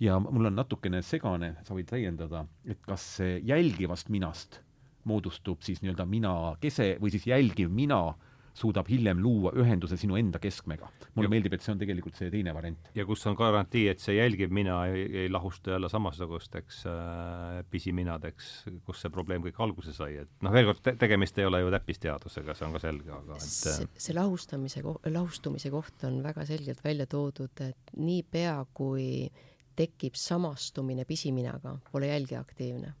[0.00, 4.60] ja mul on natukene segane, sa võid täiendada, et kas jälgivast minast
[5.04, 8.14] moodustub siis nii-öelda mina kese või siis jälgiv mina
[8.54, 10.88] suudab hiljem luua ühenduse sinu enda keskmega.
[11.14, 11.32] mulle ja.
[11.32, 12.90] meeldib, et see on tegelikult see teine variant.
[12.94, 18.52] ja kus on garantii, et see jälgiv mina ei, ei lahustu jälle samasugusteks äh, pisiminadeks,
[18.86, 21.72] kus see probleem kõik alguse sai, et noh, veel kord te, tegemist ei ole ju
[21.74, 26.84] täppisteadusega, see on ka selge, aga et see, see lahustamise, lahustumise koht on väga selgelt
[26.84, 29.26] välja toodud, et niipea, kui
[29.74, 32.94] tekib samastumine pisiminaga, pole jälgija aktiivne.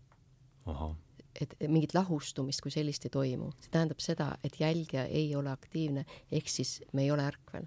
[0.66, 0.94] ahah
[1.40, 3.50] et mingit lahustumist kui sellist ei toimu.
[3.60, 7.66] see tähendab seda, et jälgija ei ole aktiivne, ehk siis me ei ole ärkvel.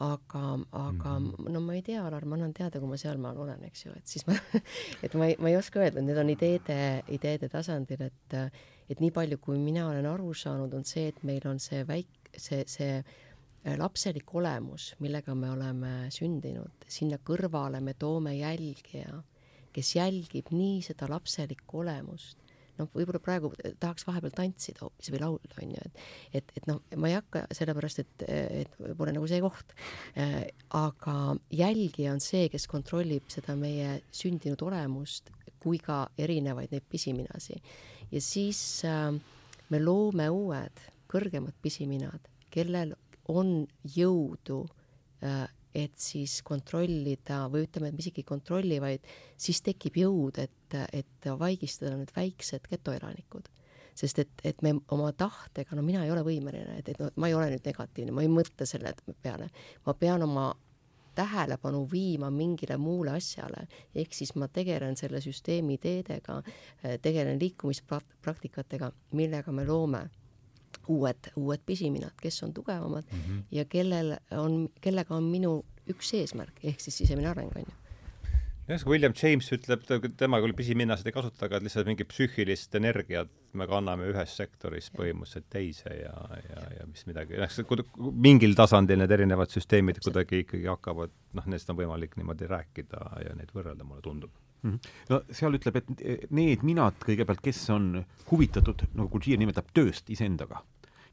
[0.00, 0.42] aga,
[0.72, 1.50] aga mm -hmm.
[1.50, 4.06] no ma ei tea, Alar, ma annan teada, kui ma sealmaal olen, eks ju, et
[4.06, 4.34] siis ma
[5.02, 8.52] et ma ei, ma ei oska öelda, need on ideede, ideede tasandil, et
[8.88, 12.30] et nii palju, kui mina olen aru saanud, on see, et meil on see väik-,
[12.36, 13.04] see, see
[13.76, 19.22] lapselik olemus, millega me oleme sündinud, sinna kõrvale me toome jälgija,
[19.72, 22.47] kes jälgib nii seda lapselikku olemust
[22.78, 26.80] noh, võib-olla praegu tahaks vahepeal tantsida hoopis või laulda, on ju, et et, et noh,
[26.96, 29.74] ma ei hakka sellepärast, et, et pole nagu see koht
[30.76, 31.16] aga
[31.54, 35.32] jälgija on see, kes kontrollib seda meie sündinud olemust
[35.62, 37.58] kui ka erinevaid neid pisiminasi.
[38.12, 39.12] ja siis äh,
[39.70, 42.94] me loome uued kõrgemad pisiminad, kellel
[43.28, 44.62] on jõudu
[45.24, 49.04] äh, et siis kontrollida või ütleme, et me isegi ei kontrolli, vaid
[49.36, 53.48] siis tekib jõud, et, et vaigistada need väiksed getoelanikud.
[53.98, 57.26] sest et, et me oma tahtega, no mina ei ole võimeline, et, et no ma
[57.26, 58.92] ei ole nüüd negatiivne, ma ei mõtle selle
[59.22, 59.48] peale,
[59.86, 60.52] ma pean oma
[61.18, 63.64] tähelepanu viima mingile muule asjale,
[63.94, 66.36] ehk siis ma tegelen selle süsteemi ideedega,
[67.02, 70.04] tegelen liikumispraktikatega, millega me loome
[70.88, 73.42] uued, uued pisiminad, kes on tugevamad mm -hmm.
[73.50, 77.74] ja kellel on, kellega on minu üks eesmärk ehk siis sisemine areng on ju.
[78.68, 79.84] Jah, William James ütleb,
[80.18, 85.48] tema küll pisiminnasid ei kasuta, aga lihtsalt mingit psüühilist energiat me kanname ühest sektorist põhimõtteliselt
[85.52, 86.12] teise ja,
[86.44, 91.72] ja, ja mis midagi, noh, mingil tasandil need erinevad süsteemid kuidagi ikkagi hakkavad, noh, nendest
[91.72, 94.36] on võimalik niimoodi rääkida ja neid võrrelda, mulle tundub.
[94.62, 94.94] -hmm.
[95.10, 97.92] no seal ütleb, et need minad kõigepealt, kes on
[98.30, 100.64] huvitatud, nagu Gurdjieff nimetab, tööst iseendaga.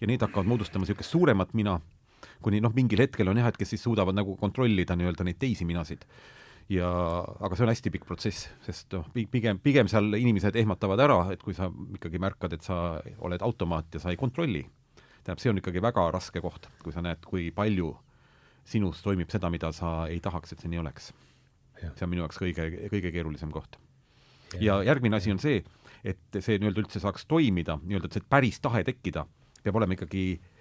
[0.02, 1.80] Ja need hakkavad moodustama niisugust suuremat mina,
[2.44, 5.64] kuni noh, mingil hetkel on jah, et kes siis suudavad nagu kontrollida nii-öelda neid teisi
[5.66, 6.04] minasid
[6.72, 6.88] ja
[7.46, 11.44] aga see on hästi pikk protsess, sest noh, pigem, pigem seal inimesed ehmatavad ära, et
[11.46, 14.66] kui sa ikkagi märkad, et sa oled automaat ja sa ei kontrolli.
[15.22, 17.94] tähendab, see on ikkagi väga raske koht, kui sa näed, kui palju
[18.66, 21.14] sinus toimib seda, mida sa ei tahaks, et see nii oleks.
[21.82, 23.78] see on minu jaoks kõige, kõige keerulisem koht.
[24.60, 25.64] ja järgmine asi on see,
[26.04, 29.26] et see nii-öelda üldse saaks toimida, nii-öelda, et see päris tahe tekkida,
[29.64, 30.55] peab olema ikkagi äh,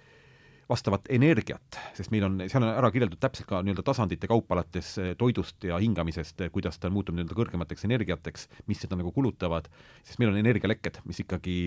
[0.69, 4.95] vastavat energiat, sest meil on, seal on ära kirjeldatud täpselt ka nii-öelda tasandite kaupa alates
[5.01, 9.69] eh, toidust ja hingamisest, eh, kuidas ta muutub nii-öelda kõrgemateks energiateks, mis seda nagu kulutavad,
[10.01, 11.57] sest meil on energialekked, mis ikkagi,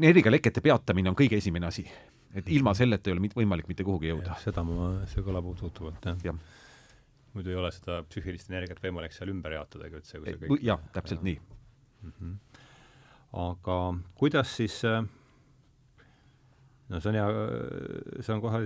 [0.00, 1.86] energialekete peatamine on kõige esimene asi.
[2.34, 4.34] et ilma selleta ei ole mit, võimalik mitte kuhugi jõuda.
[4.42, 6.34] seda ma, see kõlab usutavalt, jah ja.
[7.34, 10.82] muidu ei ole seda psüühilist energiat võimalik seal ümber jaotadagi üldse, kui see kõik jah,
[10.96, 11.30] täpselt ja.
[11.30, 12.12] nii mm.
[12.18, 12.64] -hmm.
[13.46, 13.78] aga
[14.18, 15.04] kuidas siis äh,
[16.92, 18.60] no see on hea, see on kohe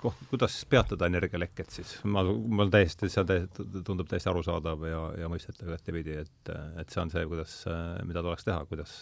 [0.00, 5.02] koht, kuidas peatada energialekket siis, ma, mul täiesti, see on täiesti, tundub täiesti arusaadav ja,
[5.22, 7.58] ja mõistetav igatepidi, et, et see on see, kuidas,
[8.06, 8.96] mida tuleks teha, kuidas,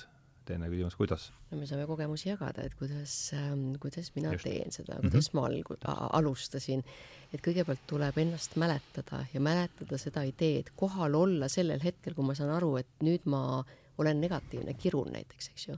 [0.49, 1.29] teine küsimus, kuidas?
[1.51, 4.49] no me saame kogemusi jagada, et kuidas ähm,, kuidas mina Just.
[4.49, 5.41] teen seda, kuidas mm -hmm.
[5.41, 6.85] ma alg-, alustasin.
[7.33, 12.35] et kõigepealt tuleb ennast mäletada ja mäletada seda ideed, kohal olla sellel hetkel, kui ma
[12.35, 15.77] saan aru, et nüüd ma äh, olen negatiivne, kirun näiteks, eks ju.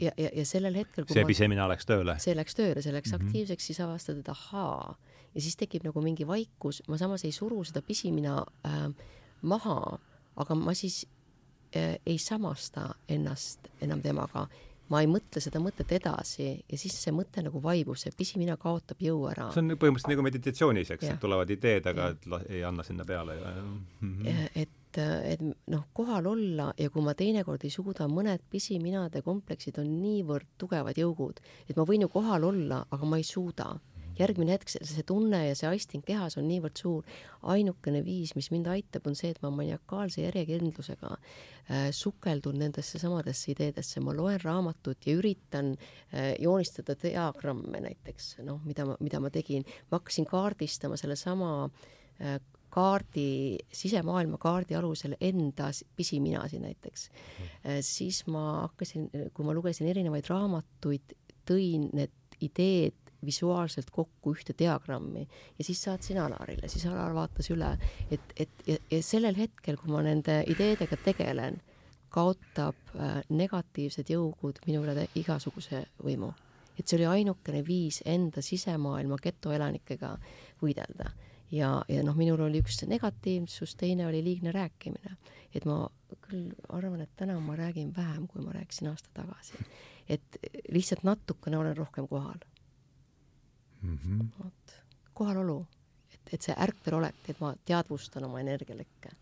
[0.00, 2.16] ja, ja, ja sellel hetkel see pisemine läks tööle?
[2.22, 3.26] see läks tööle, see läks mm -hmm.
[3.28, 4.96] aktiivseks, siis avastad, et ahaa,
[5.34, 8.86] ja siis tekib nagu mingi vaikus, ma samas ei suru seda pisimina äh,
[9.42, 9.98] maha,
[10.36, 11.06] aga ma siis
[11.76, 14.46] äh, ei samasta ennast enam temaga,
[14.88, 19.00] ma ei mõtle seda mõtet edasi ja siis see mõte nagu vaibub, see pisimina kaotab
[19.00, 19.50] jõu ära.
[19.52, 23.36] see on põhimõtteliselt nagu meditatsioonis, eks, et tulevad ideed, aga et ei anna sinna peale
[23.36, 23.84] ja mm.
[24.00, 24.48] -hmm.
[24.54, 25.42] et et, et
[25.72, 30.98] noh, kohal olla ja kui ma teinekord ei suuda, mõned pisiminade kompleksid on niivõrd tugevad
[31.00, 33.74] jõugud, et ma võin ju kohal olla, aga ma ei suuda.
[34.14, 37.04] järgmine hetk see tunne ja see aisting kehas on niivõrd suur.
[37.42, 43.50] ainukene viis, mis mind aitab, on see, et ma maniakaalse järjekindlusega äh, sukeldun nendesse samadesse
[43.50, 49.30] ideedesse, ma loen raamatut ja üritan äh, joonistada diagramme näiteks, noh, mida ma, mida ma
[49.30, 51.70] tegin, ma hakkasin kaardistama sellesama
[52.20, 52.38] äh,
[52.74, 57.08] kaardi, sisemaailma kaardi alusel enda pisiminasid näiteks.
[57.10, 57.80] Mm..
[57.86, 61.14] siis ma hakkasin, kui ma lugesin erinevaid raamatuid,
[61.46, 65.22] tõin need ideed visuaalselt kokku ühte diagrammi
[65.58, 67.70] ja siis saatsin Alarile, siis Alar vaatas üle,
[68.12, 71.60] et, et ja, ja sellel hetkel, kui ma nende ideedega tegelen,
[72.14, 76.32] kaotab äh, negatiivsed jõugud minu üle igasuguse võimu.
[76.78, 80.16] et see oli ainukene viis enda sisemaailma getoelanikega
[80.62, 81.12] võidelda
[81.54, 85.16] ja, ja noh, minul oli üks negatiivsus, teine oli liigne rääkimine.
[85.54, 85.84] et ma
[86.24, 89.58] küll arvan, et täna ma räägin vähem, kui ma rääkisin aasta tagasi.
[90.08, 92.40] et lihtsalt natukene olen rohkem kohal
[93.82, 93.98] mm.
[93.98, 94.44] -hmm.
[94.44, 94.78] vot,
[95.14, 95.66] kohalolu,
[96.14, 99.14] et, et see ärkvelolek, et ma teadvustan oma energialekke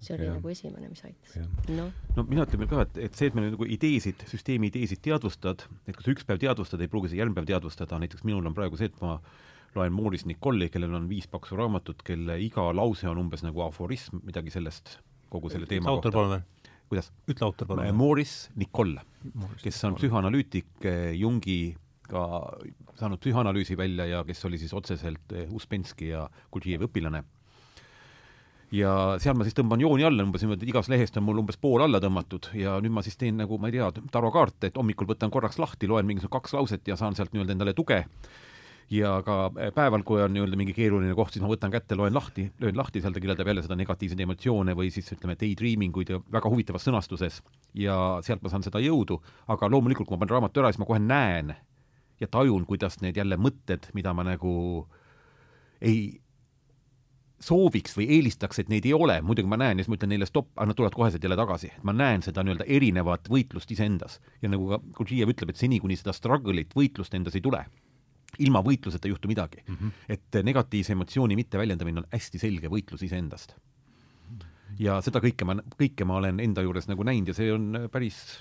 [0.00, 0.34] see oli ja.
[0.34, 1.36] nagu esimene, mis aitas.
[1.68, 5.02] no, no mina ütlen veel ka, et, et see, et me nagu ideesid, süsteemi ideesid
[5.04, 8.48] teadvustad, et kui sa üks päev teadvustad, ei pruugi sa järgmine päev teadvustada, näiteks minul
[8.48, 9.18] on praegu see, et ma
[9.76, 14.22] loen Maurice Nicolli, kellel on viis paksu raamatut, kelle iga lause on umbes nagu aforism,
[14.26, 14.98] midagi sellest,
[15.30, 16.40] kogu selle teema autor kohta.
[16.90, 17.12] kuidas?
[17.30, 17.90] ütle autor palun.
[17.94, 18.96] Maurice Nicol,
[19.62, 21.60] kes on psühhanalüütik, äh, Jungi
[22.10, 22.24] ka
[22.98, 27.22] saanud psühhanalüüsi välja ja kes oli siis otseselt äh, Uspenski ja Gurdjieffi õpilane
[28.74, 28.90] ja
[29.22, 31.82] seal ma siis tõmban jooni alla umbes niimoodi, et igast lehest on mul umbes pool
[31.84, 35.32] alla tõmmatud ja nüüd ma siis teen nagu, ma ei tea, tarokaarte, et hommikul võtan
[35.34, 38.04] korraks lahti, loen mingisugune kaks lauset ja saan sealt nii-öelda endale tuge
[38.90, 39.36] ja ka
[39.74, 43.02] päeval, kui on nii-öelda mingi keeruline koht, siis ma võtan kätte, loen lahti, löön lahti,
[43.02, 46.88] seal ta kirjeldab jälle seda negatiivseid emotsioone või siis ütleme, daydreaming uid ja väga huvitavas
[46.88, 47.38] sõnastuses
[47.78, 47.96] ja
[48.26, 50.98] sealt ma saan seda jõudu, aga loomulikult, kui ma panen raamatu ära, siis ma kohe
[51.02, 51.54] näen
[52.20, 54.54] ja tajun, kuidas need jälle mõtted, mida ma nagu
[55.80, 56.18] ei
[57.40, 60.26] sooviks või eelistaks, et neid ei ole, muidugi ma näen ja siis ma ütlen neile
[60.28, 61.70] stopp, aga nad tulevad koheselt jälle tagasi.
[61.82, 64.20] ma näen seda nii-öelda erinevat võitlust iseendas.
[64.42, 67.64] ja nagu ka Gurdjieff ütleb, et seni, kuni seda struggle'it, võitlust endas ei tule,
[68.38, 69.76] ilma võitluseta ei juhtu midagi mm.
[69.76, 69.92] -hmm.
[70.08, 73.54] et negatiivse emotsiooni mitteväljendamine on hästi selge võitlus iseendast.
[74.78, 78.40] ja seda kõike ma, kõike ma olen enda juures nagu näinud ja see on päris,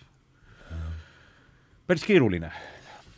[1.87, 2.51] päris keeruline.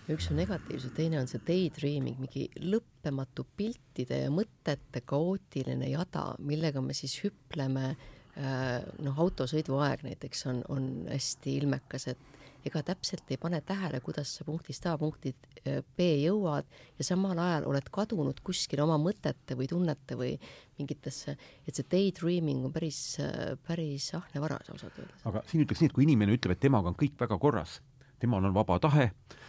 [0.10, 6.82] üks on negatiivsus, teine on see daydreaming, mingi lõppematu piltide ja mõtete kaootiline jada, millega
[6.82, 12.31] me siis hüpleme äh, noh, autosõiduaeg näiteks on, on hästi ilmekas, et
[12.68, 16.68] ega täpselt ei pane tähele, kuidas sa punktist A punkti äh, B jõuad
[17.00, 20.34] ja samal ajal oled kadunud kuskile oma mõtete või tunnete või
[20.80, 25.26] mingitesse, et see daydreaming on päris, äh, päris ahne varas ausalt öeldes.
[25.26, 27.80] aga siin ütleks nii, et kui inimene ütleb, et temaga on kõik väga korras,
[28.22, 29.08] temal on vaba tahe,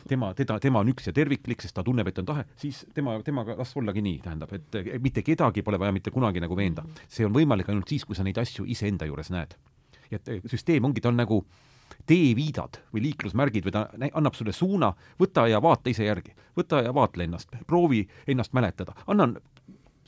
[0.09, 3.18] tema, teda, tema on üks ja terviklik, sest ta tunneb, et on tahe, siis tema,
[3.24, 6.84] temaga las ollagi nii, tähendab, et mitte kedagi pole vaja mitte kunagi nagu veenda.
[7.09, 9.59] see on võimalik ainult siis, kui sa neid asju iseenda juures näed.
[10.12, 11.44] et süsteem ongi, ta on nagu
[12.06, 16.94] teeviidad või liiklusmärgid või ta annab sulle suuna, võta ja vaata ise järgi, võta ja
[16.94, 19.36] vaatle ennast, proovi ennast mäletada, annan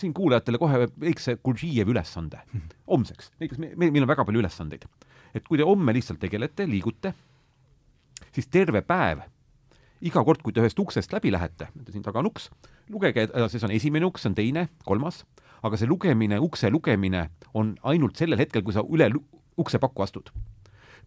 [0.01, 2.40] siin kuulajatele kohe väikse Gurdžijevi ülesande
[2.90, 4.89] homseks, näiteks me, meil on väga palju ülesandeid.
[5.35, 7.15] et kui te homme lihtsalt tegelete, liigute,
[8.32, 9.24] siis terve päev,
[10.05, 12.51] iga kord, kui te ühest uksest läbi lähete, siin taga on uks,
[12.90, 15.24] lugege edasi, see on esimene uks, see on teine, kolmas,
[15.65, 19.09] aga see lugemine, ukse lugemine on ainult sellel hetkel, kui sa üle
[19.59, 20.31] uksepakku astud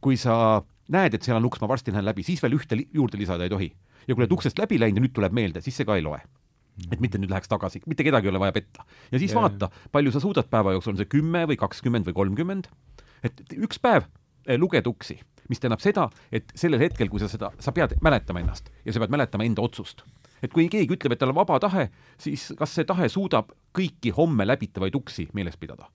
[0.01, 0.63] kui sa
[0.93, 3.47] näed, et seal on uks, ma varsti lähen läbi, siis veel ühte li juurde lisada
[3.47, 3.69] ei tohi.
[4.07, 6.19] ja kui oled uksest läbi läinud ja nüüd tuleb meelde, siis see ka ei loe.
[6.91, 8.85] et mitte nüüd läheks tagasi, mitte kedagi ei ole vaja petta.
[9.11, 12.15] ja siis ja, vaata, palju sa suudad päeva jooksul, on see kümme või kakskümmend või
[12.21, 12.69] kolmkümmend,
[13.23, 14.05] et üks päev
[14.45, 15.19] eh, luged uksi,
[15.49, 19.03] mis tähendab seda, et sellel hetkel, kui sa seda, sa pead mäletama ennast ja sa
[19.03, 20.05] pead mäletama enda otsust.
[20.41, 21.89] et kui keegi ütleb, et tal on vaba tahe,
[22.21, 25.91] siis kas see tahe suudab kõiki homme läbitavaid uksi meeles pidada?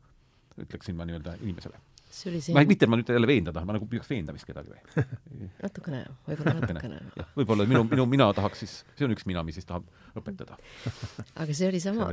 [0.60, 1.78] ütleksin ma nii-öelda inimesele
[2.12, 4.10] see oli see ma ei, mitte, et ma nüüd jälle veenda tahan, ma nagu püüaks
[4.10, 5.04] veenda vist kedagi või?
[5.64, 6.98] Natukene, võib-olla natukene.
[7.38, 9.86] võib-olla minu, minu, mina tahaks siis, see on üks mina, mis siis tahab
[10.18, 10.58] õpetada.
[11.42, 12.10] aga see oli sama,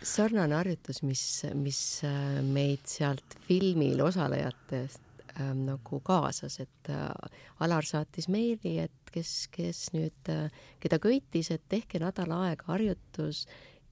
[0.00, 1.24] sarnane harjutus, mis,
[1.58, 9.12] mis äh, meid sealt filmil osalejatest ähm, nagu kaasas, et äh, Alar saatis meili, et
[9.14, 10.48] kes, kes nüüd äh,,
[10.82, 13.44] keda köitis, et tehke nädal aega harjutus.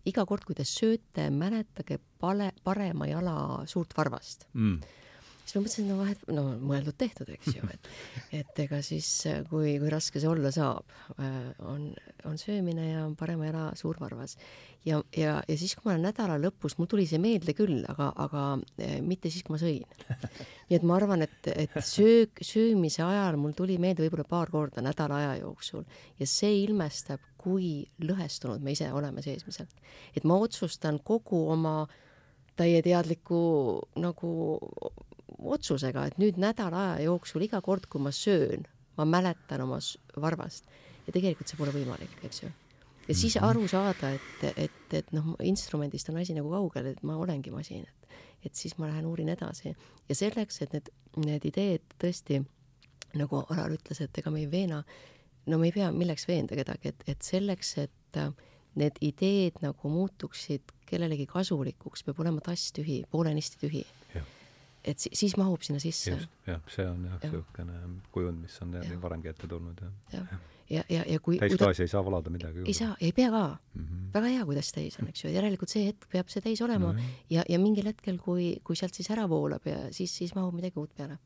[0.09, 3.37] Iga kord, kui te sööte, mäletage pale, parema jala
[3.71, 4.49] suurt varvast.
[4.57, 4.81] Mm
[5.43, 7.89] siis ma mõtlesin, no vahet, no mõeldud-tehtud, eks ju, et
[8.43, 9.09] et ega siis,
[9.51, 11.39] kui, kui raske see olla saab, äh,
[11.69, 11.91] on,
[12.29, 14.37] on söömine ja parema jala suurvarvas.
[14.87, 18.13] ja, ja, ja siis, kui ma olen nädala lõpus, mul tuli see meelde küll, aga,
[18.25, 18.45] aga
[18.79, 19.85] äh, mitte siis, kui ma sõin.
[20.69, 24.85] nii et ma arvan, et, et söök, söömise ajal mul tuli meelde võib-olla paar korda
[24.85, 25.85] nädala aja jooksul
[26.21, 29.75] ja see ilmestab, kui lõhestunud me ise oleme seesmiselt.
[30.15, 31.89] et ma otsustan kogu oma
[32.57, 33.41] täieteadliku
[33.97, 34.31] nagu
[35.39, 38.67] otsusega, et nüüd nädala aja jooksul iga kord, kui ma söön,
[38.99, 39.79] ma mäletan oma
[40.21, 40.69] varvast
[41.07, 42.51] ja tegelikult see pole võimalik, eks ju.
[43.09, 43.49] ja siis mhm.
[43.49, 47.87] aru saada, et, et, et noh, instrumendist on asi nagu kaugel, et ma olengi masin,
[47.89, 48.03] et
[48.43, 49.71] et siis ma lähen uurin edasi
[50.09, 50.89] ja selleks, et need,
[51.23, 52.41] need ideed tõesti
[53.19, 54.81] nagu Alar ütles, et ega me ei veena,
[55.47, 58.21] no me ei pea milleks veenda kedagi, et, et selleks, et
[58.81, 63.83] need ideed nagu muutuksid kellelegi kasulikuks, peab olema tass tühi, poolenisti tühi
[64.85, 66.15] et si siis mahub sinna sisse.
[66.47, 67.91] jah, see on jah niisugune ja.
[68.15, 68.99] kujund, mis on jah ja.
[69.03, 70.23] varemgi ette tulnud ja, ja.
[70.71, 71.87] ja, ja, ja kui täisklaasi ta...
[71.87, 73.83] ei saa valada midagi ei saa, ei pea ka mm.
[73.85, 74.07] -hmm.
[74.15, 76.93] väga hea, kui tass täis on, eks ju, järelikult see hetk peab see täis olema
[76.93, 80.55] no, ja, ja mingil hetkel, kui, kui sealt siis ära voolab ja siis, siis mahub
[80.55, 81.19] midagi uut peale.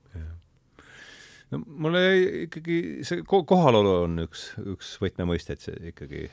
[1.51, 2.05] no mulle
[2.45, 2.79] ikkagi
[3.09, 6.29] see kohalolu on üks, üks võtmemõisteid, see ikkagi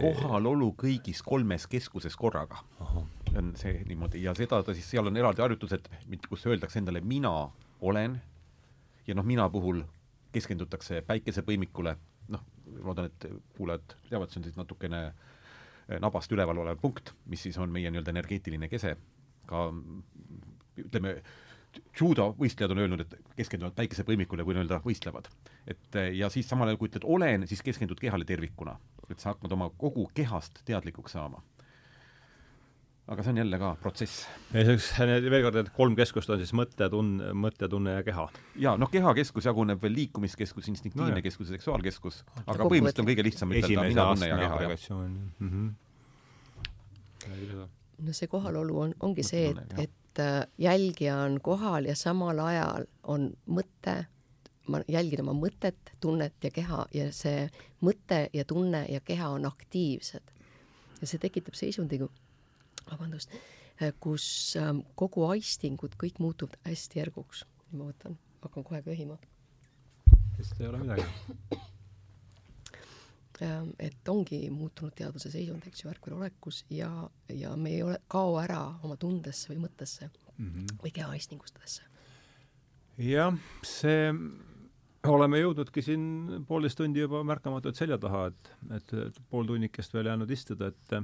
[0.00, 2.62] kohalolu kõigis kolmes keskuses korraga.
[3.36, 4.22] On see niimoodi.
[4.22, 5.88] Ja seda ta siis, seal on eraldi harjutused,
[6.28, 7.32] kus öeldakse endale mina
[7.80, 8.20] olen.
[9.06, 9.82] Ja noh, mina puhul
[10.34, 11.94] keskendutakse päikesepõimikule,
[12.34, 12.44] noh,
[12.82, 13.26] loodan, et
[13.56, 17.90] kuulajad teavad, see on siis natukene eh, nabast üleval olev punkt, mis siis on meie
[17.90, 18.96] nii-öelda energeetiline kese,
[19.46, 19.68] ka
[20.82, 21.16] ütleme,
[22.00, 25.30] judo võistlejad on öelnud, et keskenduvad päikesepõimikule, kui nii-öelda võistlevad.
[25.66, 28.76] et eh, ja siis samal ajal, kui ütled olen, siis keskendud kehale tervikuna.
[29.10, 31.42] Et sa hakkad oma kogu kehast teadlikuks saama.
[33.06, 34.26] Aga see on jälle ka protsess.
[34.52, 38.26] ja siis veel kord, et kolm keskust on siis mõte, tunne, mõte, tunne ja keha.
[38.62, 43.26] ja noh, kehakeskus jaguneb veel liikumiskeskus, instinktiivne no, keskus ja seksuaalkeskus, aga põhimõtteliselt on kõige
[43.28, 44.56] lihtsam ütelda mina, tunne ja keha.
[45.38, 45.70] Mm -hmm.
[48.08, 52.90] no see kohalolu on, ongi see, et, et äh, jälgija on kohal ja samal ajal
[53.02, 54.04] on mõte
[54.66, 57.48] ma jälgin oma mõtet, tunnet ja keha ja see
[57.86, 60.32] mõte ja tunne ja keha on aktiivsed.
[61.00, 61.98] ja see tekitab seisundi,
[62.90, 63.32] vabandust,
[64.00, 67.44] kus ähm, kogu aistingud kõik muutuvad hästi järguks.
[67.72, 69.18] ma võtan, hakkan kohe köhima.
[70.38, 71.04] vist ei ole midagi
[73.42, 76.90] ähm, et ongi muutunud teadvuse seisund, eks ju, ärkvelolekus ja,
[77.28, 80.82] ja me ei ole, kao ära oma tundesse või mõttesse mm -hmm.
[80.82, 81.82] või keha aistingustesse.
[82.98, 84.12] jah, see
[85.06, 90.06] oleme jõudnudki siin poolteist tundi juba märkamatult selja taha, et, et, et pool tunnikest veel
[90.10, 90.96] jäänud istuda, et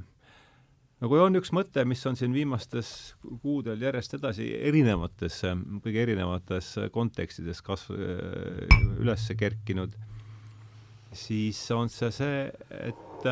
[1.03, 2.93] no kui on üks mõte, mis on siin viimastes
[3.43, 5.41] kuudel järjest edasi erinevates,
[5.83, 9.99] kõige erinevates kontekstides kas-, üles kerkinud,
[11.13, 12.47] siis on see see,
[12.87, 13.29] et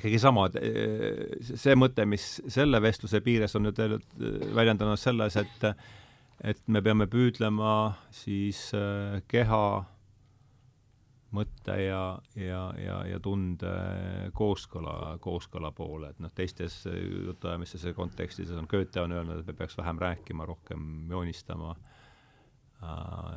[0.00, 0.48] ikkagi sama,
[1.44, 3.80] see mõte, mis selle vestluse piires on nüüd
[4.56, 5.72] väljendanud selles, et
[6.40, 9.64] et me peame püüdlema siis äh, keha,
[11.36, 12.02] mõtte ja,
[12.38, 13.70] ja, ja, ja tunde
[14.36, 19.56] kooskõla, kooskõla poole, et noh, teistes jutuajamistes ja kontekstides on Goethe on öelnud, et me
[19.60, 21.76] peaks vähem rääkima, rohkem joonistama.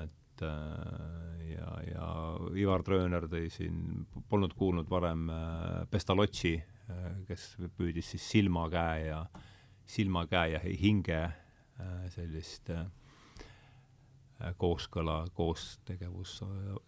[0.03, 2.09] Et äh, ja, ja
[2.57, 9.23] Ivar Trööner tõi siin, polnud kuulnud varem äh, Pestalozzi äh,, kes püüdis siis silmakäe ja,
[9.85, 11.23] silmakäe ja hinge
[12.13, 12.85] sellist äh,
[14.57, 16.41] kooskõla, koostegevus,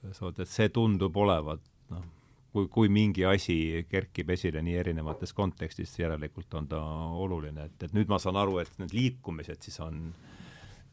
[0.10, 1.64] et see tundub olevat
[1.94, 2.06] noh,
[2.56, 6.82] kui, kui mingi asi kerkib esile nii erinevates kontekstis, järelikult on ta
[7.26, 10.06] oluline, et, et nüüd ma saan aru, et need liikumised siis on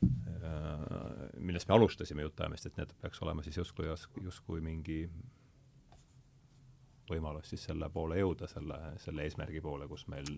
[0.03, 3.87] äh, millest me alustasime jutuajamist, et need peaks olema siis justkui,
[4.25, 5.05] justkui mingi
[7.11, 10.29] võimalus siis selle poole jõuda, selle, selle eesmärgi poole, kus meil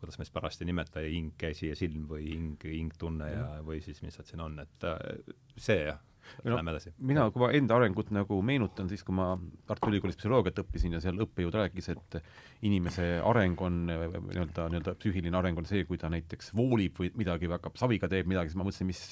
[0.00, 3.80] kuidas me siis parajasti ei nimeta, hing, käsi ja silm või hing, hingtunne ja, või
[3.84, 5.98] siis mis nad siin on, et äh, see jah,
[6.44, 6.92] no, lähme edasi.
[6.98, 9.30] mina, kui ma enda arengut nagu meenutan, siis kui ma
[9.68, 12.18] Tartu Ülikoolis psühholoogiat õppisin ja seal õppejõud rääkis, et
[12.66, 17.48] inimese areng on nii-öelda, nii-öelda psüühiline areng on see, kui ta näiteks voolib või midagi
[17.48, 19.02] või hakkab saviga teeb midagi, siis ma mõtlesin, mis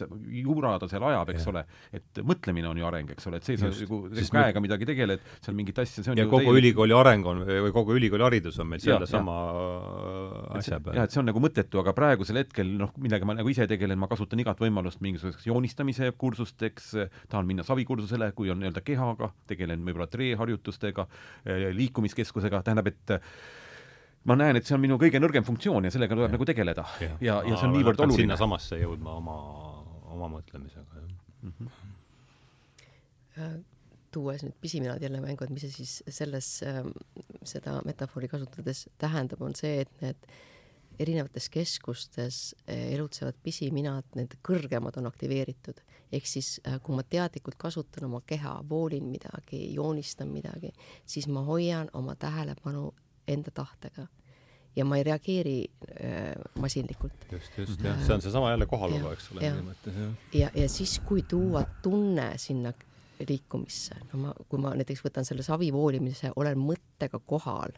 [0.43, 1.53] jura ta seal ajab, eks ja.
[1.55, 1.65] ole,
[2.01, 4.03] et mõtlemine on ju areng, eks ole, et see, sa nagu
[4.37, 6.63] käega midagi tegeled, seal mingit asja, see on ja kogu teie...
[6.63, 9.37] ülikooli areng on või kogu ülikooli haridus on meil sellesama
[10.63, 10.97] asja peal.
[10.99, 13.99] jah, et see on nagu mõttetu, aga praegusel hetkel noh, millega ma nagu ise tegelen,
[14.01, 16.95] ma kasutan igat võimalust mingisuguseks joonistamise kursusteks,
[17.33, 21.07] tahan minna savikursusele, kui on nii-öelda kehaga, tegelen võib-olla treeharjutustega,
[21.45, 23.17] eh, liikumiskeskusega, tähendab, et
[24.27, 26.37] ma näen, et see on minu kõige nõrgem funktsioon ja sellega tuleb ja.
[26.37, 26.85] nagu tegeleda.
[27.01, 28.27] ja, ja, ja see on niivõrd oluline.
[28.27, 29.37] sinnasamasse jõudma oma,
[30.17, 31.07] oma mõtlemisega, jah
[31.47, 31.53] mm.
[31.61, 31.71] -hmm.
[34.17, 36.83] Tuues nüüd pisiminad jälle mängu, et mis see siis selles äh,,
[37.47, 40.29] seda metafoori kasutades tähendab, on see, et need
[40.99, 45.81] erinevates keskustes eh, elutsevad pisiminad, need kõrgemad on aktiveeritud.
[46.15, 50.73] Ehk siis äh, kui ma teadlikult kasutan oma keha, voolin midagi, joonistan midagi,
[51.07, 52.91] siis ma hoian oma tähelepanu
[53.29, 54.07] enda tahtega.
[54.77, 57.29] Ja ma ei reageeri äh, masinlikult.
[57.33, 60.27] just, just jah, see on seesama jälle kohalolu, eks ole, minu mõttes jah.
[60.37, 62.73] ja, ja siis, kui tuua tunne sinna
[63.25, 67.77] liikumisse, no ma, kui ma näiteks võtan selle savi voolimise, olen mõttega kohal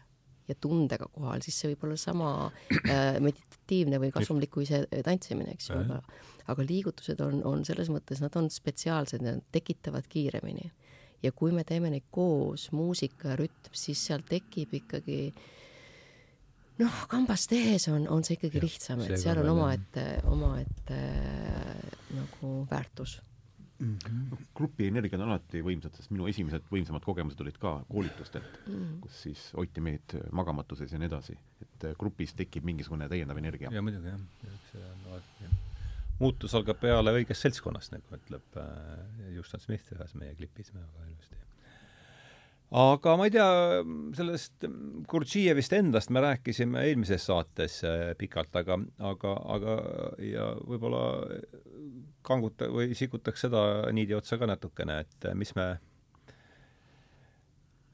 [0.49, 5.53] ja tundega kohal, siis see võib olla sama äh, meditatiivne või kasumlik kui see tantsimine,
[5.55, 6.01] eks ju, aga
[6.49, 10.71] aga liigutused on, on selles mõttes, nad on spetsiaalsed, nad tekitavad kiiremini.
[11.21, 15.19] ja kui me teeme neid koos, muusika ja rütm, siis seal tekib ikkagi
[16.79, 21.01] noh, kambast tehes on, on see ikkagi ja, lihtsam, et seal on omaette, omaette
[22.15, 23.19] nagu väärtus
[23.79, 23.95] mm.
[24.05, 24.45] -hmm.
[24.55, 28.99] grupi energiad on alati võimsad, sest minu esimesed võimsamad kogemused olid ka koolitustelt mm, -hmm.
[29.05, 31.37] kus siis hoiti meid magamatuses ja nii edasi.
[31.61, 33.69] et grupis tekib mingisugune täiendav energia.
[33.71, 34.21] ja muidugi jah,
[34.71, 35.51] see on alati jah.
[36.19, 41.48] muutus algab peale õigest seltskonnast, nagu ütleb äh, Justin Smith ühes meie klipis väga ilusti
[42.71, 43.49] aga ma ei tea,
[44.17, 44.67] sellest
[45.09, 48.77] Gurdžievist endast me rääkisime eelmises saates äh, pikalt, aga,
[49.11, 49.77] aga, aga
[50.21, 51.03] ja võib-olla
[52.25, 53.63] kanguta- või sikutaks seda
[53.95, 55.71] niidi otsa ka natukene, et mis me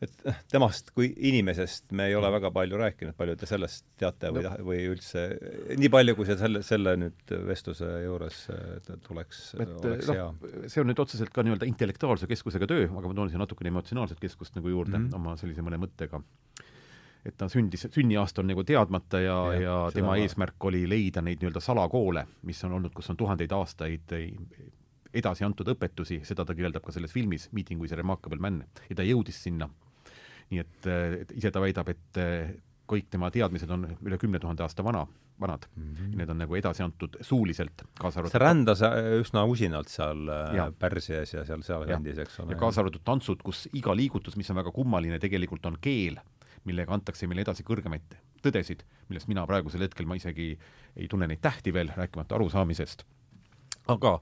[0.03, 4.31] et noh, temast kui inimesest me ei ole väga palju rääkinud, palju te sellest teate
[4.35, 5.23] või no., või üldse
[5.79, 8.41] nii palju, kui see selle, selle nüüd vestluse juures
[9.05, 10.27] tuleks, oleks no, hea?
[10.71, 14.19] see on nüüd otseselt ka nii-öelda intellektuaalse keskusega töö, aga ma toon siia natukene emotsionaalset
[14.19, 15.15] keskust nagu juurde mm -hmm.
[15.21, 16.21] oma sellise mõne mõttega.
[17.25, 20.17] et ta sündis, sünniaasta on nagu teadmata ja, ja, ja tema ma...
[20.17, 24.11] eesmärk oli leida neid nii-öelda salakoole, mis on olnud, kus on tuhandeid aastaid
[25.15, 28.95] edasi antud õpetusi, seda ta kirjeldab ka selles filmis Meeting with a Remarkable Man ja
[28.95, 29.69] ta jõudis sinna
[30.51, 30.87] nii et,
[31.21, 32.55] et ise ta väidab, et eh,
[32.89, 35.05] kõik tema teadmised on üle kümne tuhande aasta vana,
[35.41, 35.93] vanad mm.
[35.93, 36.17] -hmm.
[36.19, 40.71] Need on nagu edasi antud suuliselt, kaasa arvatud see rändas äh, üsna usinalt seal ja.
[40.79, 42.53] Pärsias ja seal, seal kandis, eks ole.
[42.53, 46.19] ja kaasa arvatud tantsud, kus iga liigutus, mis on väga kummaline, tegelikult on keel,
[46.63, 48.15] millega antakse meile edasi kõrgemaid
[48.45, 50.53] tõdesid, millest mina praegusel hetkel, ma isegi
[50.95, 53.05] ei tunne neid tähti veel, rääkimata arusaamisest.
[53.87, 54.19] aga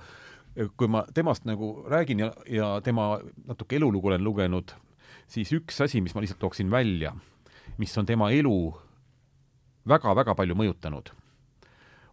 [0.56, 4.74] eh, kui ma temast nagu räägin ja, ja tema natuke elulugu olen lugenud,
[5.34, 7.14] siis üks asi, mis ma lihtsalt tooksin välja,
[7.82, 8.58] mis on tema elu
[9.90, 11.10] väga-väga palju mõjutanud,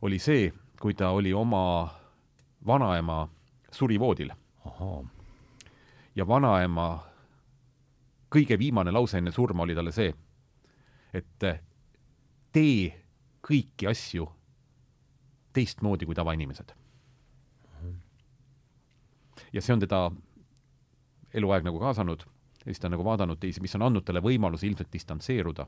[0.07, 0.49] oli see,
[0.81, 1.63] kui ta oli oma
[2.67, 3.23] vanaema
[3.73, 4.33] surivoodil.
[6.17, 6.87] Ja vanaema
[8.33, 10.11] kõige viimane lause enne surma oli talle see,
[11.13, 11.61] et eh,
[12.53, 12.91] tee
[13.45, 14.27] kõiki asju
[15.53, 16.77] teistmoodi kui tavainimesed.
[19.53, 20.11] ja see on teda
[21.35, 22.23] eluaeg nagu kaasanud
[22.61, 25.67] ja siis ta on nagu vaadanud teisi, mis on andnud talle võimaluse ilmselt distantseeruda.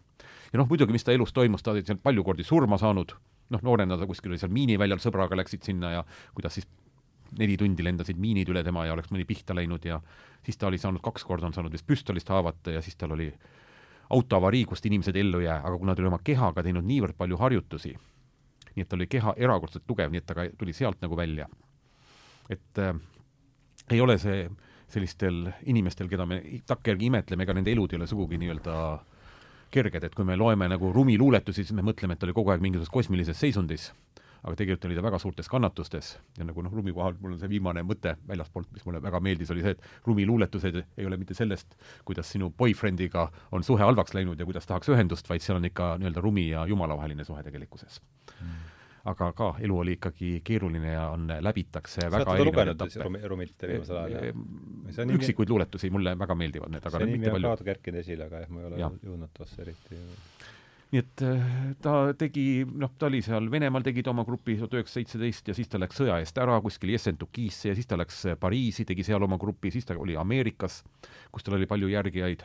[0.53, 3.15] ja noh, muidugi, mis ta elus toimus, ta oli seal palju kordi surma saanud,
[3.51, 6.05] noh, noorena ta kuskil oli seal miiniväljal, sõbraga läksid sinna ja
[6.35, 6.69] kuidas siis
[7.39, 10.01] neli tundi lendasid miinid üle tema ja oleks mõni pihta läinud ja
[10.45, 13.31] siis ta oli saanud, kaks korda on saanud vist püstolist haavata ja siis tal oli
[14.13, 17.39] autoavarii, kust inimesed ellu ei jää, aga kuna ta oli oma kehaga teinud niivõrd palju
[17.41, 17.95] harjutusi,
[18.75, 21.49] nii et tal oli keha erakordselt tugev, nii et ta ka tuli sealt nagu välja.
[22.51, 22.93] et äh,
[23.91, 24.51] ei ole see
[24.93, 28.77] sellistel inimestel, keda me takkajärgi imetleme, ega nende elud ei ole sugugi nii-öelda
[29.73, 32.53] kerged, et kui me loeme nagu Rumi luuletusi, siis me mõtleme, et ta oli kogu
[32.53, 33.93] aeg mingisuguses kosmilises seisundis.
[34.43, 36.07] Aga tegelikult oli ta väga suurtes kannatustes
[36.39, 39.53] ja nagu noh, Rumi kohal mul on see viimane mõte väljaspoolt, mis mulle väga meeldis,
[39.55, 44.19] oli see, et Rumi luuletused ei ole mitte sellest, kuidas sinu boyfriendiga on suhe halvaks
[44.19, 47.47] läinud ja kuidas tahaks ühendust, vaid seal on ikka nii-öelda Rumi ja Jumala vaheline suhe
[47.47, 48.03] tegelikkuses.
[48.41, 48.72] Mm
[49.11, 53.67] aga ka elu oli ikkagi keeruline ja on, läbitakse sa väga oled lugenud Rumi, Rumit
[53.67, 54.45] viimasel ajal?
[55.17, 57.57] üksikuid luuletusi, mulle väga meeldivad need, aga see nimi on palju.
[57.59, 59.99] ka kerkinud esile, aga jah, ma ei ole jõudnud tosse eriti
[60.93, 64.75] nii et äh, ta tegi, noh, ta oli seal Venemaal, tegi ta oma grupi tuhat
[64.77, 68.19] üheksasada seitseteist ja siis ta läks sõja eest ära kuskil Jessentukisse ja siis ta läks
[68.29, 70.83] äh, Pariisi, tegi seal oma grupi, siis ta oli Ameerikas,
[71.33, 72.45] kus tal oli palju järgijaid.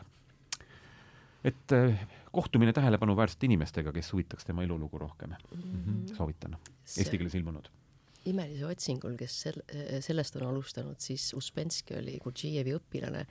[1.43, 2.07] et äh,
[2.37, 6.15] kohtumine tähelepanuväärsete inimestega, kes huvitaks tema elulugu rohkem mm, -hmm.
[6.15, 6.57] soovitan.
[6.97, 7.69] Eesti keeles ilmunud
[8.27, 9.63] imelise otsingul, kes sel-,
[10.03, 13.23] sellest on alustanud, siis Uspenski oli Gurdžijevi õpilane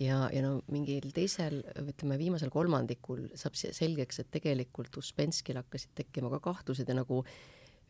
[0.00, 6.32] ja, ja no mingil teisel, ütleme viimasel kolmandikul saab selgeks, et tegelikult Uspenskil hakkasid tekkima
[6.36, 7.22] ka kahtlused ja nagu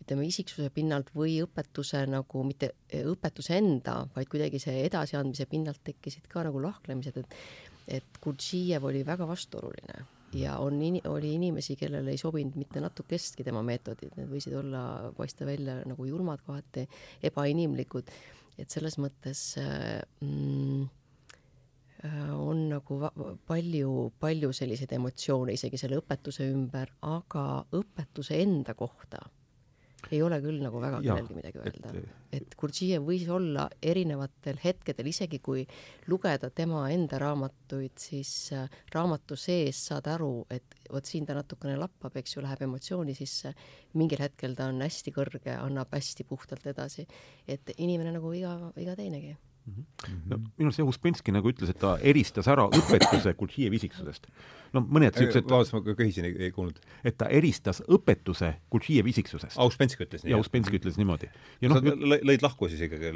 [0.02, 6.28] ütleme, isiksuse pinnalt või õpetuse nagu, mitte õpetuse enda, vaid kuidagi see edasiandmise pinnalt tekkisid
[6.30, 7.40] ka nagu lahklemised, et
[7.88, 10.02] et Gurdžijev oli väga vastuoluline
[10.36, 15.46] ja on oli inimesi, kellele ei sobinud mitte natukestki tema meetodid, need võisid olla, paista
[15.48, 16.88] välja nagu julmad kohati,
[17.22, 18.10] ebainimlikud,
[18.58, 19.54] et selles mõttes
[20.20, 20.86] mm,
[22.04, 22.96] Äh, on nagu
[23.46, 23.92] palju,
[24.22, 29.18] palju selliseid emotsioone isegi selle õpetuse ümber, aga õpetuse enda kohta
[30.12, 32.02] ei ole küll nagu väga kellelgi midagi öelda.
[32.32, 35.64] et Gurdžijev võis olla erinevatel hetkedel, isegi kui
[36.08, 41.76] lugeda tema enda raamatuid, siis äh, raamatu sees saad aru, et vot siin ta natukene
[41.80, 43.54] lappab, eks ju, läheb emotsiooni sisse,
[43.98, 47.06] mingil hetkel ta on hästi kõrge, annab hästi puhtalt edasi.
[47.48, 49.36] et inimene nagu iga, iga teinegi
[50.30, 54.28] no minu arust jah, Uspensky nagu ütles, et ta eristas ära õpetuse Gurdžijevi isiksusest.
[54.74, 56.78] no mõned siuksed vabandust, ma köhisin, ei kuulnud.
[57.06, 59.58] et ta eristas õpetuse Gurdžijevi isiksusest.
[59.58, 60.32] aa, Uspensky ütles nii?
[60.34, 61.30] jaa, Uspensky ütles niimoodi.
[61.62, 63.14] ja noh, lõid lahku siis ikkagi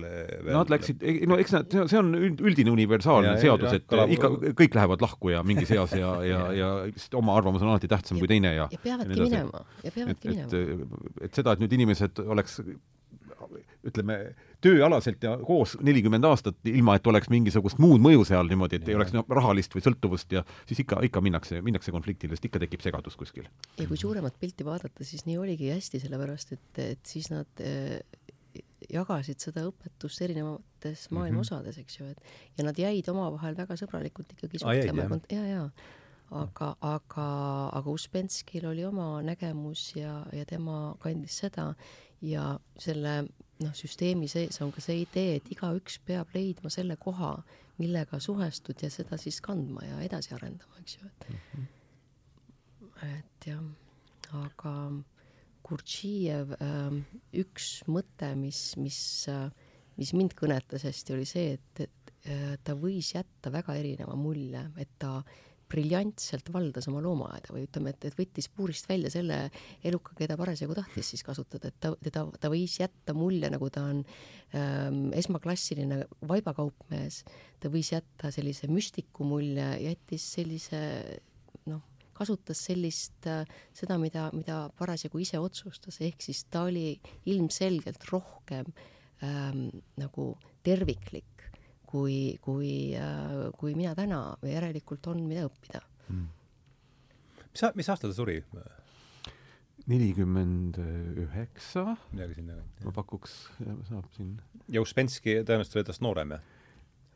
[0.52, 4.76] Nad läksid, no eks nad, see on üldine universaalne ja, seadus, et ja, ikka kõik
[4.78, 8.24] lähevad lahku ja mingis eas ja, ja, ja lihtsalt oma arvamus on alati tähtsam ja,
[8.24, 10.50] kui teine ja ja peavadki minema, ja peavadki minema.
[10.50, 12.60] et, et seda, et nüüd inimesed oleks
[13.86, 14.16] ütleme,
[14.62, 18.92] tööalaselt ja koos nelikümmend aastat, ilma et oleks mingisugust muud mõju seal niimoodi, et ja.
[18.92, 22.62] ei oleks no, rahalist või sõltuvust ja siis ikka, ikka minnakse, minnakse konfliktile, sest ikka
[22.62, 23.48] tekib segadus kuskil.
[23.78, 27.98] ja kui suuremat pilti vaadata, siis nii oligi hästi, sellepärast et, et siis nad äh,
[28.92, 31.40] jagasid seda õpetust erinevates maailma mm -hmm.
[31.40, 35.66] osades, eks ju, et ja nad jäid omavahel väga sõbralikult ikkagi suhtlema ah,, ja, ja
[36.30, 37.26] aga, aga,
[37.72, 41.74] aga Uspenskil oli oma nägemus ja, ja tema kandis seda
[42.22, 43.24] ja selle
[43.64, 47.34] noh, süsteemi sees on ka see idee, et igaüks peab leidma selle koha,
[47.80, 51.66] millega suhestud ja seda siis kandma ja edasi arendama, eks ju, et mm -hmm.
[53.18, 53.64] et jah,
[54.44, 54.74] aga
[55.62, 57.02] Gurdžijev äh,,
[57.32, 59.50] üks mõte, mis, mis äh,,
[59.96, 64.70] mis mind kõnetas hästi, oli see, et, et äh, ta võis jätta väga erineva mulje,
[64.76, 69.38] et ta äh, briljantselt valdas oma loomaaeda või ütleme, et, et võttis puurist välja selle
[69.86, 73.86] eluka, keda parasjagu tahtis siis kasutada, et ta, teda, ta võis jätta mulje, nagu ta
[73.90, 74.02] on
[74.58, 77.22] ähm, esmaklassiline vaibakaupmees,
[77.62, 80.82] ta võis jätta sellise müstiku mulje, jättis sellise
[81.70, 81.82] noh,
[82.16, 83.44] kasutas sellist äh,,
[83.76, 86.94] seda, mida, mida parasjagu ise otsustas, ehk siis ta oli
[87.32, 88.68] ilmselgelt rohkem
[89.24, 89.68] ähm,
[90.00, 91.31] nagu terviklik
[91.92, 96.30] kui, kui, äh, kui mina täna, järelikult on, mida õppida mm..
[97.50, 98.38] mis, mis aastal ta suri?
[99.90, 100.78] nelikümmend
[101.24, 101.96] üheksa.
[102.12, 102.86] midagi sinna kanti.
[102.86, 103.36] ma pakuks,
[103.88, 104.36] saab siin.
[104.72, 106.46] ja Uspenski tõenäoliselt oli tast noorem, jah?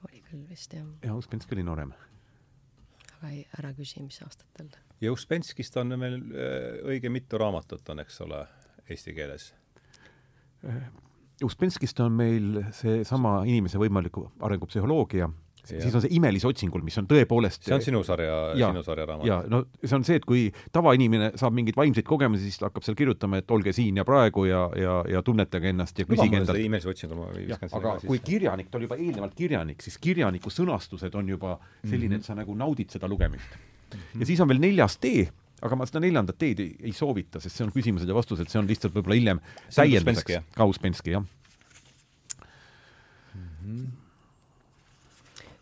[0.08, 0.88] oli küll vist, jah.
[1.04, 1.94] jah, Uspenski oli noorem.
[3.16, 4.72] aga ei, ära küsi, mis aastatel.
[5.00, 8.42] ja Uspenskist on meil äh, õige mitu raamatut on, eks ole,
[8.90, 9.52] eesti keeles
[10.66, 10.90] äh,
[11.44, 15.28] Uspenskist on meil seesama inimese võimaliku arengupsühholoogia
[15.66, 19.26] siis on see Imelise otsingul, mis on tõepoolest see on sinu sarja, sinu sarja raamat?
[19.28, 22.86] jaa, no see on see, et kui tavainimene saab mingeid vaimseid kogemusi, siis ta hakkab
[22.86, 26.60] seal kirjutama, et olge siin ja praegu ja, ja, ja tunnetage ennast ja küsige endalt.
[26.62, 30.52] Imelise otsingu ma viskan selle aga kui kirjanik, ta oli juba eelnevalt kirjanik, siis kirjaniku
[30.54, 32.28] sõnastused on juba selline, et mhm.
[32.28, 33.98] sa nagu naudid seda lugemist mm.
[33.98, 34.22] -hmm.
[34.22, 35.26] ja siis on veel neljas tee,
[35.62, 38.60] aga ma seda neljandat teed ei, ei soovita, sest see on küsimused ja vastused, see
[38.60, 40.42] on lihtsalt võib-olla hiljem täienduseks.
[40.56, 41.24] ka Uspenski, jah
[43.34, 43.46] mm.
[43.62, 43.86] -hmm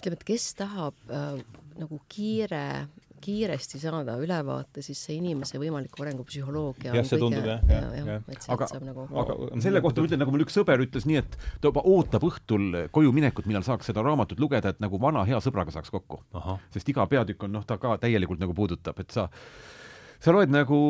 [0.04, 1.40] ütleme, et kes tahab äh,
[1.80, 2.86] nagu kiire,
[3.24, 8.26] kiiresti saada ülevaate, siis see inimese võimaliku arengupsühholoogia jah, see tundub jah, jah, jah, jah..
[8.28, 11.08] et sealt aga, saab nagu aga selle kohta ma ütlen, nagu mul üks sõber ütles
[11.08, 15.00] nii, et ta juba ootab õhtul koju minekut, millal saaks seda raamatut lugeda, et nagu
[15.00, 16.20] vana hea sõbraga saaks kokku.
[16.74, 19.30] sest iga peatükk on noh, ta ka täielikult nagu puudutab, et sa
[20.24, 20.80] sa loed nagu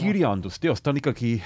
[0.00, 1.36] kirjandusteost, ta on ikkagi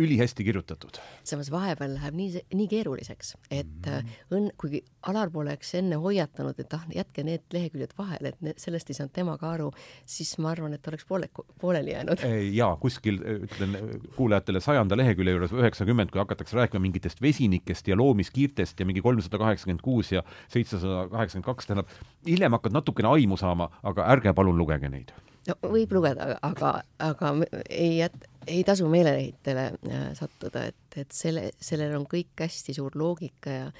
[0.00, 1.00] ülihästi kirjutatud.
[1.24, 4.12] samas vahepeal läheb nii, nii keeruliseks, et mm.
[4.36, 4.80] õnn, kuigi
[5.10, 9.12] Alar poleks enne hoiatanud, et ah, jätke need leheküljed vahele, et ne, sellest ei saanud
[9.16, 9.70] tema ka aru,
[10.08, 11.26] siis ma arvan, et oleks poole,
[11.60, 12.22] pooleli jäänud.
[12.54, 13.78] jaa, kuskil ütlen
[14.16, 19.42] kuulajatele sajanda lehekülje juures üheksakümmend, kui hakatakse rääkima mingitest vesinikest ja loomiskiirtest ja mingi kolmsada
[19.42, 21.98] kaheksakümmend kuus ja seitsesada kaheksakümmend kaks, tähendab,
[22.28, 25.12] hiljem hakkad natukene aimu saama, aga ärge palun lugege neid
[25.48, 27.32] no võib lugeda, aga, aga
[27.68, 32.98] ei jät-, ei tasu meeleheitel äh, sattuda, et, et selle, sellel on kõik hästi suur
[32.98, 33.72] loogika ja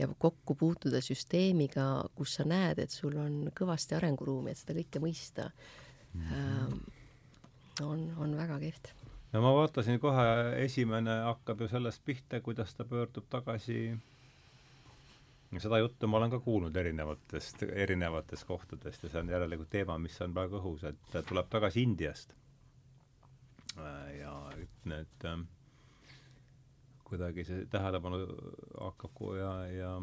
[0.00, 5.02] ja kokku puutuda süsteemiga, kus sa näed, et sul on kõvasti arenguruumi, et seda kõike
[5.02, 6.78] mõista mm, -hmm.
[7.84, 8.92] on, on väga kehvt.
[9.32, 10.24] no ma vaatasin kohe,
[10.64, 13.92] esimene hakkab ju sellest pihta, kuidas ta pöördub tagasi
[15.58, 20.20] seda juttu ma olen ka kuulnud erinevatest, erinevatest kohtadest ja see on järelikult teema, mis
[20.22, 22.36] on praegu õhus, et tuleb tagasi Indiast
[24.20, 24.34] ja
[24.90, 25.42] need äh,
[27.04, 28.24] kuidagi see tähelepanu
[28.78, 29.94] hakkab ja, ja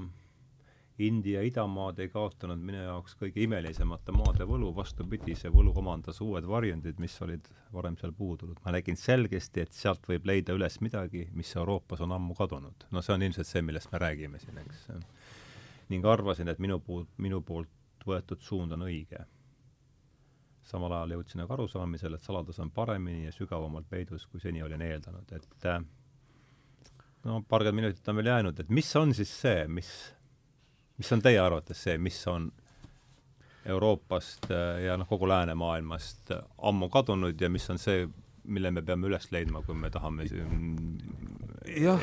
[0.98, 6.48] India idamaad ei kaotanud minu jaoks kõige imelisemate maade võlu, vastupidi, see võlu omandas uued
[6.50, 8.58] varjundid, mis olid varem seal puudunud.
[8.66, 12.88] ma nägin selgesti, et sealt võib leida üles midagi, mis Euroopas on ammu kadunud.
[12.92, 14.88] no see on ilmselt see, millest me räägime siin, eks.
[15.90, 19.24] Ning arvasin, et minu poolt, minu poolt võetud suund on õige.
[20.68, 24.84] Samal ajal jõudsin aga arusaamisele, et saladus on paremini ja sügavamalt peidus, kui seni olin
[24.84, 25.80] eeldanud, et äh,
[27.24, 29.92] no paarkümmend minutit on veel jäänud, et mis on siis see, mis,
[31.00, 32.52] mis on teie arvates see, mis on
[33.68, 36.36] Euroopast äh, ja noh, kogu läänemaailmast
[36.70, 38.08] ammu kadunud ja mis on see,
[38.44, 40.76] mille me peame üles leidma, kui me tahame siin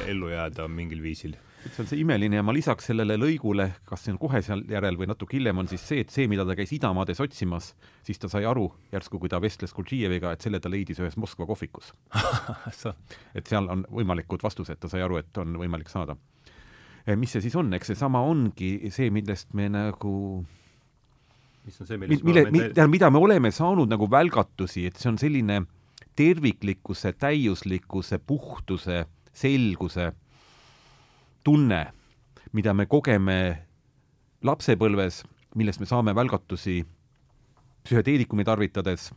[0.09, 1.37] ellu jääda mingil viisil
[1.73, 4.99] see on see imeline ja ma lisaks sellele lõigule, kas see on kohe seal järel
[5.01, 7.71] või natuke hiljem, on siis see, et see, mida ta käis idamaades otsimas,
[8.07, 11.47] siis ta sai aru järsku, kui ta vestles Kultšijeviga, et selle ta leidis ühes Moskva
[11.49, 11.93] kohvikus
[13.39, 16.19] et seal on võimalikud vastused, ta sai aru, et on võimalik saada.
[17.07, 20.15] Eh, mis see siis on, eks seesama ongi see, millest me nagu
[21.65, 25.21] mis on see, mille, mille, mida, mida me oleme saanud nagu välgatusi, et see on
[25.21, 25.63] selline
[26.15, 29.05] terviklikkuse, täiuslikkuse, puhtuse,
[29.35, 30.13] selguse
[31.45, 31.81] tunne,
[32.53, 33.37] mida me kogeme
[34.45, 35.23] lapsepõlves,
[35.55, 36.81] millest me saame välgatusi
[37.85, 39.11] psühhedeelikumi tarvitades,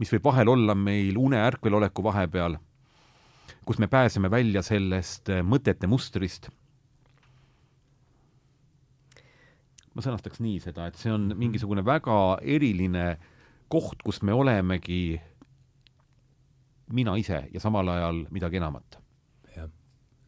[0.00, 2.58] mis võib vahel olla meil une-ärkveloleku vahepeal,
[3.64, 6.50] kus me pääseme välja sellest mõtete mustrist.
[9.96, 13.14] ma sõnastaks nii seda, et see on mingisugune väga eriline
[13.72, 15.16] koht, kus me olemegi
[16.92, 18.98] mina ise ja samal ajal midagi enamat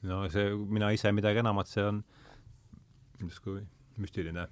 [0.07, 2.03] no see mina ise midagi enamat, see on
[3.19, 3.63] justkui
[3.99, 4.47] müstiline,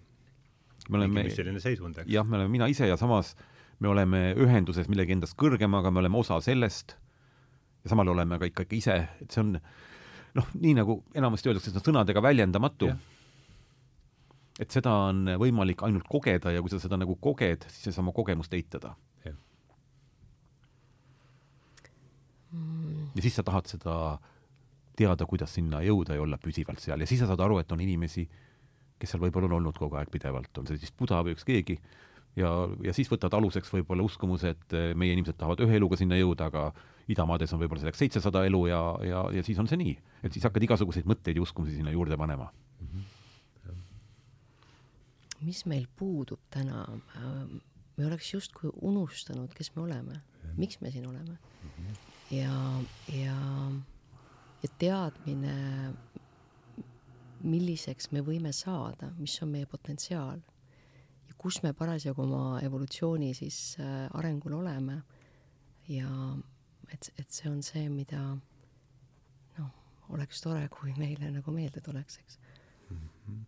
[0.90, 2.10] müstiline seisund, eks.
[2.10, 3.34] jah, me oleme mina ise ja samas
[3.78, 6.96] me oleme ühenduses millegi endast kõrgemaga, me oleme osa sellest
[7.84, 9.56] ja samal oleme ka ikkagi ise, et see on
[10.36, 12.90] noh, nii nagu enamasti öeldakse, see on sõnadega väljendamatu.
[14.58, 17.98] et seda on võimalik ainult kogeda ja kui sa seda nagu koged, siis sa ei
[17.98, 18.96] saa oma kogemust eitada.
[23.16, 24.35] ja siis sa tahad seda äh,
[24.96, 27.80] teada, kuidas sinna jõuda ja olla püsivalt seal ja siis sa saad aru, et on
[27.84, 28.26] inimesi,
[28.98, 31.78] kes seal võib-olla on olnud kogu aeg pidevalt, on see siis Buda või üks keegi,
[32.40, 32.50] ja,
[32.84, 36.50] ja siis võtad aluseks võib-olla uskumuse, et eh, meie inimesed tahavad ühe eluga sinna jõuda,
[36.50, 36.70] aga
[37.12, 39.94] idamaades on võib-olla selleks seitsesada elu ja, ja, ja siis on see nii.
[40.26, 42.48] et siis hakkad igasuguseid mõtteid ja uskumusi sinna juurde panema
[42.80, 42.88] mm.
[42.92, 43.82] -hmm.
[45.46, 46.86] mis meil puudub täna?
[47.96, 50.20] me oleks justkui unustanud, kes me oleme,
[50.56, 51.70] miks me siin oleme mm.
[51.70, 51.94] -hmm.
[52.36, 52.52] ja,
[53.12, 53.36] ja
[54.66, 55.54] ja teadmine,
[57.46, 60.40] milliseks me võime saada, mis on meie potentsiaal
[61.28, 64.98] ja kus me parasjagu oma evolutsiooni siis äh, arengul oleme
[65.92, 66.10] ja
[66.90, 68.22] et, et see on see, mida
[69.58, 69.70] noh,
[70.16, 72.40] oleks tore, kui meile nagu meelde tuleks, eks
[72.90, 72.96] mm.
[72.98, 73.44] -hmm.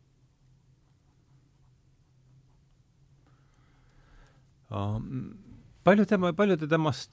[4.71, 5.48] Um
[5.89, 7.13] palju tema, palju te temast,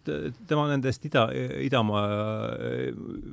[0.49, 1.27] tema nendest ida,
[1.65, 2.05] idamaa,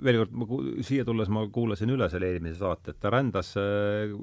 [0.06, 4.14] veel kord, ma siia tulles ma kuulasin üle selle eelmise saate, et ta rändas äh,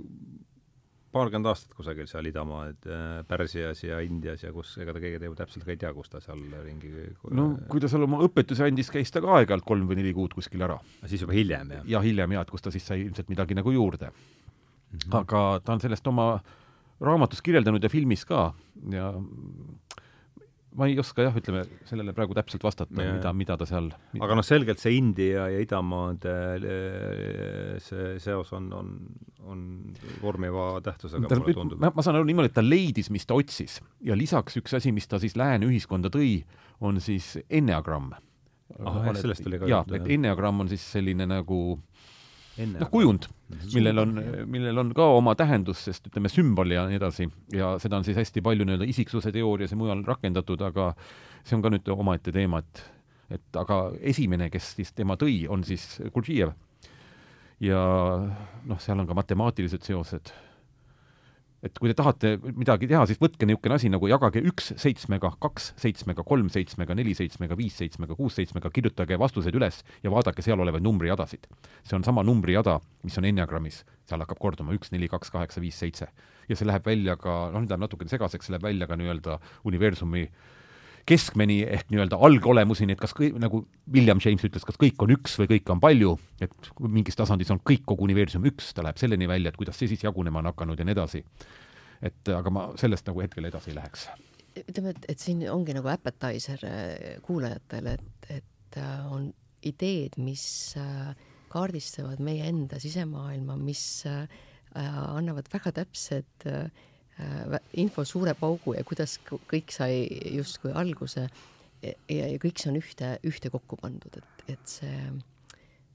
[1.13, 5.21] paarkümmend aastat kusagil seal idamaa, et äh, Pärsias ja Indias ja kus, ega ta keegi
[5.23, 6.91] teeb täpselt ka ei tea, kus ta seal ringi
[7.35, 10.35] no kui ta seal oma õpetusi andis, käis ta ka aeg-ajalt kolm või neli kuud
[10.37, 10.77] kuskil ära.
[11.09, 11.87] siis juba hiljem, jah?
[11.95, 14.99] jah, hiljem jah, et kus ta siis sai ilmselt midagi nagu juurde mm.
[14.99, 15.17] -hmm.
[15.23, 16.31] aga ta on sellest oma
[17.01, 18.53] raamatus kirjeldanud ja filmis ka
[18.91, 19.13] ja
[20.79, 23.89] ma ei oska jah, ütleme sellele praegu täpselt vastata, mida, mida ta seal
[24.19, 26.35] aga noh, selgelt see India ja idamaade
[27.83, 28.93] see seos on, on,
[29.49, 29.65] on
[30.23, 31.83] vormiva tähtsusega, mulle tundub.
[31.83, 35.09] ma saan aru niimoodi, et ta leidis, mis ta otsis ja lisaks üks asi, mis
[35.09, 36.39] ta siis lääne ühiskonda tõi,
[36.85, 38.13] on siis enneagramm.
[38.79, 40.01] ah, jah, sellest oli ka juttu, jah.
[40.01, 41.61] et enneagramm on siis selline nagu
[42.67, 43.27] noh, kujund,
[43.73, 44.15] millel on,
[44.51, 48.17] millel on ka oma tähendus, sest ütleme, sümbol ja nii edasi, ja seda on siis
[48.19, 50.91] hästi palju nii-öelda isiksuse teoorias ja mujal rakendatud, aga
[51.43, 52.85] see on ka nüüd omaette teema, et
[53.29, 56.55] et aga esimene, kes siis tema tõi, on siis Gurdjiev.
[57.61, 57.79] ja
[58.65, 60.31] noh, seal on ka matemaatilised seosed
[61.63, 65.73] et kui te tahate midagi teha, siis võtke niisugune asi nagu jagage üks seitsmega, kaks
[65.79, 70.59] seitsmega, kolm seitsmega, neli seitsmega, viis seitsmega, kuus seitsmega, kirjutage vastused üles ja vaadake seal
[70.59, 71.49] olevaid numbrijadasid.
[71.83, 75.79] see on sama numbrijada, mis on enneagrammis, seal hakkab korduma üks, neli, kaks, kaheksa, viis,
[75.79, 76.07] seitse.
[76.49, 79.39] ja see läheb välja ka, noh, nüüd läheb natukene segaseks, see läheb välja ka nii-öelda
[79.67, 80.58] universumi äh,
[81.09, 83.63] keskmeni ehk nii-öelda algolemuseni, et kas kõik, nagu
[83.93, 86.15] William James ütles, kas kõik on üks või kõik on palju,
[86.45, 89.89] et mingis tasandis on kõik, kogu universum üks, ta läheb selleni välja, et kuidas see
[89.91, 91.23] siis jagunema on hakanud ja nii edasi.
[92.01, 94.07] et aga ma sellest nagu hetkel edasi ei läheks.
[94.59, 99.31] ütleme, et, et siin ongi nagu appetizer äh, kuulajatele, et, et äh, on
[99.63, 101.15] ideed, mis äh,
[101.49, 104.05] kaardistavad meie enda sisemaailma, mis
[104.77, 106.69] annavad väga täpsed äh,
[107.81, 110.05] info suure paugu ja kuidas kõik sai
[110.35, 111.27] justkui alguse
[111.83, 114.99] ja, ja kõik see on ühte, ühte kokku pandud, et, et see,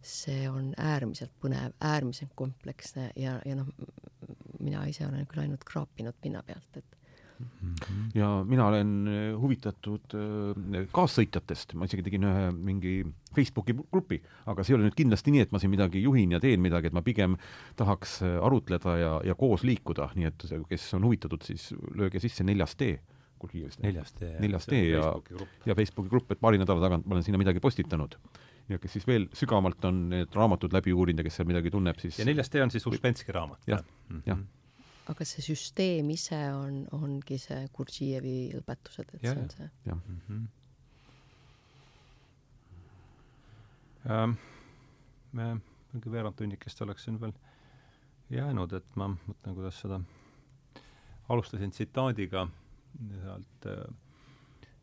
[0.05, 3.71] see on äärmiselt põnev, äärmiselt kompleksne ja, ja noh,
[4.61, 7.01] mina ise olen küll ainult kraapinud pinna pealt, et.
[8.15, 12.95] Ja mina olen äh, huvitatud äh, kaassõitjatest, ma isegi tegin ühe mingi
[13.35, 14.21] Facebooki grupi,
[14.51, 16.91] aga see ei ole nüüd kindlasti nii, et ma siin midagi juhin ja teen midagi,
[16.91, 17.37] et ma pigem
[17.79, 22.47] tahaks äh, arutleda ja, ja koos liikuda, nii et kes on huvitatud, siis lööge sisse
[22.47, 23.01] neljas tee
[23.83, 25.11] neljas tee, neljas tee ja,
[25.69, 28.15] ja Facebooki grupp, et paari nädala tagant ma olen sinna midagi postitanud.
[28.73, 31.99] ja kes siis veel sügavamalt on need raamatud läbi uurinud ja kes seal midagi tunneb,
[32.01, 33.61] siis ja neljas tee on siis Uspenski raamat?
[33.69, 33.83] jah,
[34.25, 34.39] jah.
[34.39, 34.64] Mhm
[35.13, 39.71] aga see süsteem ise on, ongi see Gurdžijevi õpetused, et ja, see on see.
[39.85, 40.47] jah mm -hmm.
[44.11, 44.37] ähm,.
[45.33, 45.61] me
[45.93, 47.33] mingi veerand tunnikest oleks siin veel
[48.31, 50.01] jäänud, et ma mõtlen, kuidas seda,
[51.29, 52.49] alustasin tsitaadiga
[53.23, 53.95] sealt äh,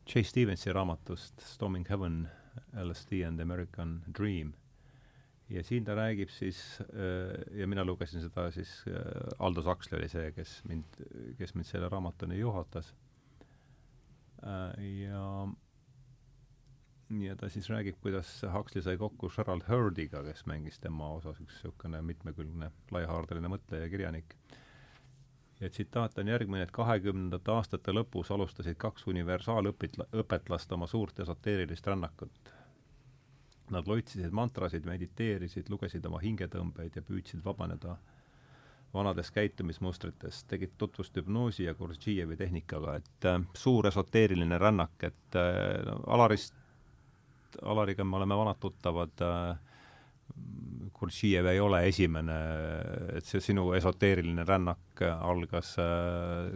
[0.06, 0.24] J.
[0.24, 2.28] Stevensi raamatust Storming Heaven,
[2.74, 4.52] LSD and the American Dream
[5.52, 9.02] ja siin ta räägib siis äh, ja mina lugesin seda siis, äh,
[9.38, 11.02] Aldous Huxley oli see, kes mind,
[11.38, 12.94] kes mind selle raamatuni juhatas.
[14.42, 15.26] Äh, ja
[17.20, 21.58] ja ta siis räägib, kuidas Huxley sai kokku Gerald Hurdiga, kes mängis tema osas üks
[21.58, 24.36] niisugune mitmekülgne laiahaardeline mõtleja ja kirjanik.
[25.60, 31.86] ja tsitaat on järgmine, et kahekümnendate aastate lõpus alustasid kaks universaalõpit-, õpetlast oma suurt esoteerilist
[31.86, 32.51] rännakut
[33.72, 37.96] Nad loitsisid mantrasid, mediteerisid, lugesid oma hingetõmbeid ja püüdsid vabaneda
[38.92, 45.94] vanadest käitumismustritest, tegid tutvust hüpnoosi ja Gurdžijevi tehnikaga, et äh, suur esoteeriline rännak, et äh,
[46.06, 46.54] Alarist,
[47.62, 49.56] Alariga me oleme vanad tuttavad äh,,
[50.98, 52.36] Gurdžijev ei ole esimene,
[53.16, 56.52] et see sinu esoteeriline rännak algas äh,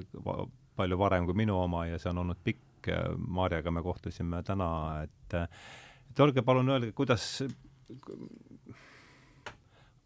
[0.76, 2.62] palju varem kui minu oma ja see on olnud pikk,
[3.18, 4.68] Maarjaga me kohtusime täna,
[5.02, 5.48] et äh,
[6.16, 7.42] et olge palun öelge, kuidas,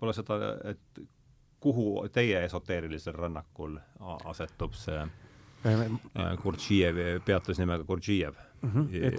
[0.00, 0.38] pole seda,
[0.72, 1.02] et
[1.62, 3.76] kuhu teie esoteerilisel rännakul
[4.26, 8.70] asetub see äh, Gurdžijevi, peatusnimega Gurdžijev mm?
[8.74, 9.12] -hmm.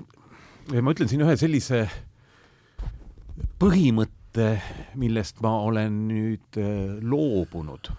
[0.74, 1.86] Et, ma ütlen siin ühe sellise
[3.62, 4.50] põhimõtte,
[5.00, 7.94] millest ma olen nüüd äh, loobunud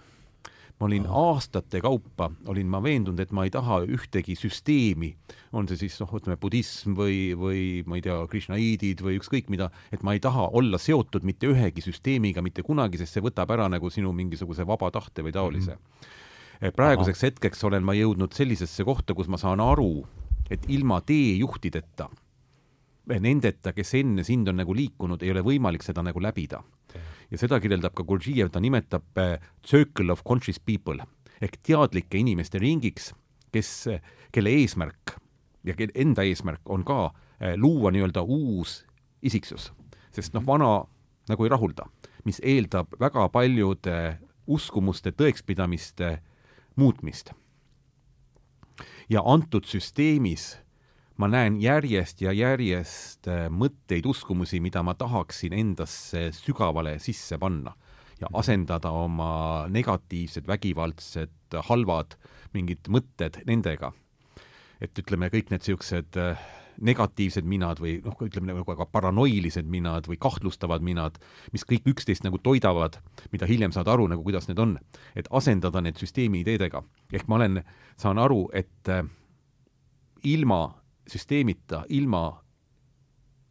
[0.79, 5.13] ma olin aastate kaupa, olin ma veendunud, et ma ei taha ühtegi süsteemi,
[5.53, 9.69] on see siis noh, ütleme budism või, või ma ei tea, Krishnaiidid või ükskõik mida,
[9.93, 13.69] et ma ei taha olla seotud mitte ühegi süsteemiga mitte kunagi, sest see võtab ära
[13.71, 16.09] nagu sinu mingisuguse vaba tahte või taolise mm.
[16.59, 16.75] -hmm.
[16.75, 17.31] praeguseks Aha.
[17.31, 20.03] hetkeks olen ma jõudnud sellisesse kohta, kus ma saan aru,
[20.49, 22.09] et ilma teejuhtideta
[23.07, 26.63] nendeta, kes enne sind on nagu liikunud, ei ole võimalik seda nagu läbida.
[27.31, 31.01] ja seda kirjeldab ka Gurdjiev, ta nimetab äh, circle of conscious people
[31.41, 33.11] ehk teadlike inimeste ringiks,
[33.51, 33.87] kes,
[34.31, 35.17] kelle eesmärk
[35.63, 37.11] ja kelle enda eesmärk on ka
[37.57, 38.83] luua nii-öelda uus
[39.21, 39.71] isiksus.
[40.11, 40.85] sest noh, vana
[41.29, 41.87] nagu ei rahulda,
[42.23, 46.17] mis eeldab väga paljude uskumuste, tõekspidamiste
[46.75, 47.33] muutmist.
[49.09, 50.57] ja antud süsteemis
[51.17, 57.75] ma näen järjest ja järjest äh, mõtteid, uskumusi, mida ma tahaksin endasse sügavale sisse panna
[58.21, 62.17] ja asendada oma negatiivsed, vägivaldsed, halvad
[62.53, 63.93] mingid mõtted nendega.
[64.81, 66.39] et ütleme, kõik need niisugused äh,
[66.81, 71.19] negatiivsed minad või noh, ütleme nagu ka paranoilised minad või kahtlustavad minad,
[71.53, 72.97] mis kõik üksteist nagu toidavad,
[73.31, 74.75] mida hiljem saad aru nagu, kuidas need on,
[75.15, 76.83] et asendada need süsteemi ideedega.
[77.13, 77.63] ehk ma olen,
[77.97, 79.05] saan aru, et äh,
[80.23, 82.23] ilma süsteemita, ilma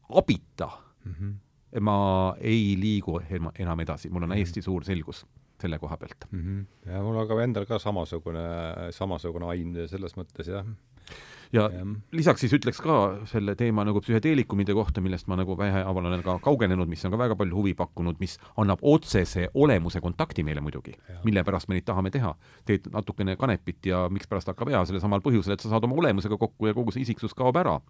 [0.09, 0.71] abita
[1.05, 1.81] mm -hmm.
[1.81, 3.21] ma ei liigu
[3.59, 4.39] enam edasi, mul on mhm.
[4.39, 5.27] hästi suur selgus
[5.61, 6.41] selle koha pealt mm.
[6.41, 6.93] -hmm.
[6.93, 8.47] ja mul on ka endal ka samasugune,
[8.91, 10.67] samasugune aim selles mõttes, jah
[11.53, 12.99] ja, ja lisaks siis ütleks ka
[13.31, 17.21] selle teema nagu psühhedeelikumide kohta, millest ma nagu vähehaaval olen ka kaugenenud, mis on ka
[17.21, 21.89] väga palju huvi pakkunud, mis annab otsese olemuse kontakti meile muidugi, mille pärast me neid
[21.89, 22.35] tahame teha.
[22.65, 26.39] teed natukene kanepit ja mikspärast hakkab hea, sellel samal põhjusel, et sa saad oma olemusega
[26.39, 27.81] kokku ja kogu see isiksus kaob ära.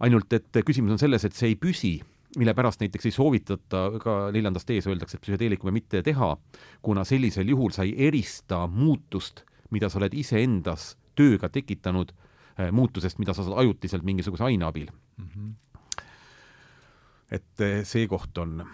[0.00, 2.02] ainult et küsimus on selles, et see ei püsi
[2.36, 6.36] mille pärast näiteks ei soovitata, ka neljandast ees öeldakse, et psühhedeelikume mitte teha,
[6.82, 12.12] kuna sellisel juhul sa ei erista muutust, mida sa oled iseendas tööga tekitanud
[12.72, 15.28] muutusest, mida sa saad ajutiselt mingisuguse aine abil mm.
[15.28, 16.04] -hmm.
[17.30, 18.64] et äh, see koht on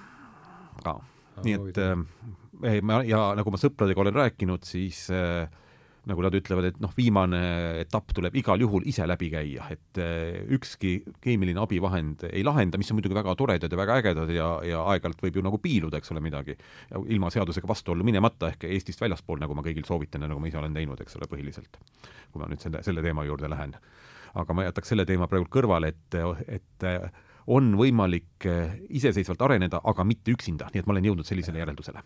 [0.85, 1.01] ka,
[1.45, 5.49] nii et äh, ma ja nagu ma sõpradega olen rääkinud, siis äh,
[6.11, 7.41] nagu nad ütlevad, et noh, viimane
[7.85, 12.91] etapp tuleb igal juhul ise läbi käia, et eh, ükski keemiline abivahend ei lahenda, mis
[12.91, 16.11] on muidugi väga toredad ja väga ägedad ja, ja aeg-ajalt võib ju nagu piiluda, eks
[16.15, 16.57] ole, midagi.
[17.07, 20.59] ilma seadusega vastuollu minemata, ehk Eestist väljaspool, nagu ma kõigil soovitan ja nagu ma ise
[20.59, 21.79] olen teinud, eks ole, põhiliselt.
[22.33, 23.77] kui ma nüüd selle, selle teema juurde lähen.
[24.35, 26.19] aga ma jätaks selle teema praegu kõrvale, et,
[26.49, 26.87] et
[27.47, 28.49] on võimalik
[28.89, 32.03] iseseisvalt areneda, aga mitte üksinda, nii et ma olen jõudnud sellisele järeldusele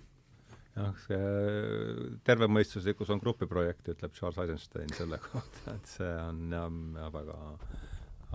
[0.77, 7.39] jah, see tervemõistuslikkus on grupiprojekt, ütleb Charles Eisenstein selle kohta, et see on jah, väga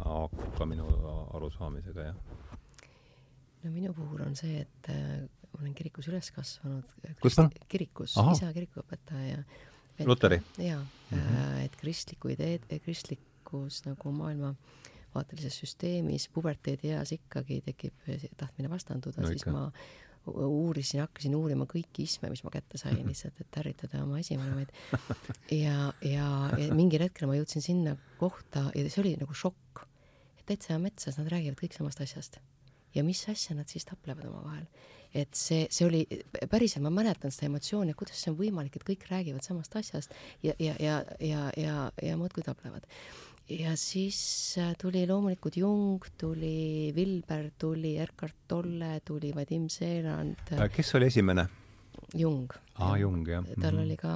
[0.01, 0.87] haakub ka minu
[1.37, 2.53] arusaamisega, jah.
[3.63, 6.95] no minu puhul on see, et äh, ma olen kirikus üles kasvanud.
[7.21, 7.49] kus ta?
[7.71, 9.43] kirikus, isa kirikuõpetaja.
[10.07, 10.39] Luteri?
[10.57, 11.65] jaa mm, -hmm.
[11.65, 14.55] et kristliku ideed, kristlikus nagu maailma
[15.13, 18.07] vaatelises süsteemis puberteedieas ikkagi tekib
[18.39, 19.67] tahtmine vastanduda no,, siis ma
[20.27, 24.71] uurisin, hakkasin uurima kõiki isme, mis ma kätte sain lihtsalt, et ärritada oma esivanemaid.
[25.55, 26.27] ja, ja,
[26.57, 29.85] ja mingil hetkel ma jõudsin sinna kohta ja see oli nagu šokk,
[30.37, 32.39] et täitsa metsas nad räägivad kõik samast asjast.
[32.95, 34.67] ja mis asja nad siis taplevad omavahel.
[35.13, 36.05] et see, see oli,
[36.49, 40.53] päriselt ma mäletan seda emotsiooni, kuidas see on võimalik, et kõik räägivad samast asjast ja,
[40.59, 42.85] ja, ja, ja, ja, ja muudkui taplevad
[43.59, 50.39] ja siis äh, tuli loomulikult Jung, tuli Vilber, tuli Erkard Tolle, tuli Vadim Seeland.
[50.53, 51.47] Äh, kes oli esimene?
[52.15, 52.51] Jung.
[52.75, 53.45] aa, Jung, jah.
[53.61, 53.83] tal mm -hmm.
[53.83, 54.13] oli ka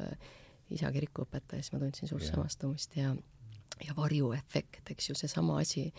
[0.00, 0.18] äh,
[0.70, 3.14] isa kirikuõpetaja, siis ma tundsin suurt samastumist ja,
[3.86, 5.92] ja varjuefekt, eks ju, seesama asi,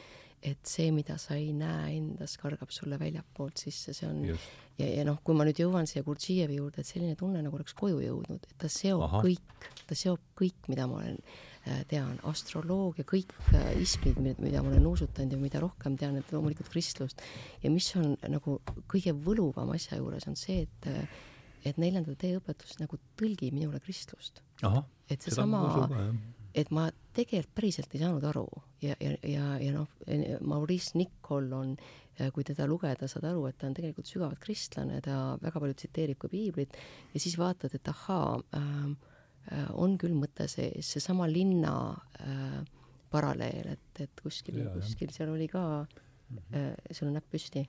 [0.44, 4.44] et see, mida sa ei näe endas, kargab sulle väljapoolt sisse, see on Just.
[4.78, 7.74] ja, ja noh, kui ma nüüd jõuan siia Gurdžijevi juurde, et selline tunne nagu oleks
[7.74, 9.22] koju jõudnud, et ta seob Aha.
[9.26, 11.18] kõik, ta seob kõik, mida ma olen
[11.90, 16.70] tean, astroloogia, kõik äh, ismid, mida ma olen nuusutanud ja mida rohkem tean, et loomulikult
[16.74, 17.22] kristlust.
[17.64, 18.60] ja mis on nagu
[18.92, 21.26] kõige võluvam asja juures, on see, et äh,
[21.68, 24.42] et neljanda tee õpetus nagu tõlgib minule kristlust.
[25.10, 25.90] et seesama,
[26.56, 26.88] et ma
[27.18, 28.46] tegelikult päriselt ei saanud aru
[28.82, 29.90] ja, ja, ja, ja noh,
[30.48, 31.74] Maurice Nicol on,
[32.34, 36.22] kui teda lugeda, saad aru, et ta on tegelikult sügavalt kristlane, ta väga palju tsiteerib
[36.22, 36.78] ka piiblit
[37.12, 39.17] ja siis vaatad, et ahaa äh,, Äh,
[39.74, 41.74] on küll mõte sees, seesama linna
[42.20, 42.60] äh,
[43.12, 46.58] paralleel, et, et kuskil, kuskil seal oli ka mm, -hmm.
[46.58, 47.68] äh, sul on näpp püsti.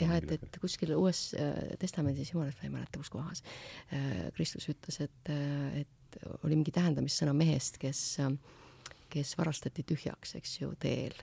[0.00, 3.42] jah, et, et kuskil Uues äh, Testamendis, jumal, et ma ei mäleta, kus kohas
[3.92, 8.32] äh,, Kristus ütles, et äh,, et oli mingi tähendamissõna mehest, kes äh,,
[9.12, 11.14] kes varastati tühjaks, eks ju, teel.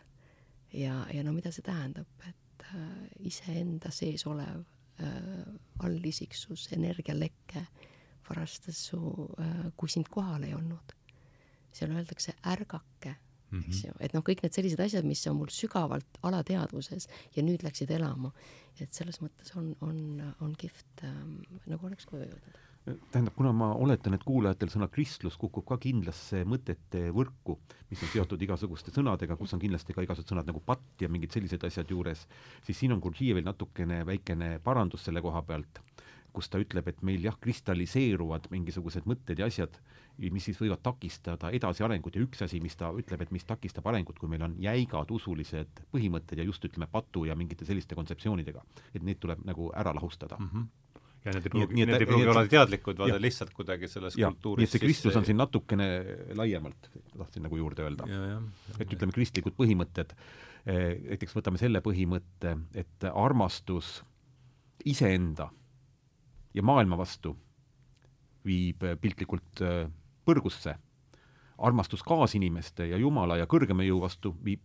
[0.74, 4.64] ja, ja no mida see tähendab, et äh, iseenda sees olev
[5.02, 5.46] äh,
[5.80, 7.88] allisiksus, energialeke äh,,
[8.30, 9.00] varastas su,
[9.40, 10.96] äh, kui sind kohal ei olnud.
[11.72, 13.88] seal öeldakse ärgake, eks mm -hmm.
[13.88, 17.92] ju, et noh, kõik need sellised asjad, mis on mul sügavalt alateadvuses ja nüüd läksid
[17.92, 18.32] elama,
[18.80, 21.38] et selles mõttes on, on, on kihvt ähm,
[21.68, 22.58] nagu oleks koju jõudnud
[23.12, 27.58] tähendab, kuna ma oletan, et kuulajatel sõna kristlus kukub ka kindlasse mõtete võrku,
[27.90, 31.36] mis on seotud igasuguste sõnadega, kus on kindlasti ka igasugused sõnad nagu patt ja mingid
[31.36, 32.26] sellised asjad juures,
[32.66, 35.82] siis siin on Gurdjijevil natukene väikene parandus selle koha pealt,
[36.40, 39.76] kus ta ütleb, et meil jah, kristalliseeruvad mingisugused mõtted ja asjad,
[40.32, 42.16] mis siis võivad takistada edasiarengut.
[42.16, 45.84] Ja üks asi, mis ta ütleb, et mis takistab arengut, kui meil on jäigad usulised
[45.94, 48.64] põhimõtted ja just ütleme, patu ja mingite selliste kontseptsioonidega,
[48.94, 50.40] et need tuleb nagu ära lahustada.
[50.40, 50.54] Mm.
[50.54, 50.70] -hmm
[51.20, 54.62] ja need ei pruugi, need ei pruugi olla teadlikud, vaid lihtsalt kuidagi selles ja, kultuuris
[54.62, 55.88] nii et see kristlus on siin natukene
[56.40, 58.08] laiemalt, tahtsin nagu juurde öelda.
[58.80, 60.16] et ütleme, kristlikud põhimõtted,
[60.64, 63.98] eh, näiteks võtame selle põhimõtte, et armastus
[64.88, 65.50] iseenda
[66.54, 67.36] ja maailma vastu
[68.46, 69.86] viib piltlikult eh,
[70.26, 70.76] põrgusse,
[71.58, 74.62] armastus kaasinimeste ja Jumala ja kõrgema jõu vastu viib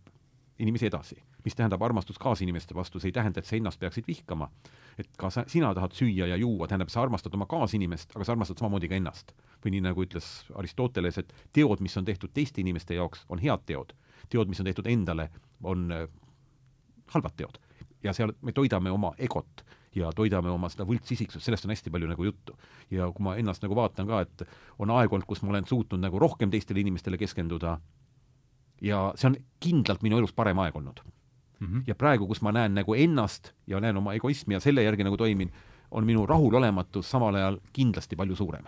[0.59, 1.23] inimesi edasi.
[1.45, 4.49] mis tähendab armastus kaasinimeste vastu, see ei tähenda, et sa ennast peaksid vihkama.
[4.97, 8.31] et ka sa, sina tahad süüa ja juua, tähendab, sa armastad oma kaasinimest, aga sa
[8.31, 9.33] armastad samamoodi ka ennast.
[9.65, 13.65] või nii, nagu ütles Aristoteles, et teod, mis on tehtud teiste inimeste jaoks, on head
[13.65, 13.93] teod.
[14.29, 15.29] teod, mis on tehtud endale,
[15.63, 16.07] on äh,
[17.13, 17.59] halvad teod.
[18.03, 19.65] ja seal me toidame oma egot
[19.95, 22.57] ja toidame oma seda võltsisiksust, sellest on hästi palju nagu juttu.
[22.91, 24.47] ja kui ma ennast nagu vaatan ka, et
[24.79, 27.79] on aeg olnud, kus ma olen suutnud nagu rohkem teistele inimestele keskenduda
[28.81, 30.99] ja see on kindlalt minu elus parem aeg olnud
[31.59, 31.67] mm.
[31.67, 31.83] -hmm.
[31.87, 35.17] ja praegu, kus ma näen nagu ennast ja näen oma egoismi ja selle järgi nagu
[35.17, 35.51] toimin,
[35.91, 38.65] on minu rahulolematus samal ajal kindlasti palju suurem.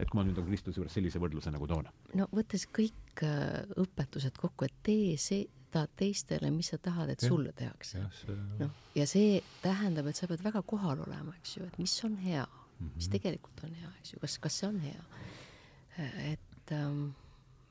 [0.00, 1.88] et kui ma nüüd nagu Kristuse juures sellise võrdluse nagu toon.
[2.14, 5.16] no võttes kõik äh, õpetused kokku, et tee
[5.70, 7.28] seda teistele, mis sa tahad, et ja.
[7.28, 8.02] sulle tehakse.
[8.58, 12.16] noh, ja see tähendab, et sa pead väga kohal olema, eks ju, et mis on
[12.18, 12.94] hea mm, -hmm.
[12.96, 15.02] mis tegelikult on hea, eks ju, kas, kas see on hea.
[16.32, 17.10] et ähm,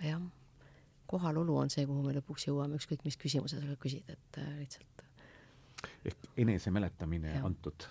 [0.04, 0.22] jah
[1.10, 5.06] kohalolu on see, kuhu me lõpuks jõuame, ükskõik mis küsimuse sa küsid, et äh, lihtsalt.
[6.06, 7.44] ehk enesemäletamine ja.
[7.46, 7.88] antud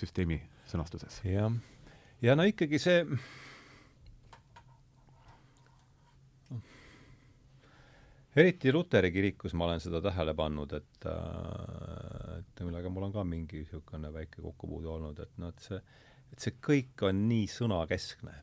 [0.00, 1.20] süsteemi sõnastuses.
[1.28, 1.52] jah,
[2.22, 3.02] ja no ikkagi see
[8.36, 13.24] eriti Luteri kirikus ma olen seda tähele pannud, et äh, et millega mul on ka
[13.26, 15.78] mingi niisugune väike kokkupuude olnud, et noh, et see,
[16.32, 18.40] et see kõik on nii sõnakeskne.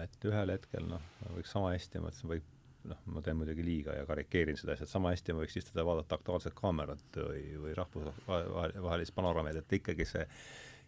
[0.00, 1.02] et ühel hetkel noh,
[1.34, 2.52] võiks sama hästi, ma mõtlesin, võib
[2.88, 5.82] noh, ma teen muidugi liiga ja karikeerin seda asja, et sama hästi ma võiks istuda
[5.82, 10.24] ja vaadata Aktuaalset Kaamerat või, või rahvusvahelist panoraameid, et ikkagi see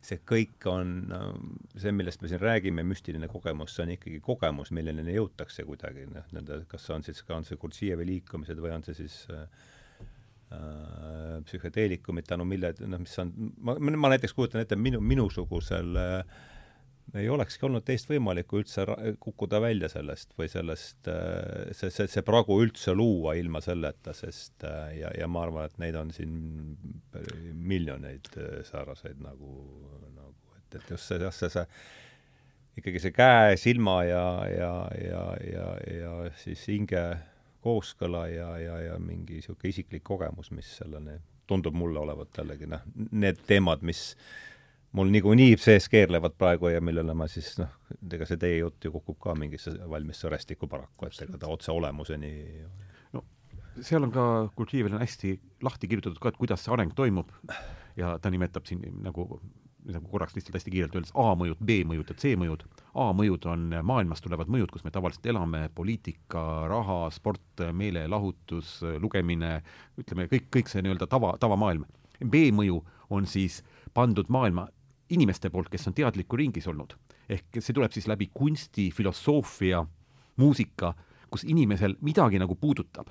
[0.07, 0.93] see kõik on
[1.75, 6.27] see, millest me siin räägime, müstiline kogemus, see on ikkagi kogemus, milleni jõutakse kuidagi, noh,
[6.37, 9.47] nende, kas on siis, on see Gurdžijevi liikumised või on see siis äh,
[10.57, 13.33] äh psühhedeelikumid, tänu mille, noh, mis on,
[13.67, 16.45] ma, ma näiteks kujutan ette, minu, minusugusel äh,
[17.15, 18.87] ei olekski olnud teist võimalikku üldse
[19.23, 24.67] kukkuda välja sellest või sellest, äh, see, see, see pragu üldse luua ilma selleta, sest
[24.67, 26.35] äh, ja, ja ma arvan, et neid on siin
[27.55, 29.55] miljoneid äh, sääraseid nagu,
[30.17, 31.67] nagu et, et just see, jah, see, see
[32.81, 36.13] ikkagi see käe, silma ja, ja, ja, ja, ja
[36.43, 37.07] siis hinge
[37.65, 41.17] kooskõla ja, ja, ja mingi niisugune isiklik kogemus, mis selleni
[41.47, 42.83] tundub mulle olevat jällegi noh,
[43.15, 44.11] need teemad, mis
[44.93, 47.73] mul niikuinii sees keerlevad praegu ja millele ma siis noh,
[48.13, 51.73] ega see teie jutt ju kukub ka mingisse valmis sõrestikku paraku, et ega ta otse
[51.75, 52.33] olemuseni
[53.17, 53.25] no
[53.81, 54.27] seal on ka
[54.57, 55.37] Gurdjijevil on hästi
[55.67, 57.33] lahti kirjutatud ka, et kuidas see areng toimub
[58.01, 59.29] ja ta nimetab siin nagu
[59.87, 62.65] nagu korraks lihtsalt hästi kiirelt öeldes A-mõjud, B-mõjud ja C-mõjud.
[62.99, 69.61] A-mõjud on maailmast tulevad mõjud, kus me tavaliselt elame, poliitika, raha, sport, meelelahutus, lugemine,
[70.01, 71.87] ütleme kõik, kõik see nii-öelda tava, tavamaailm.
[72.19, 72.81] B-mõju
[73.15, 73.61] on siis
[73.95, 74.67] pandud maailma
[75.11, 76.97] inimeste poolt, kes on teadliku ringis olnud.
[77.29, 79.85] ehk see tuleb siis läbi kunsti, filosoofia,
[80.37, 80.95] muusika,
[81.31, 83.09] kus inimesel midagi nagu puudutab.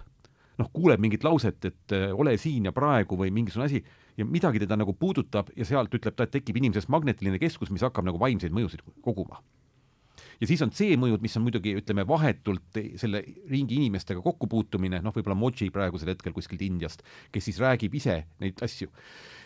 [0.57, 3.83] noh, kuuleb mingit lauset, et äh, ole siin ja praegu või mingisugune asi
[4.17, 7.83] ja midagi teda nagu puudutab ja sealt ütleb ta, et tekib inimeses magnetiline keskus, mis
[7.83, 9.41] hakkab nagu vaimseid mõjusid koguma
[10.41, 15.37] ja siis on C-mõjud, mis on muidugi, ütleme, vahetult selle ringi inimestega kokkupuutumine, noh, võib-olla
[15.39, 18.91] Moji praegusel hetkel kuskilt Indiast, kes siis räägib ise neid asju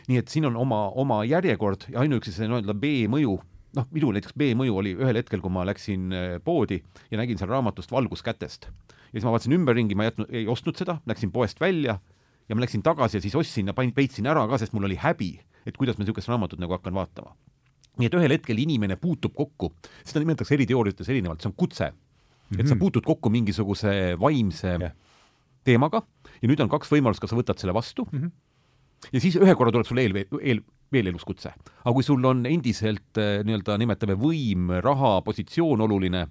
[0.09, 3.35] nii et siin on oma, oma järjekord ja ainuüksi see nii-öelda B-mõju,
[3.77, 6.79] noh, minul näiteks B-mõju oli ühel hetkel, kui ma läksin äh, poodi
[7.11, 8.69] ja nägin seal raamatust Valgus kätest.
[8.69, 11.99] ja siis ma vaatasin ümberringi, ma ei jätnud, ei ostnud seda, läksin poest välja
[12.49, 14.97] ja ma läksin tagasi ja siis ostsin ja panin, peitsin ära ka, sest mul oli
[14.97, 15.35] häbi,
[15.65, 17.35] et kuidas ma niisugust raamatut nagu hakkan vaatama.
[17.99, 19.73] Nii et ühel hetkel inimene puutub kokku,
[20.07, 21.91] seda nimetatakse eri teooriates erinevalt, see on kutse
[22.57, 22.81] et sa mhm.
[22.81, 24.93] puutud kokku mingisuguse vaimse yeah.
[25.67, 26.01] teemaga
[26.39, 28.37] ja nüüd on kaks võimalust, kas sa võtad selle vastu mm -hmm
[29.13, 30.61] ja siis ühe korra tuleb sul eel, eel,
[30.91, 31.53] veel eluskutse.
[31.83, 36.25] aga kui sul on endiselt äh, nii-öelda nimetame võim, raha, positsioon oluline,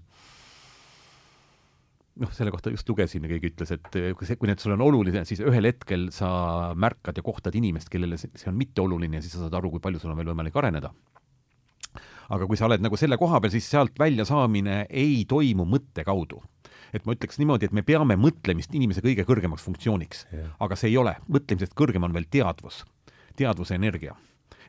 [2.18, 4.76] noh, selle kohta just lugesin ja keegi ütles, et äh, kui see, kui need sulle
[4.78, 9.24] on oluline, siis ühel hetkel sa märkad ja kohtad inimest, kellele see on mitteoluline ja
[9.24, 10.92] siis sa saad aru, kui palju sul on veel võimalik areneda.
[12.28, 16.42] Aga kui sa oled nagu selle koha peal, siis sealt väljasaamine ei toimu mõtte kaudu.
[16.92, 20.24] Et ma ütleks niimoodi, et me peame mõtlemist inimese kõige kõrgemaks funktsiooniks,
[20.60, 22.84] aga see ei ole, mõtlemisest kõrgem on veel teadvus,
[23.36, 24.16] teadvuse energia.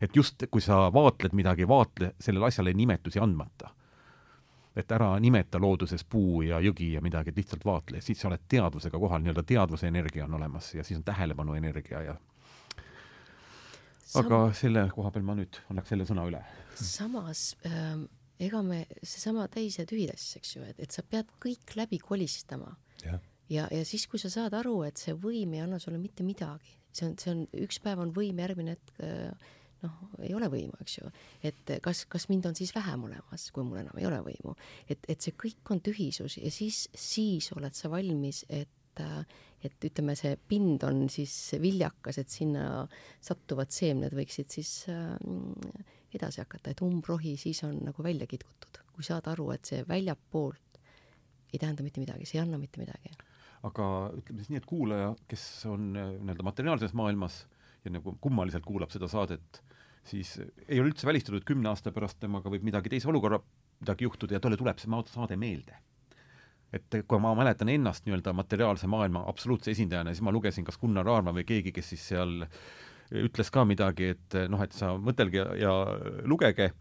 [0.02, 3.70] et just, kui sa vaatled midagi, vaatle sellele asjale nimetusi andmata.
[4.76, 8.40] et ära nimeta looduses puu ja jõgi ja midagi, et lihtsalt vaatle, siis sa oled
[8.48, 12.16] teadvusega kohal, nii-öelda teadvuse energia on olemas ja siis on tähelepanu energia ja
[14.18, 16.42] aga selle koha peal ma nüüd annaks selle sõna üle.
[16.86, 18.08] Samas ähm
[18.40, 22.72] ega me, seesama täis ja tühidess, eks ju, et, et sa pead kõik läbi kolistama.
[23.04, 23.20] ja,
[23.52, 26.78] ja, ja siis, kui sa saad aru, et see võim ei anna sulle mitte midagi,
[26.96, 29.04] see on, see on, üks päev on võim, järgmine hetk
[29.84, 31.12] noh, ei ole võimu, eks ju.
[31.46, 34.56] et kas, kas mind on siis vähem olemas, kui mul enam ei ole võimu.
[34.88, 38.76] et, et see kõik on tühisus ja siis, siis oled sa valmis, et
[39.64, 41.32] et ütleme, see pind on siis
[41.62, 42.82] viljakas, et sinna
[43.24, 45.14] sattuvad seemned võiksid siis äh,
[46.16, 50.80] edasi hakata, et umbrohi siis on nagu välja kitkutud, kui saad aru, et see väljapoolt
[51.54, 53.14] ei tähenda mitte midagi, see ei anna mitte midagi.
[53.68, 57.42] aga ütleme siis nii, et kuulaja, kes on äh, nii-öelda materiaalses maailmas
[57.84, 59.62] ja nagu kummaliselt kuulab seda saadet,
[60.08, 60.38] siis
[60.68, 63.42] ei ole üldse välistatud, et kümne aasta pärast temaga võib midagi teise olukorra,
[63.82, 65.76] midagi juhtuda ja talle tuleb see saade meelde
[66.74, 71.08] et kui ma mäletan ennast nii-öelda materiaalse maailma absoluutse esindajana, siis ma lugesin kas Gunnar
[71.10, 72.44] Aarma või keegi, kes siis seal
[73.12, 75.74] ütles ka midagi, et noh, et sa mõtelge ja,
[76.30, 76.72] lugege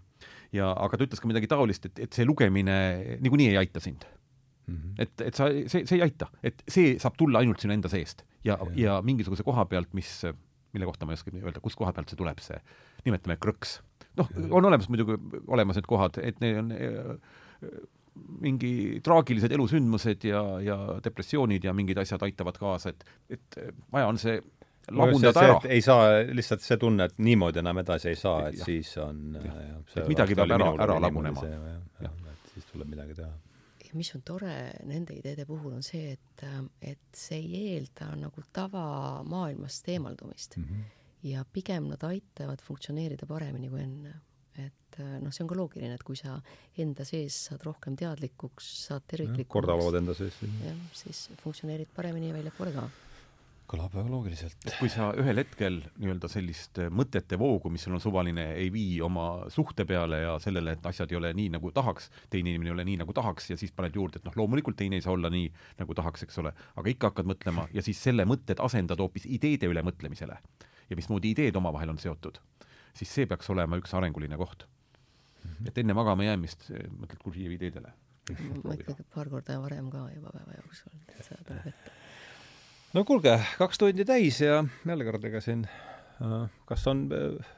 [0.55, 2.77] ja aga ta ütles ka midagi taolist, et, et see lugemine
[3.23, 4.05] niikuinii ei aita sind
[4.69, 4.75] mm.
[4.75, 4.95] -hmm.
[4.99, 8.25] et, et sa, see, see ei aita, et see saab tulla ainult sinu enda seest
[8.45, 10.23] ja, ja., ja mingisuguse koha pealt, mis,
[10.73, 12.59] mille kohta ma ei oska öelda, kust koha pealt see tuleb, see,
[13.05, 13.79] nimetame krõks.
[14.17, 17.21] noh, on olemas muidugi, olemas need kohad, et need on
[18.43, 23.05] mingi traagilised elusündmused ja, ja depressioonid ja mingid asjad aitavad kaasa, et,
[23.37, 23.59] et
[23.93, 24.41] vaja on see
[24.91, 25.59] lagundada ära.
[25.69, 28.69] ei saa, lihtsalt see tunne, et niimoodi enam edasi ei saa, et ja.
[28.69, 31.45] siis on et midagi peab ära, ära lagunema.
[32.53, 33.33] siis tuleb midagi teha.
[33.89, 34.55] ja mis on tore
[34.89, 36.47] nende ideede puhul, on see, et,
[36.83, 40.65] et see ei eelda nagu tavamaailmast eemaldumist mm.
[40.65, 40.89] -hmm.
[41.33, 44.15] ja pigem nad aitavad funktsioneerida paremini kui enne.
[44.59, 46.41] et noh, see on ka loogiline, et kui sa
[46.79, 49.53] enda sees saad rohkem teadlikuks, saad terviklikuks.
[49.53, 50.41] kordalood enda sees.
[50.65, 52.89] jah, siis funktsioneerid paremini väljapoole ka
[53.69, 54.67] kõlab väga loogiliselt.
[54.79, 59.27] kui sa ühel hetkel nii-öelda sellist mõtete voogu, mis sul on suvaline, ei vii oma
[59.53, 62.87] suhte peale ja sellele, et asjad ei ole nii, nagu tahaks, teine inimene ei ole
[62.89, 65.51] nii, nagu tahaks ja siis paned juurde, et noh, loomulikult teine ei saa olla nii,
[65.83, 69.69] nagu tahaks, eks ole, aga ikka hakkad mõtlema ja siis selle mõtted asendad hoopis ideede
[69.69, 70.41] üle mõtlemisele
[70.89, 72.41] ja mismoodi ideed omavahel on seotud,
[72.97, 75.51] siis see peaks olema üks arenguline koht mm.
[75.51, 75.69] -hmm.
[75.69, 77.93] et enne magama jäämist mõtled Gurdjievi ideedele.
[78.65, 81.98] ma ikkagi paar korda varem ka juba päeva jooksul, et seda tuleb ette
[82.97, 87.51] no kuulge, kaks tundi täis ja jälle kord, ega siin äh, kas on äh,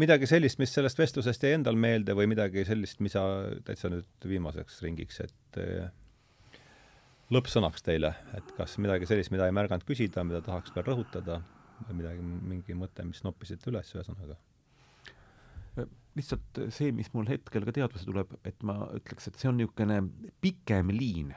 [0.00, 3.26] midagi sellist, mis sellest vestlusest jäi endal meelde või midagi sellist, mis sa
[3.66, 5.92] täitsa nüüd viimaseks ringiks, et äh,
[7.34, 11.40] lõppsõnaks teile, et kas midagi sellist, mida ei märganud küsida, mida tahaks veel rõhutada
[11.86, 14.38] või midagi, mingi mõte, mis noppisite üles, ühesõnaga?
[16.16, 19.98] lihtsalt see, mis mul hetkel ka teadvusse tuleb, et ma ütleks, et see on niisugune
[20.40, 21.34] pikem liin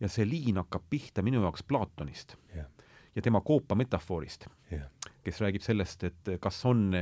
[0.00, 2.66] ja see liin hakkab pihta minu jaoks Platonist yeah.
[3.14, 4.86] ja tema koopa metafoorist yeah.,
[5.24, 6.92] kes räägib sellest, et kas on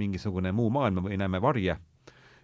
[0.00, 1.76] mingisugune muu maailm või näeme varje,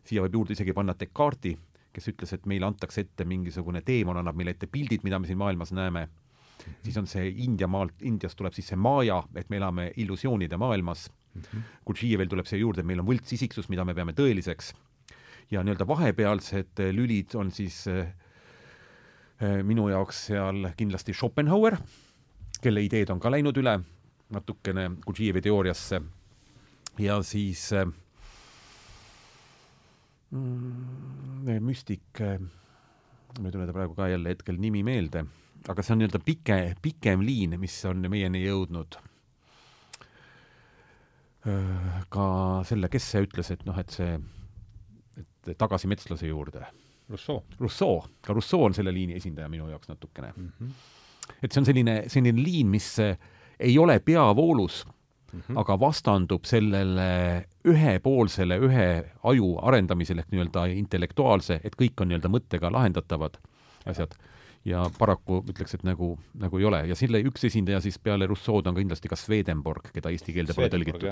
[0.05, 1.57] siia võib juurde isegi panna Descartesi,
[1.95, 5.39] kes ütles, et meile antakse ette mingisugune teemon, annab meile ette pildid, mida me siin
[5.41, 6.83] maailmas näeme mm, -hmm.
[6.85, 11.11] siis on see India maalt, Indiast tuleb siis see maja, et me elame illusioonide maailmas
[11.35, 14.75] mm -hmm., Gurdjievil tuleb siia juurde, et meil on võltsisiksus, mida me peame tõeliseks,
[15.51, 18.07] ja nii-öelda vahepealsed lülid on siis Äh,
[19.41, 21.79] minu jaoks seal kindlasti Schopenhauer,
[22.61, 23.79] kelle ideed on ka läinud üle
[24.35, 26.01] natukene Gurdjijevi teooriasse
[27.01, 27.87] ja siis äh,
[31.61, 32.39] müstik äh,,
[33.39, 35.25] ma ei tule ta praegu ka jälle hetkel nimi meelde,
[35.69, 39.01] aga see on nii-öelda pike, pikem liin, mis on meieni jõudnud
[41.49, 42.05] äh,.
[42.13, 42.27] ka
[42.69, 44.21] selle, kes see ütles, et noh, et see,
[45.21, 46.67] et tagasi metslase juurde
[47.11, 47.43] Rousseau.
[47.61, 50.49] Rousseau, ka Rousseau on selle liini esindaja minu jaoks natukene mm.
[50.61, 50.73] -hmm.
[51.43, 53.19] et see on selline, selline liin, mis eh,
[53.61, 54.87] ei ole peavoolus
[55.33, 55.61] mm, -hmm.
[55.61, 58.89] aga vastandub sellele ühepoolsele, ühe
[59.23, 63.41] aju arendamisele ehk nii-öelda intellektuaalse, et kõik on nii-öelda mõttega lahendatavad
[63.87, 64.15] asjad.
[64.65, 68.67] ja paraku ütleks, et nagu, nagu ei ole ja selle üks esindaja siis peale Rousseau'd
[68.69, 71.07] on kindlasti ka Swedenborg, keda eesti keelde pole tõlgitud.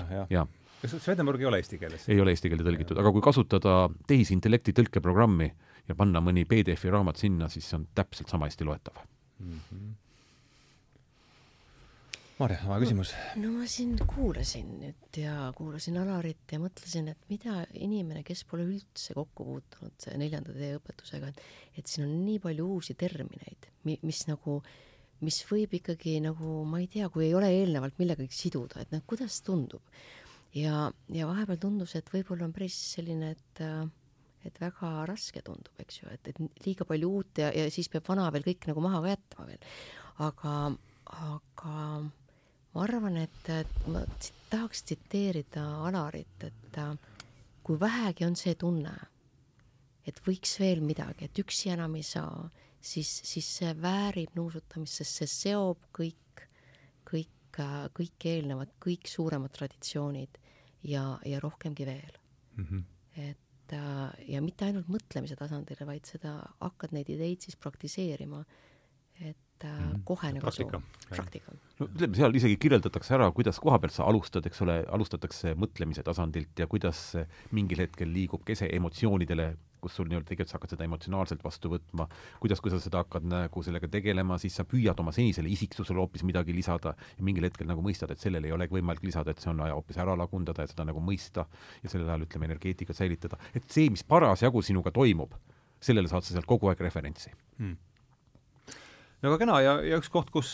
[0.83, 2.09] kas Swedenborg ei ole eesti keeles?
[2.09, 5.49] ei ole eesti keelde tõlgitud, aga kui kasutada tehisintellekti tõlkeprogrammi,
[5.89, 9.61] ja panna mõni PDF-i raamat sinna, siis see on täpselt sama hästi loetav mm.
[9.71, 9.97] -hmm.
[12.39, 13.13] Marja, oma küsimus?
[13.43, 18.63] no ma siin kuulasin nüüd ja kuulasin Alarit ja mõtlesin, et mida inimene, kes pole
[18.63, 21.43] üldse kokku puutunud neljanda tee õpetusega, et
[21.79, 24.61] et siin on nii palju uusi termineid, mis nagu,
[25.27, 29.03] mis võib ikkagi nagu, ma ei tea, kui ei ole eelnevalt millegagi siduda, et noh,
[29.07, 29.83] kuidas tundub.
[30.55, 33.63] ja, ja vahepeal tundus, et võib-olla on päris selline, et
[34.47, 38.07] et väga raske tundub, eks ju, et, et liiga palju uut ja, ja siis peab
[38.09, 39.69] vana veel kõik nagu maha ka jätma veel.
[40.29, 40.55] aga,
[41.19, 41.75] aga
[42.75, 44.05] ma arvan, et, et ma
[44.51, 46.81] tahaks tsiteerida Alarit, et
[47.67, 48.95] kui vähegi on see tunne,
[50.09, 52.47] et võiks veel midagi, et üksi enam ei saa,
[52.81, 56.45] siis, siis see väärib nuusutamist, sest see seob kõik,
[57.09, 57.61] kõik,
[57.99, 60.39] kõik eelnevad, kõik suuremad traditsioonid
[60.87, 62.15] ja, ja rohkemgi veel
[62.57, 62.65] mm.
[62.65, 62.83] -hmm.
[63.29, 68.41] et ja mitte ainult mõtlemise tasandile, vaid seda, hakkad neid ideid siis praktiseerima,
[69.19, 70.03] et mm.
[70.09, 70.81] kohe nagu praktika.
[71.11, 71.55] praktika.
[71.81, 76.05] no ütleme, seal isegi kirjeldatakse ära, kuidas koha pealt sa alustad, eks ole, alustatakse mõtlemise
[76.07, 77.03] tasandilt ja kuidas
[77.57, 79.51] mingil hetkel liigub kese emotsioonidele,
[79.83, 82.09] kus sul nii-öelda tegelikult sa hakkad seda emotsionaalselt vastu võtma,
[82.43, 86.25] kuidas, kui sa seda hakkad nagu sellega tegelema, siis sa püüad oma senisele isiksusele hoopis
[86.29, 89.53] midagi lisada ja mingil hetkel nagu mõistad, et sellele ei olegi võimalik lisada, et see
[89.53, 91.47] on vaja hoopis ära lagundada ja seda nagu mõista
[91.83, 93.39] ja sellel ajal, ütleme, energeetikat säilitada.
[93.55, 95.35] et see, mis parasjagu sinuga toimub,
[95.81, 97.88] sellele saad sa sealt kogu aeg referentsi hmm
[99.27, 100.53] aga kena ja, ja üks koht, kus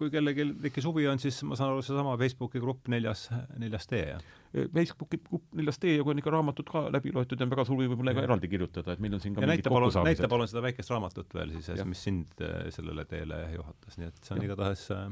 [0.00, 3.26] kui kellelgi tekkis huvi, on siis ma saan aru, seesama Facebooki grupp Neljas,
[3.60, 4.24] Neljas tee, jah?
[4.72, 7.80] Facebooki grupp Neljas tee ja kui on ikka raamatud ka läbi loetud on väga suur
[7.80, 10.48] huvi võib-olla ka eraldi kirjutada, et meil on siin ka ja näita palun, näita palun
[10.48, 14.44] seda väikest raamatut veel siis, mis sind äh, sellele teele juhatas, nii et see on
[14.48, 15.06] igatahes äh,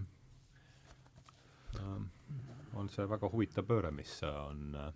[1.82, 1.96] äh,
[2.80, 4.92] on see väga huvitav pööre, mis on äh,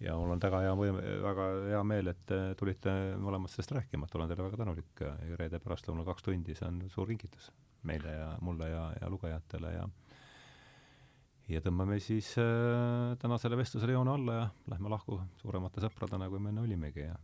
[0.00, 4.06] ja mul on väga hea võim-, väga hea meel, et te tulite mõlemad sellest rääkima,
[4.06, 5.02] et olen teile väga tänulik
[5.40, 7.50] reede pärastlõunal kaks tundi, see on suur kingitus
[7.88, 9.88] meile ja mulle ja, ja lugejatele ja
[11.50, 16.52] ja tõmbame siis äh, tänasele vestlusele joone alla ja lähme lahku suuremate sõpradena, kui me
[16.52, 17.16] enne olimegi ja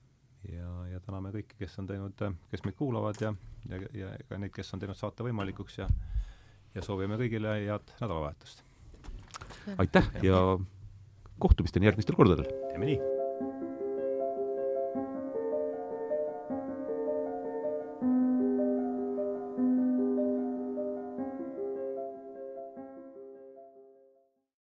[0.47, 2.21] ja, ja täname kõiki, kes on teinud,
[2.51, 3.33] kes meid kuulavad ja,
[3.71, 5.89] ja, ja ka neid, kes on teinud saate võimalikuks ja
[6.77, 8.63] ja soovime kõigile head nädalavahetust.
[9.79, 10.41] aitäh ja
[11.39, 12.49] kohtumisteni järgmistel kordadel!
[12.73, 13.16] teeme nii!